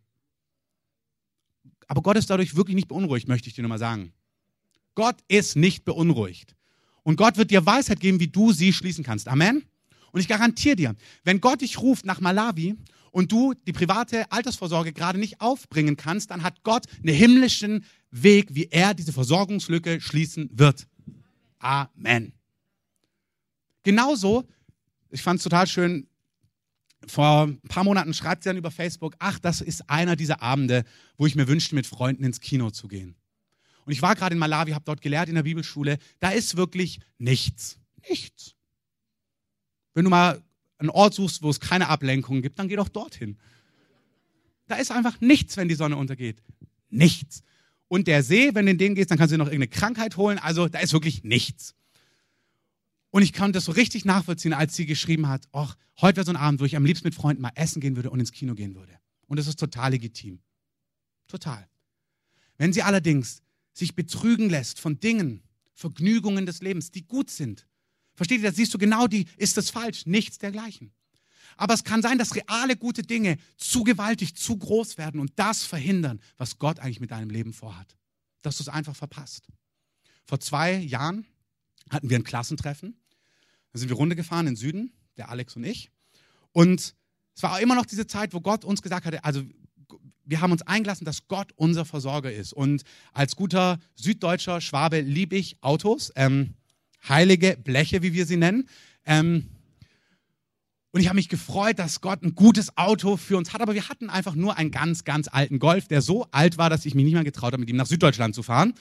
Aber 1.87 2.03
Gott 2.03 2.17
ist 2.17 2.31
dadurch 2.31 2.57
wirklich 2.57 2.75
nicht 2.75 2.89
beunruhigt, 2.89 3.29
möchte 3.29 3.49
ich 3.49 3.55
dir 3.55 3.63
nur 3.63 3.69
mal 3.69 3.79
sagen. 3.79 4.13
Gott 4.95 5.17
ist 5.29 5.57
nicht 5.57 5.85
beunruhigt. 5.85 6.55
Und 7.03 7.17
Gott 7.17 7.37
wird 7.37 7.51
dir 7.51 7.67
Weisheit 7.67 8.01
geben, 8.01 8.21
wie 8.21 8.29
du 8.29 8.53
sie 8.53 8.73
schließen 8.73 9.05
kannst. 9.05 9.29
Amen. 9.29 9.65
Und 10.13 10.21
ich 10.21 10.29
garantiere 10.29 10.77
dir, 10.77 10.95
wenn 11.25 11.41
Gott 11.41 11.63
dich 11.63 11.81
ruft 11.81 12.05
nach 12.05 12.21
Malawi 12.21 12.77
und 13.11 13.33
du 13.33 13.55
die 13.67 13.73
private 13.73 14.31
Altersvorsorge 14.31 14.93
gerade 14.93 15.19
nicht 15.19 15.41
aufbringen 15.41 15.97
kannst, 15.97 16.31
dann 16.31 16.43
hat 16.43 16.63
Gott 16.63 16.87
einen 17.03 17.15
himmlischen 17.15 17.85
Weg, 18.11 18.55
wie 18.55 18.69
er 18.71 18.95
diese 18.95 19.13
Versorgungslücke 19.13 20.01
schließen 20.01 20.51
wird. 20.53 20.87
Amen. 21.59 22.35
Genauso, 23.85 24.45
ich 25.11 25.23
fand 25.23 25.39
es 25.39 25.45
total 25.45 25.67
schön, 25.67 26.07
vor 27.07 27.47
ein 27.47 27.61
paar 27.63 27.85
Monaten 27.85 28.15
schreibt 28.15 28.45
sie 28.45 28.51
dann 28.51 28.57
über 28.57 28.71
Facebook, 28.71 29.17
ach, 29.19 29.39
das 29.39 29.61
ist 29.61 29.89
einer 29.91 30.15
dieser 30.15 30.41
Abende, 30.43 30.85
wo 31.17 31.27
ich 31.27 31.35
mir 31.35 31.49
wünschte, 31.49 31.75
mit 31.75 31.87
Freunden 31.87 32.23
ins 32.23 32.41
Kino 32.41 32.71
zu 32.71 32.87
gehen. 32.87 33.17
Und 33.85 33.93
ich 33.93 34.03
war 34.03 34.15
gerade 34.15 34.35
in 34.35 34.39
Malawi, 34.39 34.73
habe 34.73 34.85
dort 34.85 35.01
gelehrt 35.01 35.29
in 35.29 35.35
der 35.35 35.43
Bibelschule. 35.43 35.99
Da 36.21 36.31
ist 36.31 36.57
wirklich 36.57 37.01
nichts. 37.19 37.79
Nichts. 38.09 38.55
Wenn 39.95 40.05
du 40.05 40.11
mal 40.11 40.43
einen 40.79 40.91
Ort 40.91 41.15
suchst, 41.15 41.43
wo 41.43 41.51
es 41.51 41.61
keine 41.61 41.89
Ablenkungen 41.89 42.43
gibt, 42.43 42.59
dann 42.59 42.69
geh 42.69 42.77
doch 42.77 42.89
dorthin. 42.89 43.39
Da 44.67 44.77
ist 44.77 44.91
einfach 44.91 45.21
nichts, 45.21 45.57
wenn 45.57 45.69
die 45.69 45.75
Sonne 45.75 45.97
untergeht. 45.97 46.43
Nichts. 46.89 47.43
Und 47.89 48.07
der 48.07 48.23
See, 48.23 48.55
wenn 48.55 48.67
du 48.67 48.73
in 48.73 48.79
den 48.79 48.95
gehst, 48.95 49.11
dann 49.11 49.19
kannst 49.19 49.33
du 49.33 49.37
dir 49.37 49.45
noch 49.45 49.51
irgendeine 49.51 49.69
Krankheit 49.69 50.17
holen. 50.17 50.39
Also 50.39 50.69
da 50.69 50.79
ist 50.79 50.93
wirklich 50.93 51.25
nichts. 51.25 51.75
Und 53.11 53.23
ich 53.23 53.35
konnte 53.35 53.53
das 53.53 53.67
so 53.67 53.73
richtig 53.73 54.07
nachvollziehen, 54.07 54.55
als 54.55 54.75
sie 54.75 54.87
geschrieben 54.87 55.29
hat, 55.29 55.47
ach, 55.53 55.77
heute 56.01 56.17
wäre 56.17 56.25
so 56.25 56.33
ein 56.33 56.37
Abend, 56.37 56.61
wo 56.61 56.65
ich 56.65 56.77
am 56.77 56.87
liebsten 56.87 57.07
mit 57.07 57.15
Freunden 57.15 57.43
mal 57.43 57.53
essen 57.55 57.81
gehen 57.81 57.97
würde 57.97 58.11
und 58.11 58.21
ins 58.21 58.33
Kino 58.33 58.55
gehen 58.55 58.75
würde. 58.75 58.99
Und 59.27 59.39
das 59.39 59.47
ist 59.47 59.59
total 59.59 59.91
legitim. 59.91 60.41
Total. 61.27 61.69
Wenn 62.57 62.73
sie 62.73 62.83
allerdings 62.83 63.43
sich 63.73 63.95
betrügen 63.95 64.51
lässt 64.51 64.81
von 64.81 65.01
Dingen, 65.01 65.43
Vergnügungen 65.75 66.47
des 66.47 66.61
Lebens, 66.61 66.91
die 66.91 67.07
gut 67.07 67.31
sind. 67.31 67.67
Versteht 68.15 68.41
ihr, 68.41 68.51
da 68.51 68.55
siehst 68.55 68.75
du 68.75 68.79
genau 68.79 69.07
die, 69.07 69.27
ist 69.37 69.57
das 69.57 69.71
falsch? 69.71 70.07
Nichts 70.07 70.39
dergleichen. 70.39 70.93
Aber 71.57 71.75
es 71.75 71.85
kann 71.85 72.03
sein, 72.03 72.19
dass 72.19 72.35
reale 72.35 72.77
gute 72.77 73.03
Dinge 73.03 73.37
zu 73.57 73.85
gewaltig, 73.85 74.37
zu 74.37 74.57
groß 74.57 74.99
werden 74.99 75.21
und 75.21 75.33
das 75.37 75.65
verhindern, 75.65 76.21
was 76.37 76.59
Gott 76.59 76.79
eigentlich 76.81 77.01
mit 77.01 77.11
deinem 77.11 77.31
Leben 77.31 77.53
vorhat. 77.53 77.97
Dass 78.43 78.57
du 78.57 78.63
es 78.63 78.69
einfach 78.69 78.97
verpasst. 78.97 79.49
Vor 80.25 80.41
zwei 80.41 80.77
Jahren 80.77 81.27
hatten 81.91 82.11
wir 82.11 82.19
ein 82.19 82.25
Klassentreffen. 82.25 82.97
Da 83.73 83.79
sind 83.79 83.89
wir 83.89 83.97
runtergefahren 83.97 84.47
in 84.47 84.55
den 84.55 84.61
Süden, 84.61 84.93
der 85.17 85.31
Alex 85.31 85.57
und 85.57 85.65
ich. 85.65 85.91
Und 86.53 86.95
es 87.35 87.43
war 87.43 87.55
auch 87.55 87.61
immer 87.61 87.75
noch 87.75 87.87
diese 87.87 88.07
Zeit, 88.07 88.35
wo 88.35 88.41
Gott 88.41 88.65
uns 88.65 88.83
gesagt 88.83 89.07
hatte, 89.07 89.25
also 89.25 89.43
wir 90.25 90.41
haben 90.41 90.53
uns 90.53 90.63
eingelassen, 90.63 91.05
dass 91.05 91.29
Gott 91.29 91.53
unser 91.57 91.85
Versorger 91.85 92.33
ist. 92.33 92.53
Und 92.53 92.83
als 93.13 93.37
guter 93.37 93.79
süddeutscher 93.95 94.61
Schwabe 94.61 95.01
liebe 95.01 95.37
ich 95.37 95.57
Autos, 95.63 96.13
ähm, 96.17 96.55
heilige 97.09 97.57
Bleche, 97.63 98.03
wie 98.03 98.13
wir 98.13 98.27
sie 98.27 98.37
nennen. 98.37 98.69
Ähm, 99.05 99.49
und 100.93 101.01
ich 101.01 101.09
habe 101.09 101.17
mich 101.17 101.31
gefreut, 101.31 101.79
dass 101.79 102.03
Gott 102.03 102.23
ein 102.23 102.35
gutes 102.35 102.77
Auto 102.77 103.17
für 103.17 103.39
uns 103.39 103.53
hat. 103.55 103.63
Aber 103.63 103.75
wir 103.75 103.89
hatten 103.89 104.11
einfach 104.11 104.35
nur 104.35 104.59
einen 104.59 104.71
ganz, 104.71 105.05
ganz 105.05 105.27
alten 105.27 105.59
Golf, 105.59 105.89
der 105.89 106.03
so 106.03 106.27
alt 106.31 106.59
war, 106.59 106.69
dass 106.69 106.85
ich 106.85 106.95
mich 106.95 107.05
nicht 107.05 107.15
mehr 107.15 107.25
getraut 107.25 107.53
habe, 107.53 107.61
mit 107.61 107.71
ihm 107.71 107.77
nach 107.77 107.87
Süddeutschland 107.87 108.35
zu 108.35 108.43
fahren. 108.43 108.75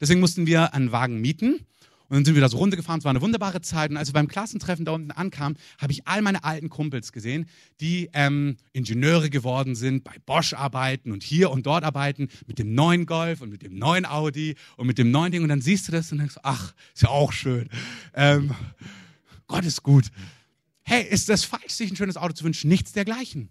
Deswegen 0.00 0.20
mussten 0.20 0.46
wir 0.46 0.72
einen 0.72 0.92
Wagen 0.92 1.20
mieten. 1.20 1.66
Und 2.08 2.16
dann 2.16 2.24
sind 2.24 2.34
wir 2.34 2.40
da 2.40 2.48
so 2.48 2.56
runtergefahren. 2.56 3.00
Es 3.00 3.04
war 3.04 3.10
eine 3.10 3.20
wunderbare 3.20 3.60
Zeit. 3.60 3.90
Und 3.90 3.98
als 3.98 4.08
wir 4.08 4.14
beim 4.14 4.28
Klassentreffen 4.28 4.86
da 4.86 4.92
unten 4.92 5.10
ankamen, 5.10 5.58
habe 5.78 5.92
ich 5.92 6.06
all 6.08 6.22
meine 6.22 6.42
alten 6.42 6.70
Kumpels 6.70 7.12
gesehen, 7.12 7.46
die 7.80 8.08
ähm, 8.14 8.56
Ingenieure 8.72 9.28
geworden 9.28 9.74
sind, 9.74 10.04
bei 10.04 10.14
Bosch 10.24 10.54
arbeiten 10.54 11.12
und 11.12 11.22
hier 11.22 11.50
und 11.50 11.66
dort 11.66 11.84
arbeiten, 11.84 12.28
mit 12.46 12.58
dem 12.58 12.74
neuen 12.74 13.04
Golf 13.04 13.42
und 13.42 13.50
mit 13.50 13.62
dem 13.62 13.76
neuen 13.76 14.06
Audi 14.06 14.54
und 14.76 14.86
mit 14.86 14.96
dem 14.96 15.10
neuen 15.10 15.32
Ding. 15.32 15.42
Und 15.42 15.50
dann 15.50 15.60
siehst 15.60 15.86
du 15.86 15.92
das 15.92 16.10
und 16.10 16.18
denkst, 16.18 16.36
ach, 16.42 16.72
ist 16.94 17.02
ja 17.02 17.10
auch 17.10 17.32
schön. 17.32 17.68
Ähm, 18.14 18.54
Gott 19.46 19.66
ist 19.66 19.82
gut. 19.82 20.06
Hey, 20.84 21.06
ist 21.06 21.28
das 21.28 21.44
falsch, 21.44 21.72
sich 21.72 21.90
ein 21.90 21.96
schönes 21.96 22.16
Auto 22.16 22.32
zu 22.32 22.44
wünschen? 22.44 22.68
Nichts 22.68 22.92
dergleichen. 22.92 23.50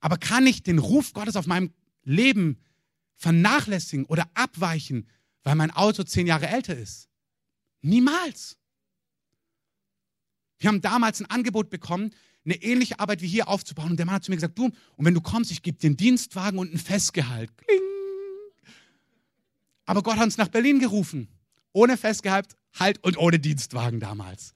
Aber 0.00 0.16
kann 0.16 0.46
ich 0.46 0.62
den 0.62 0.78
Ruf 0.78 1.12
Gottes 1.12 1.36
auf 1.36 1.46
meinem 1.46 1.74
Leben 2.04 2.56
vernachlässigen 3.16 4.06
oder 4.06 4.24
abweichen, 4.32 5.06
weil 5.42 5.54
mein 5.54 5.70
Auto 5.70 6.02
zehn 6.02 6.26
Jahre 6.26 6.48
älter 6.48 6.74
ist? 6.74 7.09
Niemals. 7.82 8.56
Wir 10.58 10.68
haben 10.68 10.80
damals 10.80 11.20
ein 11.20 11.26
Angebot 11.26 11.70
bekommen, 11.70 12.14
eine 12.44 12.62
ähnliche 12.62 13.00
Arbeit 13.00 13.22
wie 13.22 13.28
hier 13.28 13.48
aufzubauen. 13.48 13.90
Und 13.90 13.96
der 13.96 14.06
Mann 14.06 14.16
hat 14.16 14.24
zu 14.24 14.30
mir 14.30 14.36
gesagt, 14.36 14.58
du, 14.58 14.66
und 14.66 15.04
wenn 15.04 15.14
du 15.14 15.20
kommst, 15.20 15.50
ich 15.50 15.62
gebe 15.62 15.78
dir 15.78 15.88
einen 15.88 15.96
Dienstwagen 15.96 16.58
und 16.58 16.72
ein 16.72 16.78
Festgehalt. 16.78 17.50
Kling. 17.56 17.80
Aber 19.86 20.02
Gott 20.02 20.16
hat 20.16 20.24
uns 20.24 20.36
nach 20.36 20.48
Berlin 20.48 20.78
gerufen. 20.78 21.28
Ohne 21.72 21.96
Festgehalt 21.96 22.54
halt 22.78 23.02
und 23.02 23.18
ohne 23.18 23.38
Dienstwagen 23.38 24.00
damals. 24.00 24.54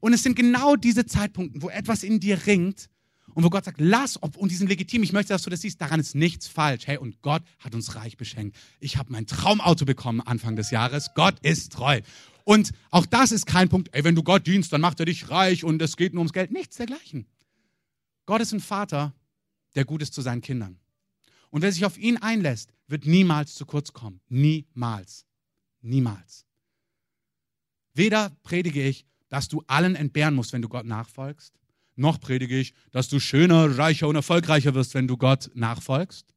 Und 0.00 0.12
es 0.12 0.22
sind 0.22 0.36
genau 0.36 0.76
diese 0.76 1.06
Zeitpunkte, 1.06 1.62
wo 1.62 1.70
etwas 1.70 2.02
in 2.02 2.20
dir 2.20 2.46
ringt 2.46 2.88
und 3.36 3.44
wo 3.44 3.50
Gott 3.50 3.66
sagt, 3.66 3.82
lass, 3.82 4.22
ob, 4.22 4.38
und 4.38 4.50
die 4.50 4.54
sind 4.54 4.68
legitim, 4.68 5.02
ich 5.02 5.12
möchte, 5.12 5.34
dass 5.34 5.42
du 5.42 5.50
das 5.50 5.60
siehst, 5.60 5.78
daran 5.78 6.00
ist 6.00 6.14
nichts 6.14 6.48
falsch. 6.48 6.86
Hey, 6.86 6.96
und 6.96 7.20
Gott 7.20 7.42
hat 7.58 7.74
uns 7.74 7.94
reich 7.94 8.16
beschenkt. 8.16 8.56
Ich 8.80 8.96
habe 8.96 9.12
mein 9.12 9.26
Traumauto 9.26 9.84
bekommen 9.84 10.22
Anfang 10.22 10.56
des 10.56 10.70
Jahres. 10.70 11.10
Gott 11.12 11.38
ist 11.40 11.74
treu. 11.74 12.00
Und 12.44 12.70
auch 12.90 13.04
das 13.04 13.32
ist 13.32 13.44
kein 13.44 13.68
Punkt, 13.68 13.90
ey, 13.92 14.04
wenn 14.04 14.14
du 14.14 14.22
Gott 14.22 14.46
dienst, 14.46 14.72
dann 14.72 14.80
macht 14.80 15.00
er 15.00 15.04
dich 15.04 15.28
reich 15.28 15.64
und 15.64 15.82
es 15.82 15.98
geht 15.98 16.14
nur 16.14 16.20
ums 16.22 16.32
Geld. 16.32 16.50
Nichts 16.50 16.78
dergleichen. 16.78 17.26
Gott 18.24 18.40
ist 18.40 18.54
ein 18.54 18.60
Vater, 18.60 19.12
der 19.74 19.84
gut 19.84 20.00
ist 20.00 20.14
zu 20.14 20.22
seinen 20.22 20.40
Kindern. 20.40 20.78
Und 21.50 21.60
wer 21.60 21.70
sich 21.70 21.84
auf 21.84 21.98
ihn 21.98 22.16
einlässt, 22.16 22.72
wird 22.88 23.04
niemals 23.04 23.54
zu 23.54 23.66
kurz 23.66 23.92
kommen. 23.92 24.22
Niemals. 24.30 25.26
Niemals. 25.82 26.46
Weder 27.92 28.30
predige 28.42 28.82
ich, 28.82 29.04
dass 29.28 29.48
du 29.48 29.62
allen 29.66 29.94
entbehren 29.94 30.34
musst, 30.34 30.54
wenn 30.54 30.62
du 30.62 30.70
Gott 30.70 30.86
nachfolgst, 30.86 31.52
noch 31.96 32.20
predige 32.20 32.58
ich, 32.58 32.74
dass 32.92 33.08
du 33.08 33.18
schöner, 33.18 33.78
reicher 33.78 34.06
und 34.06 34.16
erfolgreicher 34.16 34.74
wirst, 34.74 34.94
wenn 34.94 35.08
du 35.08 35.16
Gott 35.16 35.50
nachfolgst. 35.54 36.34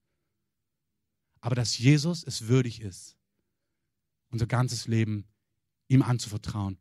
Aber 1.42 1.56
dass 1.56 1.78
Jesus 1.78 2.24
es 2.24 2.48
würdig 2.48 2.82
ist, 2.82 3.18
unser 4.30 4.48
ganzes 4.48 4.88
Leben 4.88 5.28
ihm 5.88 6.02
anzuvertrauen 6.02 6.78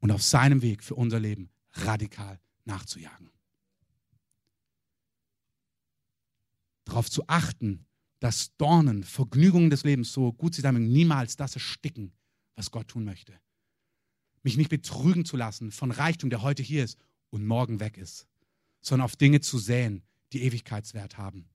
und 0.00 0.10
auf 0.10 0.22
seinem 0.22 0.62
Weg 0.62 0.82
für 0.84 0.94
unser 0.94 1.20
Leben 1.20 1.50
radikal 1.72 2.40
nachzujagen. 2.64 3.30
Darauf 6.84 7.10
zu 7.10 7.26
achten, 7.28 7.86
dass 8.18 8.54
Dornen, 8.56 9.04
Vergnügungen 9.04 9.70
des 9.70 9.84
Lebens, 9.84 10.12
so 10.12 10.32
gut 10.32 10.54
sie 10.54 10.62
damit 10.62 10.82
niemals 10.82 11.36
das 11.36 11.54
ersticken, 11.54 12.12
was 12.56 12.70
Gott 12.70 12.88
tun 12.88 13.04
möchte. 13.04 13.38
Mich 14.42 14.56
nicht 14.56 14.70
betrügen 14.70 15.24
zu 15.24 15.36
lassen 15.36 15.70
von 15.70 15.90
Reichtum, 15.90 16.30
der 16.30 16.42
heute 16.42 16.62
hier 16.62 16.84
ist 16.84 16.98
und 17.32 17.46
morgen 17.46 17.80
weg 17.80 17.96
ist, 17.98 18.28
sondern 18.80 19.06
auf 19.06 19.16
Dinge 19.16 19.40
zu 19.40 19.58
säen, 19.58 20.02
die 20.32 20.42
Ewigkeitswert 20.42 21.18
haben. 21.18 21.48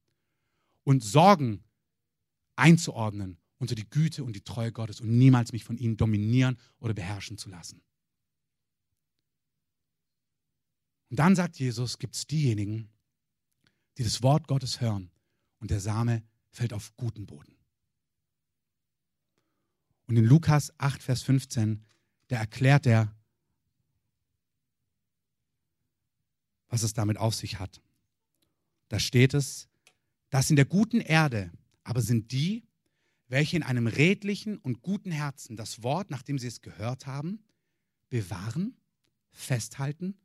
Und 0.84 1.04
Sorgen 1.04 1.64
einzuordnen 2.56 3.38
unter 3.60 3.76
die 3.76 3.90
Güte 3.90 4.24
und 4.24 4.36
die 4.36 4.44
Treue 4.44 4.72
Gottes 4.72 5.02
und 5.02 5.18
niemals 5.18 5.52
mich 5.52 5.64
von 5.64 5.78
ihnen 5.78 5.98
dominieren 5.98 6.58
oder 6.80 6.94
beherrschen 6.94 7.38
zu 7.38 7.50
lassen. 7.50 7.82
Und 11.10 11.20
dann 11.20 11.36
sagt 11.36 11.58
Jesus, 11.58 12.00
gibt 12.00 12.16
es 12.16 12.28
diejenigen, 12.28 12.90
die 13.98 14.04
das 14.04 14.22
Wort 14.22 14.48
Gottes 14.48 14.82
hören 14.82 15.12
und 15.60 15.72
der 15.72 15.80
Same 15.80 16.24
fällt 16.50 16.74
auf 16.74 16.96
guten 16.98 17.26
Boden. 17.26 17.56
Und 20.08 20.18
in 20.18 20.26
Lukas 20.26 20.74
8, 20.80 21.02
Vers 21.04 21.24
15, 21.24 21.84
da 22.28 22.38
erklärt 22.38 22.86
er, 22.86 23.14
was 26.70 26.84
es 26.84 26.94
damit 26.94 27.18
auf 27.18 27.36
sich 27.36 27.60
hat. 27.60 27.82
Da 28.90 29.00
steht 29.00 29.34
es, 29.34 29.68
dass 30.30 30.50
in 30.50 30.56
der 30.56 30.66
guten 30.66 31.02
Erde 31.02 31.52
aber 31.84 32.02
sind 32.02 32.32
die, 32.32 32.64
welche 33.28 33.58
in 33.58 33.64
einem 33.64 33.88
redlichen 33.88 34.58
und 34.58 34.82
guten 34.82 35.12
Herzen 35.12 35.58
das 35.58 35.84
Wort, 35.84 36.10
nachdem 36.10 36.40
sie 36.40 36.48
es 36.48 36.62
gehört 36.62 37.06
haben, 37.06 37.44
bewahren, 38.10 38.76
festhalten 39.32 40.18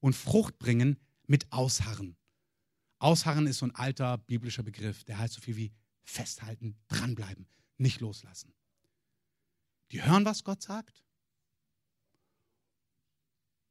und 0.00 0.14
Frucht 0.14 0.58
bringen 0.58 0.98
mit 1.26 1.52
Ausharren. 1.52 2.16
Ausharren 2.98 3.46
ist 3.46 3.58
so 3.58 3.66
ein 3.66 3.74
alter 3.74 4.18
biblischer 4.18 4.62
Begriff, 4.62 5.04
der 5.04 5.18
heißt 5.18 5.34
so 5.34 5.40
viel 5.40 5.56
wie 5.56 5.72
festhalten, 6.04 6.76
dranbleiben, 6.88 7.46
nicht 7.78 8.00
loslassen. 8.00 8.52
Die 9.92 10.02
hören, 10.02 10.24
was 10.24 10.44
Gott 10.44 10.62
sagt. 10.62 11.02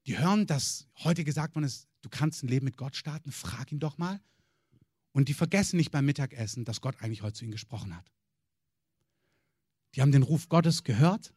Die 0.07 0.17
hören, 0.17 0.47
dass 0.47 0.87
heute 1.03 1.23
gesagt 1.23 1.55
worden 1.55 1.65
ist, 1.65 1.87
du 2.01 2.09
kannst 2.09 2.43
ein 2.43 2.47
Leben 2.47 2.65
mit 2.65 2.77
Gott 2.77 2.95
starten, 2.95 3.31
frag 3.31 3.71
ihn 3.71 3.79
doch 3.79 3.97
mal. 3.97 4.19
Und 5.11 5.27
die 5.29 5.33
vergessen 5.33 5.77
nicht 5.77 5.91
beim 5.91 6.05
Mittagessen, 6.05 6.65
dass 6.65 6.81
Gott 6.81 7.01
eigentlich 7.01 7.21
heute 7.21 7.33
zu 7.33 7.43
ihnen 7.43 7.51
gesprochen 7.51 7.95
hat. 7.95 8.11
Die 9.93 10.01
haben 10.01 10.11
den 10.11 10.23
Ruf 10.23 10.47
Gottes 10.47 10.83
gehört, 10.83 11.33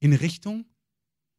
in 0.00 0.12
Richtung. 0.12 0.64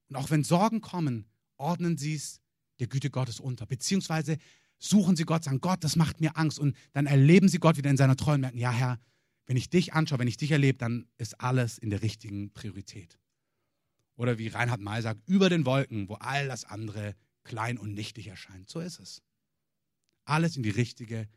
Und 0.09 0.15
auch 0.15 0.30
wenn 0.30 0.43
Sorgen 0.43 0.82
kommen, 0.82 1.25
ordnen 1.57 1.97
sie 1.97 2.15
es 2.15 2.41
der 2.80 2.88
Güte 2.88 3.09
Gottes 3.09 3.39
unter. 3.39 3.65
Beziehungsweise 3.65 4.38
suchen 4.80 5.15
sie 5.15 5.23
Gott, 5.23 5.43
sagen, 5.43 5.61
Gott, 5.61 5.84
das 5.84 5.95
macht 5.95 6.19
mir 6.21 6.38
Angst. 6.38 6.59
Und 6.59 6.75
dann 6.93 7.05
erleben 7.05 7.49
sie 7.49 7.59
Gott 7.59 7.77
wieder 7.77 7.89
in 7.89 7.97
seiner 7.97 8.15
Treue 8.15 8.36
und 8.36 8.41
merken, 8.41 8.57
ja 8.57 8.71
Herr, 8.71 8.99
wenn 9.45 9.57
ich 9.57 9.69
dich 9.69 9.93
anschaue, 9.93 10.19
wenn 10.19 10.27
ich 10.27 10.38
dich 10.38 10.51
erlebe, 10.51 10.77
dann 10.77 11.07
ist 11.17 11.39
alles 11.41 11.77
in 11.77 11.89
der 11.89 12.01
richtigen 12.01 12.51
Priorität. 12.53 13.17
Oder 14.20 14.38
wie 14.38 14.49
Reinhard 14.49 14.82
May 14.82 15.01
sagt, 15.01 15.22
über 15.30 15.47
den 15.47 15.65
Wolken, 15.65 16.09
wo 16.09 16.15
all 16.15 16.49
das 16.49 16.65
andere 16.65 17.15
klein 17.45 17.78
und 17.78 17.93
nichtig 17.93 18.28
erscheint. 18.28 18.70
So 18.70 18.82
ist 18.82 18.99
es. 18.99 19.22
Alles 20.26 20.57
in 20.57 20.63
die 20.63 20.72
richtige 20.72 21.30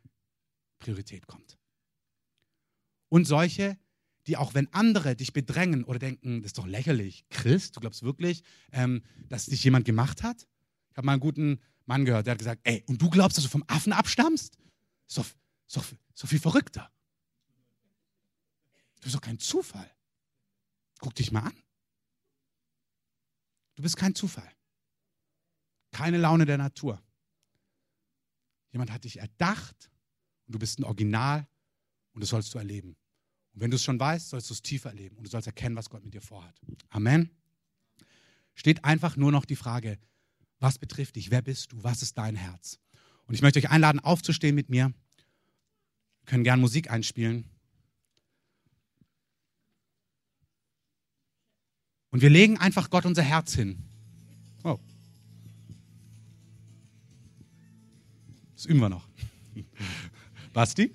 Priorität 0.81 1.29
kommt. 1.29 1.59
Und 3.09 3.25
solche, 3.25 3.79
die 4.27 4.37
auch 4.37 4.55
wenn 4.55 4.67
andere 4.75 5.15
dich 5.15 5.33
bedrängen 5.33 5.85
oder 5.85 6.01
denken, 6.01 6.43
das 6.43 6.49
ist 6.49 6.59
doch 6.59 6.67
lächerlich, 6.67 7.25
Christ, 7.31 7.77
du 7.77 7.81
glaubst 7.81 8.03
wirklich, 8.03 8.43
ähm, 8.73 9.05
dass 9.29 9.47
dich 9.47 9.63
jemand 9.63 9.85
gemacht 9.85 10.25
hat? 10.25 10.49
Ich 10.91 10.97
habe 10.97 11.07
mal 11.07 11.13
einen 11.13 11.21
guten 11.21 11.61
Mann 11.87 12.05
gehört, 12.05 12.27
der 12.27 12.33
hat 12.33 12.39
gesagt, 12.41 12.63
ey, 12.65 12.83
und 12.89 13.01
du 13.01 13.11
glaubst, 13.11 13.37
dass 13.37 13.45
du 13.45 13.51
vom 13.51 13.63
Affen 13.69 13.93
abstammst? 13.93 14.59
So, 15.07 15.25
so, 15.69 15.81
so 16.15 16.27
viel 16.27 16.41
verrückter. 16.41 16.91
Du 18.97 19.03
bist 19.03 19.15
doch 19.15 19.21
kein 19.21 19.39
Zufall. 19.39 19.89
Guck 20.99 21.15
dich 21.15 21.31
mal 21.31 21.43
an. 21.43 21.62
Du 23.75 23.83
bist 23.83 23.97
kein 23.97 24.15
Zufall. 24.15 24.51
Keine 25.91 26.19
Laune 26.19 26.47
der 26.47 26.59
Natur. 26.59 27.03
Jemand 28.71 28.91
hat 28.91 29.05
dich 29.05 29.19
erdacht 29.19 29.91
und 30.47 30.55
du 30.55 30.59
bist 30.59 30.79
ein 30.79 30.85
Original 30.85 31.47
und 32.13 32.23
das 32.23 32.31
sollst 32.31 32.55
du 32.55 32.59
erleben. 32.59 32.97
Und 33.53 33.61
wenn 33.61 33.71
du 33.71 33.77
es 33.77 33.85
schon 33.85 34.01
weißt, 34.01 34.31
sollst 34.31 34.49
du 34.49 34.55
es 34.55 34.63
tiefer 34.63 34.91
erleben 34.91 35.17
und 35.17 35.25
du 35.25 35.31
sollst 35.31 35.47
erkennen, 35.47 35.77
was 35.77 35.91
Gott 35.91 36.05
mit 36.05 36.15
dir 36.15 36.23
vorhat. 36.23 36.59
Amen. 36.89 37.31
Steht 38.55 38.85
einfach 38.85 39.17
nur 39.17 39.33
noch 39.33 39.45
die 39.45 39.57
Frage, 39.57 39.99
was 40.59 40.79
betrifft 40.79 41.17
dich? 41.17 41.31
Wer 41.31 41.43
bist 41.43 41.73
du? 41.73 41.83
Was 41.83 42.03
ist 42.03 42.17
dein 42.17 42.37
Herz? 42.37 42.79
Und 43.27 43.35
ich 43.35 43.43
möchte 43.43 43.59
euch 43.59 43.71
einladen, 43.71 44.01
aufzustehen 44.01 44.55
mit 44.55 44.69
mir. 44.69 44.89
Wir 44.89 46.27
können 46.27 46.45
gern 46.45 46.61
Musik 46.61 46.91
einspielen. 46.91 47.52
Und 52.13 52.21
wir 52.21 52.31
legen 52.31 52.59
einfach 52.59 52.91
Gott 52.91 53.07
unser 53.07 53.23
Herz 53.23 53.55
hin. 53.55 53.79
Oh. 54.63 54.79
Das 58.55 58.67
üben 58.67 58.81
wir 58.81 58.91
noch. 58.91 59.09
Basti? 60.53 60.93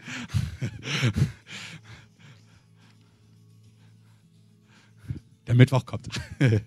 Der 5.47 5.55
Mittwoch 5.55 5.86
kommt. 5.86 6.07
Können 6.39 6.63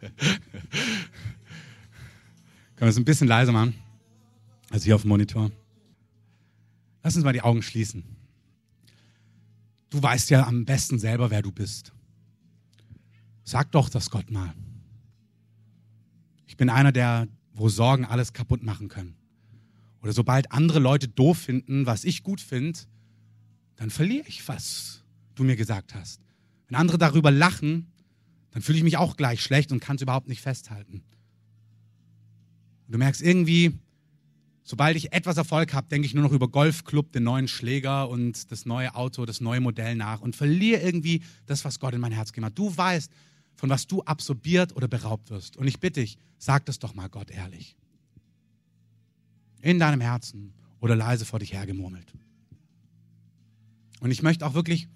wir 2.77 2.89
es 2.89 2.97
ein 2.97 3.05
bisschen 3.05 3.29
leiser 3.29 3.53
machen? 3.53 3.75
Also 4.71 4.87
hier 4.87 4.97
auf 4.97 5.03
dem 5.03 5.09
Monitor. 5.11 5.53
Lass 7.05 7.15
uns 7.15 7.25
mal 7.25 7.33
die 7.33 7.43
Augen 7.43 7.63
schließen. 7.63 8.05
Du 9.91 10.03
weißt 10.03 10.31
ja 10.31 10.47
am 10.47 10.65
besten 10.65 10.99
selber, 10.99 11.31
wer 11.31 11.43
du 11.43 11.53
bist. 11.53 11.93
Sag 13.51 13.73
doch 13.73 13.89
das 13.89 14.11
Gott 14.11 14.31
mal. 14.31 14.55
Ich 16.47 16.57
bin 16.57 16.71
einer, 16.71 16.93
der, 16.93 17.27
wo 17.53 17.69
Sorgen 17.69 18.05
alles 18.05 18.33
kaputt 18.33 18.63
machen 18.63 18.87
können. 18.87 19.17
Oder 20.03 20.13
sobald 20.13 20.53
andere 20.53 20.79
Leute 20.79 21.09
doof 21.09 21.37
finden, 21.37 21.85
was 21.85 22.05
ich 22.05 22.23
gut 22.23 22.41
finde, 22.41 22.79
dann 23.75 23.91
verliere 23.91 24.29
ich, 24.29 24.47
was 24.47 25.03
du 25.35 25.43
mir 25.43 25.57
gesagt 25.57 25.97
hast. 25.97 26.21
Wenn 26.69 26.77
andere 26.77 26.97
darüber 26.97 27.33
lachen, 27.33 27.91
dann 28.53 28.63
fühle 28.63 28.79
ich 28.79 28.85
mich 28.85 28.99
auch 28.99 29.17
gleich 29.17 29.43
schlecht 29.43 29.73
und 29.73 29.81
kann 29.81 29.97
es 29.97 30.03
überhaupt 30.03 30.29
nicht 30.29 30.43
festhalten. 30.43 31.03
Und 32.87 32.93
du 32.93 32.99
merkst 32.99 33.21
irgendwie, 33.21 33.81
sobald 34.63 34.97
ich 34.97 35.13
etwas 35.13 35.39
Erfolg 35.39 35.75
habe, 35.75 35.89
denke 35.89 36.07
ich 36.07 36.15
nur 36.15 36.23
noch 36.23 36.33
über 36.33 36.47
Golfclub, 36.47 37.11
den 37.11 37.25
neuen 37.25 37.49
Schläger 37.49 38.09
und 38.11 38.53
das 38.53 38.65
neue 38.65 38.95
Auto, 38.95 39.27
das 39.27 39.41
neue 39.41 39.61
Modell 39.61 39.97
nach 39.97 40.21
und 40.21 40.37
verliere 40.37 40.83
irgendwie 40.83 41.25
das, 41.47 41.65
was 41.65 41.81
Gott 41.81 41.95
in 41.95 42.01
mein 42.01 42.13
Herz 42.13 42.33
gemacht 42.33 42.53
hat. 42.53 42.59
Du 42.61 42.77
weißt, 42.77 43.11
von 43.61 43.69
was 43.69 43.87
du 43.87 44.03
absorbiert 44.05 44.75
oder 44.75 44.89
beraubt 44.89 45.29
wirst. 45.29 45.59
Und 45.59 45.69
ich 45.69 45.81
bitte 45.81 46.01
dich, 46.01 46.17
sag 46.39 46.65
das 46.65 46.79
doch 46.79 46.95
mal 46.95 47.11
Gott 47.11 47.31
ehrlich. 47.31 47.77
In 49.61 49.79
deinem 49.79 50.01
Herzen 50.01 50.55
oder 50.81 50.97
leise 50.97 51.27
vor 51.27 51.41
dich 51.41 51.53
hergemurmelt. 51.53 52.11
Und 54.01 54.11
ich 54.11 54.23
möchte 54.23 54.47
auch 54.47 54.55
wirklich 54.55 54.89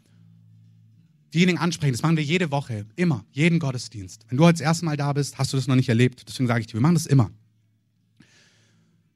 diejenigen 1.34 1.58
ansprechen, 1.58 1.92
das 1.92 2.00
machen 2.00 2.16
wir 2.16 2.24
jede 2.24 2.50
Woche, 2.50 2.86
immer, 2.96 3.26
jeden 3.32 3.58
Gottesdienst. 3.58 4.24
Wenn 4.28 4.38
du 4.38 4.44
heute 4.44 4.54
das 4.54 4.62
erste 4.62 4.86
Mal 4.86 4.96
da 4.96 5.12
bist, 5.12 5.36
hast 5.36 5.52
du 5.52 5.58
das 5.58 5.66
noch 5.66 5.76
nicht 5.76 5.90
erlebt. 5.90 6.24
Deswegen 6.26 6.46
sage 6.46 6.60
ich 6.60 6.66
dir, 6.66 6.74
wir 6.74 6.80
machen 6.80 6.94
das 6.94 7.04
immer. 7.04 7.30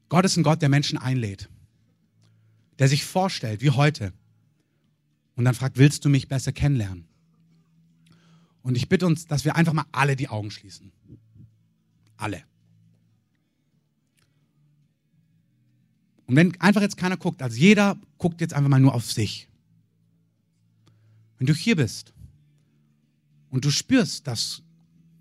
Gott 0.09 0.25
ist 0.25 0.37
ein 0.37 0.43
Gott, 0.43 0.61
der 0.61 0.69
Menschen 0.69 0.99
einlädt, 0.99 1.49
der 2.77 2.87
sich 2.87 3.03
vorstellt, 3.03 3.61
wie 3.61 3.71
heute, 3.71 4.13
und 5.35 5.45
dann 5.45 5.55
fragt, 5.55 5.77
willst 5.77 6.05
du 6.05 6.09
mich 6.09 6.27
besser 6.27 6.51
kennenlernen? 6.51 7.08
Und 8.61 8.75
ich 8.75 8.89
bitte 8.89 9.05
uns, 9.05 9.25
dass 9.25 9.45
wir 9.45 9.55
einfach 9.55 9.73
mal 9.73 9.85
alle 9.91 10.15
die 10.15 10.27
Augen 10.27 10.51
schließen. 10.51 10.91
Alle. 12.17 12.43
Und 16.27 16.35
wenn 16.35 16.59
einfach 16.61 16.81
jetzt 16.81 16.97
keiner 16.97 17.17
guckt, 17.17 17.41
also 17.41 17.57
jeder 17.57 17.97
guckt 18.17 18.41
jetzt 18.41 18.53
einfach 18.53 18.69
mal 18.69 18.79
nur 18.79 18.93
auf 18.93 19.11
sich. 19.11 19.47
Wenn 21.39 21.47
du 21.47 21.55
hier 21.55 21.75
bist 21.75 22.13
und 23.49 23.65
du 23.65 23.71
spürst, 23.71 24.27
dass, 24.27 24.61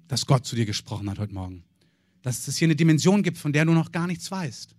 dass 0.08 0.26
Gott 0.26 0.44
zu 0.44 0.56
dir 0.56 0.66
gesprochen 0.66 1.08
hat 1.08 1.18
heute 1.18 1.32
Morgen, 1.32 1.64
dass 2.22 2.46
es 2.46 2.58
hier 2.58 2.66
eine 2.66 2.76
Dimension 2.76 3.22
gibt, 3.22 3.38
von 3.38 3.54
der 3.54 3.64
du 3.64 3.72
noch 3.72 3.92
gar 3.92 4.06
nichts 4.06 4.30
weißt. 4.30 4.74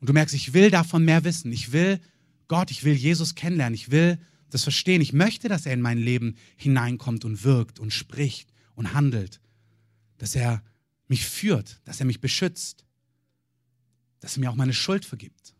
Und 0.00 0.08
du 0.08 0.12
merkst, 0.12 0.34
ich 0.34 0.52
will 0.52 0.70
davon 0.70 1.04
mehr 1.04 1.24
wissen. 1.24 1.50
Ich 1.50 1.72
will 1.72 2.00
Gott, 2.46 2.70
ich 2.70 2.84
will 2.84 2.94
Jesus 2.94 3.34
kennenlernen. 3.34 3.74
Ich 3.74 3.90
will 3.90 4.18
das 4.56 4.64
verstehen. 4.64 5.02
Ich 5.02 5.12
möchte, 5.12 5.48
dass 5.48 5.66
er 5.66 5.74
in 5.74 5.80
mein 5.80 5.98
Leben 5.98 6.36
hineinkommt 6.56 7.24
und 7.24 7.44
wirkt 7.44 7.78
und 7.78 7.92
spricht 7.92 8.52
und 8.74 8.94
handelt. 8.94 9.40
Dass 10.18 10.34
er 10.34 10.62
mich 11.08 11.26
führt, 11.26 11.80
dass 11.84 12.00
er 12.00 12.06
mich 12.06 12.20
beschützt, 12.20 12.84
dass 14.20 14.36
er 14.36 14.40
mir 14.40 14.50
auch 14.50 14.56
meine 14.56 14.74
Schuld 14.74 15.04
vergibt. 15.04 15.54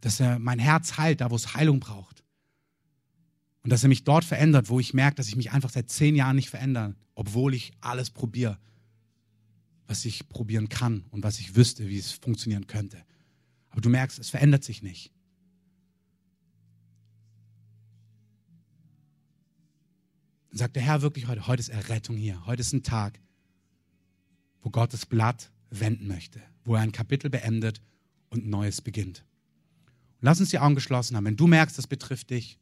Dass 0.00 0.18
er 0.18 0.38
mein 0.38 0.58
Herz 0.58 0.96
heilt, 0.96 1.20
da 1.20 1.30
wo 1.30 1.36
es 1.36 1.54
Heilung 1.54 1.78
braucht. 1.78 2.24
Und 3.62 3.70
dass 3.70 3.82
er 3.82 3.90
mich 3.90 4.04
dort 4.04 4.24
verändert, 4.24 4.70
wo 4.70 4.80
ich 4.80 4.94
merke, 4.94 5.16
dass 5.16 5.28
ich 5.28 5.36
mich 5.36 5.52
einfach 5.52 5.70
seit 5.70 5.90
zehn 5.90 6.16
Jahren 6.16 6.36
nicht 6.36 6.48
verändere, 6.48 6.96
obwohl 7.14 7.52
ich 7.52 7.72
alles 7.82 8.08
probiere, 8.08 8.58
was 9.86 10.06
ich 10.06 10.28
probieren 10.30 10.70
kann 10.70 11.04
und 11.10 11.22
was 11.22 11.38
ich 11.38 11.54
wüsste, 11.54 11.86
wie 11.88 11.98
es 11.98 12.12
funktionieren 12.12 12.66
könnte. 12.66 13.04
Aber 13.68 13.82
du 13.82 13.90
merkst, 13.90 14.18
es 14.18 14.30
verändert 14.30 14.64
sich 14.64 14.82
nicht. 14.82 15.12
Sagt 20.50 20.76
der 20.76 20.82
Herr 20.82 21.02
wirklich 21.02 21.28
heute, 21.28 21.46
heute 21.46 21.60
ist 21.60 21.68
Errettung 21.68 22.16
hier. 22.16 22.44
Heute 22.46 22.60
ist 22.60 22.72
ein 22.72 22.82
Tag, 22.82 23.20
wo 24.62 24.70
Gott 24.70 24.92
das 24.92 25.06
Blatt 25.06 25.50
wenden 25.70 26.06
möchte, 26.06 26.40
wo 26.64 26.74
er 26.74 26.80
ein 26.80 26.92
Kapitel 26.92 27.30
beendet 27.30 27.80
und 28.28 28.44
ein 28.44 28.50
neues 28.50 28.80
beginnt. 28.80 29.24
Und 30.20 30.26
lass 30.26 30.40
uns 30.40 30.50
die 30.50 30.58
Augen 30.58 30.74
geschlossen 30.74 31.16
haben. 31.16 31.24
Wenn 31.24 31.36
du 31.36 31.46
merkst, 31.46 31.78
das 31.78 31.86
betrifft 31.86 32.30
dich, 32.30 32.58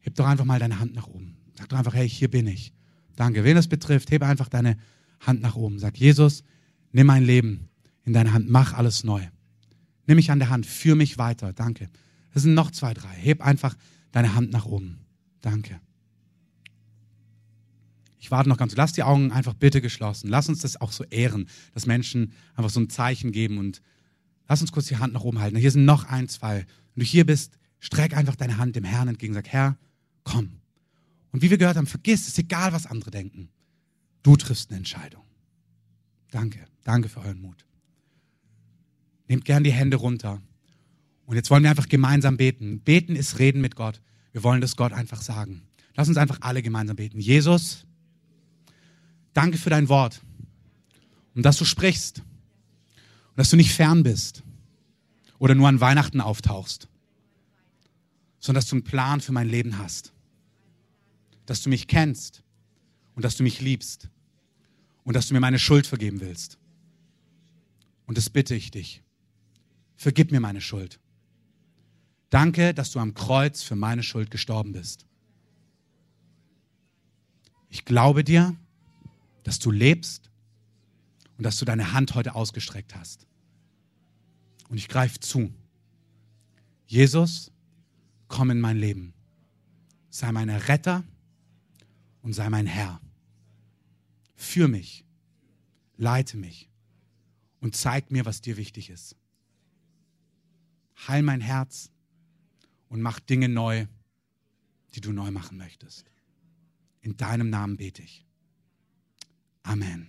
heb 0.00 0.14
doch 0.16 0.26
einfach 0.26 0.44
mal 0.44 0.58
deine 0.58 0.80
Hand 0.80 0.94
nach 0.94 1.06
oben. 1.06 1.36
Sag 1.56 1.68
doch 1.68 1.78
einfach, 1.78 1.94
hey, 1.94 2.08
hier 2.08 2.30
bin 2.30 2.46
ich. 2.46 2.72
Danke. 3.16 3.44
Wen 3.44 3.56
das 3.56 3.68
betrifft, 3.68 4.10
hebe 4.10 4.26
einfach 4.26 4.48
deine 4.48 4.76
Hand 5.20 5.40
nach 5.40 5.56
oben. 5.56 5.78
Sag, 5.78 5.96
Jesus, 5.96 6.42
nimm 6.92 7.06
mein 7.06 7.24
Leben 7.24 7.68
in 8.04 8.12
deine 8.12 8.32
Hand, 8.32 8.50
mach 8.50 8.74
alles 8.74 9.04
neu. 9.04 9.22
Nimm 10.06 10.16
mich 10.16 10.30
an 10.30 10.40
der 10.40 10.50
Hand, 10.50 10.66
führ 10.66 10.96
mich 10.96 11.16
weiter. 11.16 11.52
Danke. 11.52 11.88
Es 12.32 12.42
sind 12.42 12.54
noch 12.54 12.70
zwei, 12.70 12.92
drei. 12.92 13.14
Heb 13.14 13.40
einfach 13.40 13.76
deine 14.12 14.34
Hand 14.34 14.50
nach 14.50 14.66
oben. 14.66 14.98
Danke. 15.40 15.80
Ich 18.24 18.30
warte 18.30 18.48
noch 18.48 18.56
ganz. 18.56 18.74
Lass 18.74 18.94
die 18.94 19.02
Augen 19.02 19.32
einfach 19.32 19.52
bitte 19.52 19.82
geschlossen. 19.82 20.28
Lass 20.30 20.48
uns 20.48 20.62
das 20.62 20.80
auch 20.80 20.92
so 20.92 21.04
ehren, 21.04 21.46
dass 21.74 21.84
Menschen 21.84 22.32
einfach 22.54 22.70
so 22.70 22.80
ein 22.80 22.88
Zeichen 22.88 23.32
geben 23.32 23.58
und 23.58 23.82
lass 24.48 24.62
uns 24.62 24.72
kurz 24.72 24.86
die 24.86 24.96
Hand 24.96 25.12
nach 25.12 25.24
oben 25.24 25.40
halten. 25.40 25.58
Hier 25.58 25.70
sind 25.70 25.84
noch 25.84 26.04
ein, 26.06 26.26
zwei. 26.30 26.64
Wenn 26.94 27.00
du 27.00 27.04
hier 27.04 27.26
bist, 27.26 27.58
streck 27.80 28.16
einfach 28.16 28.34
deine 28.34 28.56
Hand 28.56 28.76
dem 28.76 28.84
Herrn 28.84 29.08
entgegen. 29.08 29.34
Sag, 29.34 29.48
Herr, 29.48 29.76
komm. 30.22 30.52
Und 31.32 31.42
wie 31.42 31.50
wir 31.50 31.58
gehört 31.58 31.76
haben, 31.76 31.86
vergiss, 31.86 32.26
es 32.26 32.38
egal, 32.38 32.72
was 32.72 32.86
andere 32.86 33.10
denken. 33.10 33.50
Du 34.22 34.36
triffst 34.36 34.70
eine 34.70 34.78
Entscheidung. 34.78 35.22
Danke. 36.30 36.64
Danke 36.82 37.10
für 37.10 37.20
euren 37.20 37.42
Mut. 37.42 37.66
Nehmt 39.28 39.44
gern 39.44 39.64
die 39.64 39.72
Hände 39.72 39.98
runter. 39.98 40.40
Und 41.26 41.36
jetzt 41.36 41.50
wollen 41.50 41.62
wir 41.62 41.68
einfach 41.68 41.90
gemeinsam 41.90 42.38
beten. 42.38 42.80
Beten 42.80 43.16
ist 43.16 43.38
Reden 43.38 43.60
mit 43.60 43.76
Gott. 43.76 44.00
Wir 44.32 44.42
wollen 44.42 44.62
das 44.62 44.76
Gott 44.76 44.94
einfach 44.94 45.20
sagen. 45.20 45.64
Lass 45.94 46.08
uns 46.08 46.16
einfach 46.16 46.38
alle 46.40 46.62
gemeinsam 46.62 46.96
beten. 46.96 47.20
Jesus, 47.20 47.84
danke 49.34 49.58
für 49.58 49.70
dein 49.70 49.88
Wort. 49.88 50.22
Und 51.34 51.42
dass 51.44 51.58
du 51.58 51.64
sprichst. 51.64 52.18
Und 52.18 53.36
dass 53.36 53.50
du 53.50 53.56
nicht 53.56 53.72
fern 53.72 54.02
bist. 54.02 54.42
Oder 55.38 55.54
nur 55.54 55.68
an 55.68 55.80
Weihnachten 55.80 56.20
auftauchst. 56.20 56.88
Sondern 58.38 58.60
dass 58.60 58.70
du 58.70 58.76
einen 58.76 58.84
Plan 58.84 59.20
für 59.20 59.32
mein 59.32 59.48
Leben 59.48 59.78
hast. 59.78 60.12
Dass 61.46 61.62
du 61.62 61.68
mich 61.68 61.88
kennst. 61.88 62.42
Und 63.14 63.24
dass 63.24 63.36
du 63.36 63.42
mich 63.42 63.60
liebst. 63.60 64.08
Und 65.02 65.14
dass 65.14 65.28
du 65.28 65.34
mir 65.34 65.40
meine 65.40 65.58
Schuld 65.58 65.86
vergeben 65.86 66.20
willst. 66.20 66.58
Und 68.06 68.16
das 68.16 68.30
bitte 68.30 68.54
ich 68.54 68.70
dich. 68.70 69.02
Vergib 69.96 70.30
mir 70.32 70.40
meine 70.40 70.60
Schuld. 70.60 70.98
Danke, 72.30 72.74
dass 72.74 72.90
du 72.90 72.98
am 72.98 73.14
Kreuz 73.14 73.62
für 73.62 73.76
meine 73.76 74.02
Schuld 74.02 74.30
gestorben 74.30 74.72
bist. 74.72 75.06
Ich 77.68 77.84
glaube 77.84 78.24
dir, 78.24 78.56
dass 79.44 79.60
du 79.60 79.70
lebst 79.70 80.30
und 81.38 81.44
dass 81.44 81.58
du 81.58 81.64
deine 81.64 81.92
Hand 81.92 82.14
heute 82.14 82.34
ausgestreckt 82.34 82.96
hast. 82.96 83.26
Und 84.68 84.78
ich 84.78 84.88
greife 84.88 85.20
zu. 85.20 85.54
Jesus, 86.86 87.52
komm 88.26 88.50
in 88.50 88.60
mein 88.60 88.76
Leben. 88.76 89.14
Sei 90.10 90.32
mein 90.32 90.50
Retter 90.50 91.04
und 92.22 92.32
sei 92.32 92.48
mein 92.50 92.66
Herr. 92.66 93.00
Führ 94.34 94.68
mich, 94.68 95.04
leite 95.96 96.36
mich 96.36 96.68
und 97.60 97.76
zeig 97.76 98.10
mir, 98.10 98.24
was 98.24 98.40
dir 98.40 98.56
wichtig 98.56 98.90
ist. 98.90 99.16
Heil 101.08 101.22
mein 101.22 101.40
Herz 101.40 101.90
und 102.88 103.02
mach 103.02 103.20
Dinge 103.20 103.48
neu, 103.48 103.86
die 104.94 105.00
du 105.00 105.12
neu 105.12 105.30
machen 105.30 105.58
möchtest. 105.58 106.10
In 107.00 107.16
deinem 107.16 107.50
Namen 107.50 107.76
bete 107.76 108.02
ich. 108.02 108.23
Amen. 109.64 110.06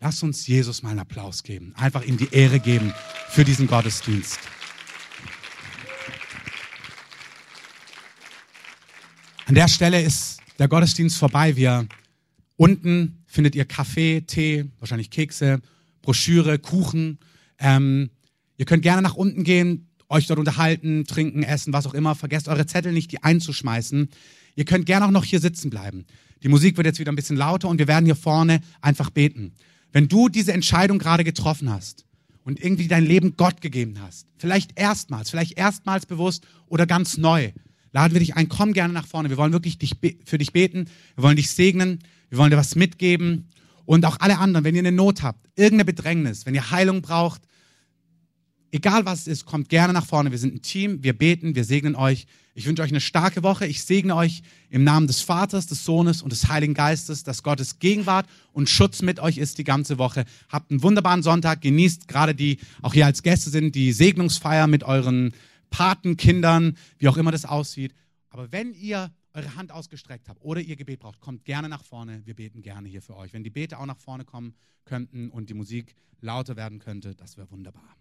Lass 0.00 0.22
uns 0.22 0.46
Jesus 0.46 0.82
mal 0.82 0.90
einen 0.90 1.00
Applaus 1.00 1.42
geben, 1.42 1.74
einfach 1.76 2.02
ihm 2.02 2.16
die 2.16 2.32
Ehre 2.32 2.60
geben 2.60 2.94
für 3.28 3.44
diesen 3.44 3.66
Gottesdienst. 3.66 4.38
An 9.46 9.54
der 9.54 9.68
Stelle 9.68 10.00
ist 10.00 10.38
der 10.58 10.68
Gottesdienst 10.68 11.18
vorbei. 11.18 11.56
Wir 11.56 11.86
unten 12.56 13.24
findet 13.26 13.54
ihr 13.54 13.66
Kaffee, 13.66 14.22
Tee, 14.22 14.70
wahrscheinlich 14.78 15.10
Kekse, 15.10 15.60
Broschüre, 16.00 16.58
Kuchen. 16.58 17.18
Ähm, 17.58 18.08
ihr 18.56 18.64
könnt 18.64 18.82
gerne 18.82 19.02
nach 19.02 19.14
unten 19.14 19.44
gehen 19.44 19.90
euch 20.08 20.26
dort 20.26 20.38
unterhalten, 20.38 21.04
trinken, 21.04 21.42
essen, 21.42 21.72
was 21.72 21.86
auch 21.86 21.94
immer. 21.94 22.14
Vergesst 22.14 22.48
eure 22.48 22.66
Zettel 22.66 22.92
nicht, 22.92 23.10
die 23.12 23.22
einzuschmeißen. 23.22 24.08
Ihr 24.56 24.64
könnt 24.64 24.86
gerne 24.86 25.06
auch 25.06 25.10
noch 25.10 25.24
hier 25.24 25.40
sitzen 25.40 25.70
bleiben. 25.70 26.04
Die 26.42 26.48
Musik 26.48 26.76
wird 26.76 26.86
jetzt 26.86 26.98
wieder 26.98 27.12
ein 27.12 27.16
bisschen 27.16 27.36
lauter 27.36 27.68
und 27.68 27.78
wir 27.78 27.88
werden 27.88 28.04
hier 28.04 28.16
vorne 28.16 28.60
einfach 28.80 29.10
beten. 29.10 29.52
Wenn 29.92 30.08
du 30.08 30.28
diese 30.28 30.52
Entscheidung 30.52 30.98
gerade 30.98 31.24
getroffen 31.24 31.70
hast 31.70 32.04
und 32.44 32.62
irgendwie 32.62 32.88
dein 32.88 33.04
Leben 33.04 33.36
Gott 33.36 33.60
gegeben 33.60 33.98
hast, 34.00 34.26
vielleicht 34.36 34.78
erstmals, 34.78 35.30
vielleicht 35.30 35.56
erstmals 35.56 36.06
bewusst 36.06 36.46
oder 36.66 36.86
ganz 36.86 37.16
neu, 37.16 37.52
laden 37.92 38.12
wir 38.12 38.20
dich 38.20 38.36
ein, 38.36 38.48
komm 38.48 38.72
gerne 38.72 38.92
nach 38.92 39.06
vorne. 39.06 39.30
Wir 39.30 39.36
wollen 39.36 39.52
wirklich 39.52 39.78
dich, 39.78 39.96
für 40.24 40.38
dich 40.38 40.52
beten, 40.52 40.86
wir 41.14 41.24
wollen 41.24 41.36
dich 41.36 41.50
segnen, 41.50 42.00
wir 42.28 42.38
wollen 42.38 42.50
dir 42.50 42.56
was 42.56 42.74
mitgeben 42.74 43.48
und 43.86 44.04
auch 44.04 44.18
alle 44.20 44.38
anderen, 44.38 44.64
wenn 44.64 44.74
ihr 44.74 44.80
eine 44.80 44.92
Not 44.92 45.22
habt, 45.22 45.48
irgendeine 45.56 45.84
Bedrängnis, 45.84 46.46
wenn 46.46 46.54
ihr 46.54 46.70
Heilung 46.70 47.02
braucht, 47.02 47.42
Egal 48.74 49.06
was 49.06 49.20
es 49.20 49.26
ist, 49.28 49.44
kommt 49.46 49.68
gerne 49.68 49.92
nach 49.92 50.04
vorne. 50.04 50.32
Wir 50.32 50.38
sind 50.38 50.52
ein 50.52 50.60
Team, 50.60 51.04
wir 51.04 51.16
beten, 51.16 51.54
wir 51.54 51.62
segnen 51.62 51.94
euch. 51.94 52.26
Ich 52.56 52.66
wünsche 52.66 52.82
euch 52.82 52.90
eine 52.90 53.00
starke 53.00 53.44
Woche. 53.44 53.68
Ich 53.68 53.84
segne 53.84 54.16
euch 54.16 54.42
im 54.68 54.82
Namen 54.82 55.06
des 55.06 55.20
Vaters, 55.20 55.68
des 55.68 55.84
Sohnes 55.84 56.22
und 56.22 56.32
des 56.32 56.48
Heiligen 56.48 56.74
Geistes, 56.74 57.22
dass 57.22 57.44
Gottes 57.44 57.78
Gegenwart 57.78 58.26
und 58.52 58.68
Schutz 58.68 59.00
mit 59.00 59.20
euch 59.20 59.38
ist 59.38 59.58
die 59.58 59.64
ganze 59.64 59.96
Woche. 59.98 60.24
Habt 60.48 60.72
einen 60.72 60.82
wunderbaren 60.82 61.22
Sonntag. 61.22 61.60
Genießt 61.60 62.08
gerade 62.08 62.34
die, 62.34 62.58
auch 62.82 62.92
hier 62.92 63.06
als 63.06 63.22
Gäste 63.22 63.48
sind, 63.48 63.76
die 63.76 63.92
Segnungsfeier 63.92 64.66
mit 64.66 64.82
euren 64.82 65.34
Patenkindern, 65.70 66.76
wie 66.98 67.06
auch 67.06 67.16
immer 67.16 67.30
das 67.30 67.44
aussieht. 67.44 67.94
Aber 68.30 68.50
wenn 68.50 68.74
ihr 68.74 69.12
eure 69.34 69.54
Hand 69.54 69.70
ausgestreckt 69.70 70.28
habt 70.28 70.42
oder 70.42 70.60
ihr 70.60 70.74
Gebet 70.74 70.98
braucht, 70.98 71.20
kommt 71.20 71.44
gerne 71.44 71.68
nach 71.68 71.84
vorne. 71.84 72.22
Wir 72.24 72.34
beten 72.34 72.60
gerne 72.60 72.88
hier 72.88 73.02
für 73.02 73.16
euch. 73.16 73.34
Wenn 73.34 73.44
die 73.44 73.50
Bete 73.50 73.78
auch 73.78 73.86
nach 73.86 73.98
vorne 73.98 74.24
kommen 74.24 74.52
könnten 74.84 75.30
und 75.30 75.48
die 75.48 75.54
Musik 75.54 75.94
lauter 76.20 76.56
werden 76.56 76.80
könnte, 76.80 77.14
das 77.14 77.36
wäre 77.36 77.48
wunderbar. 77.52 77.96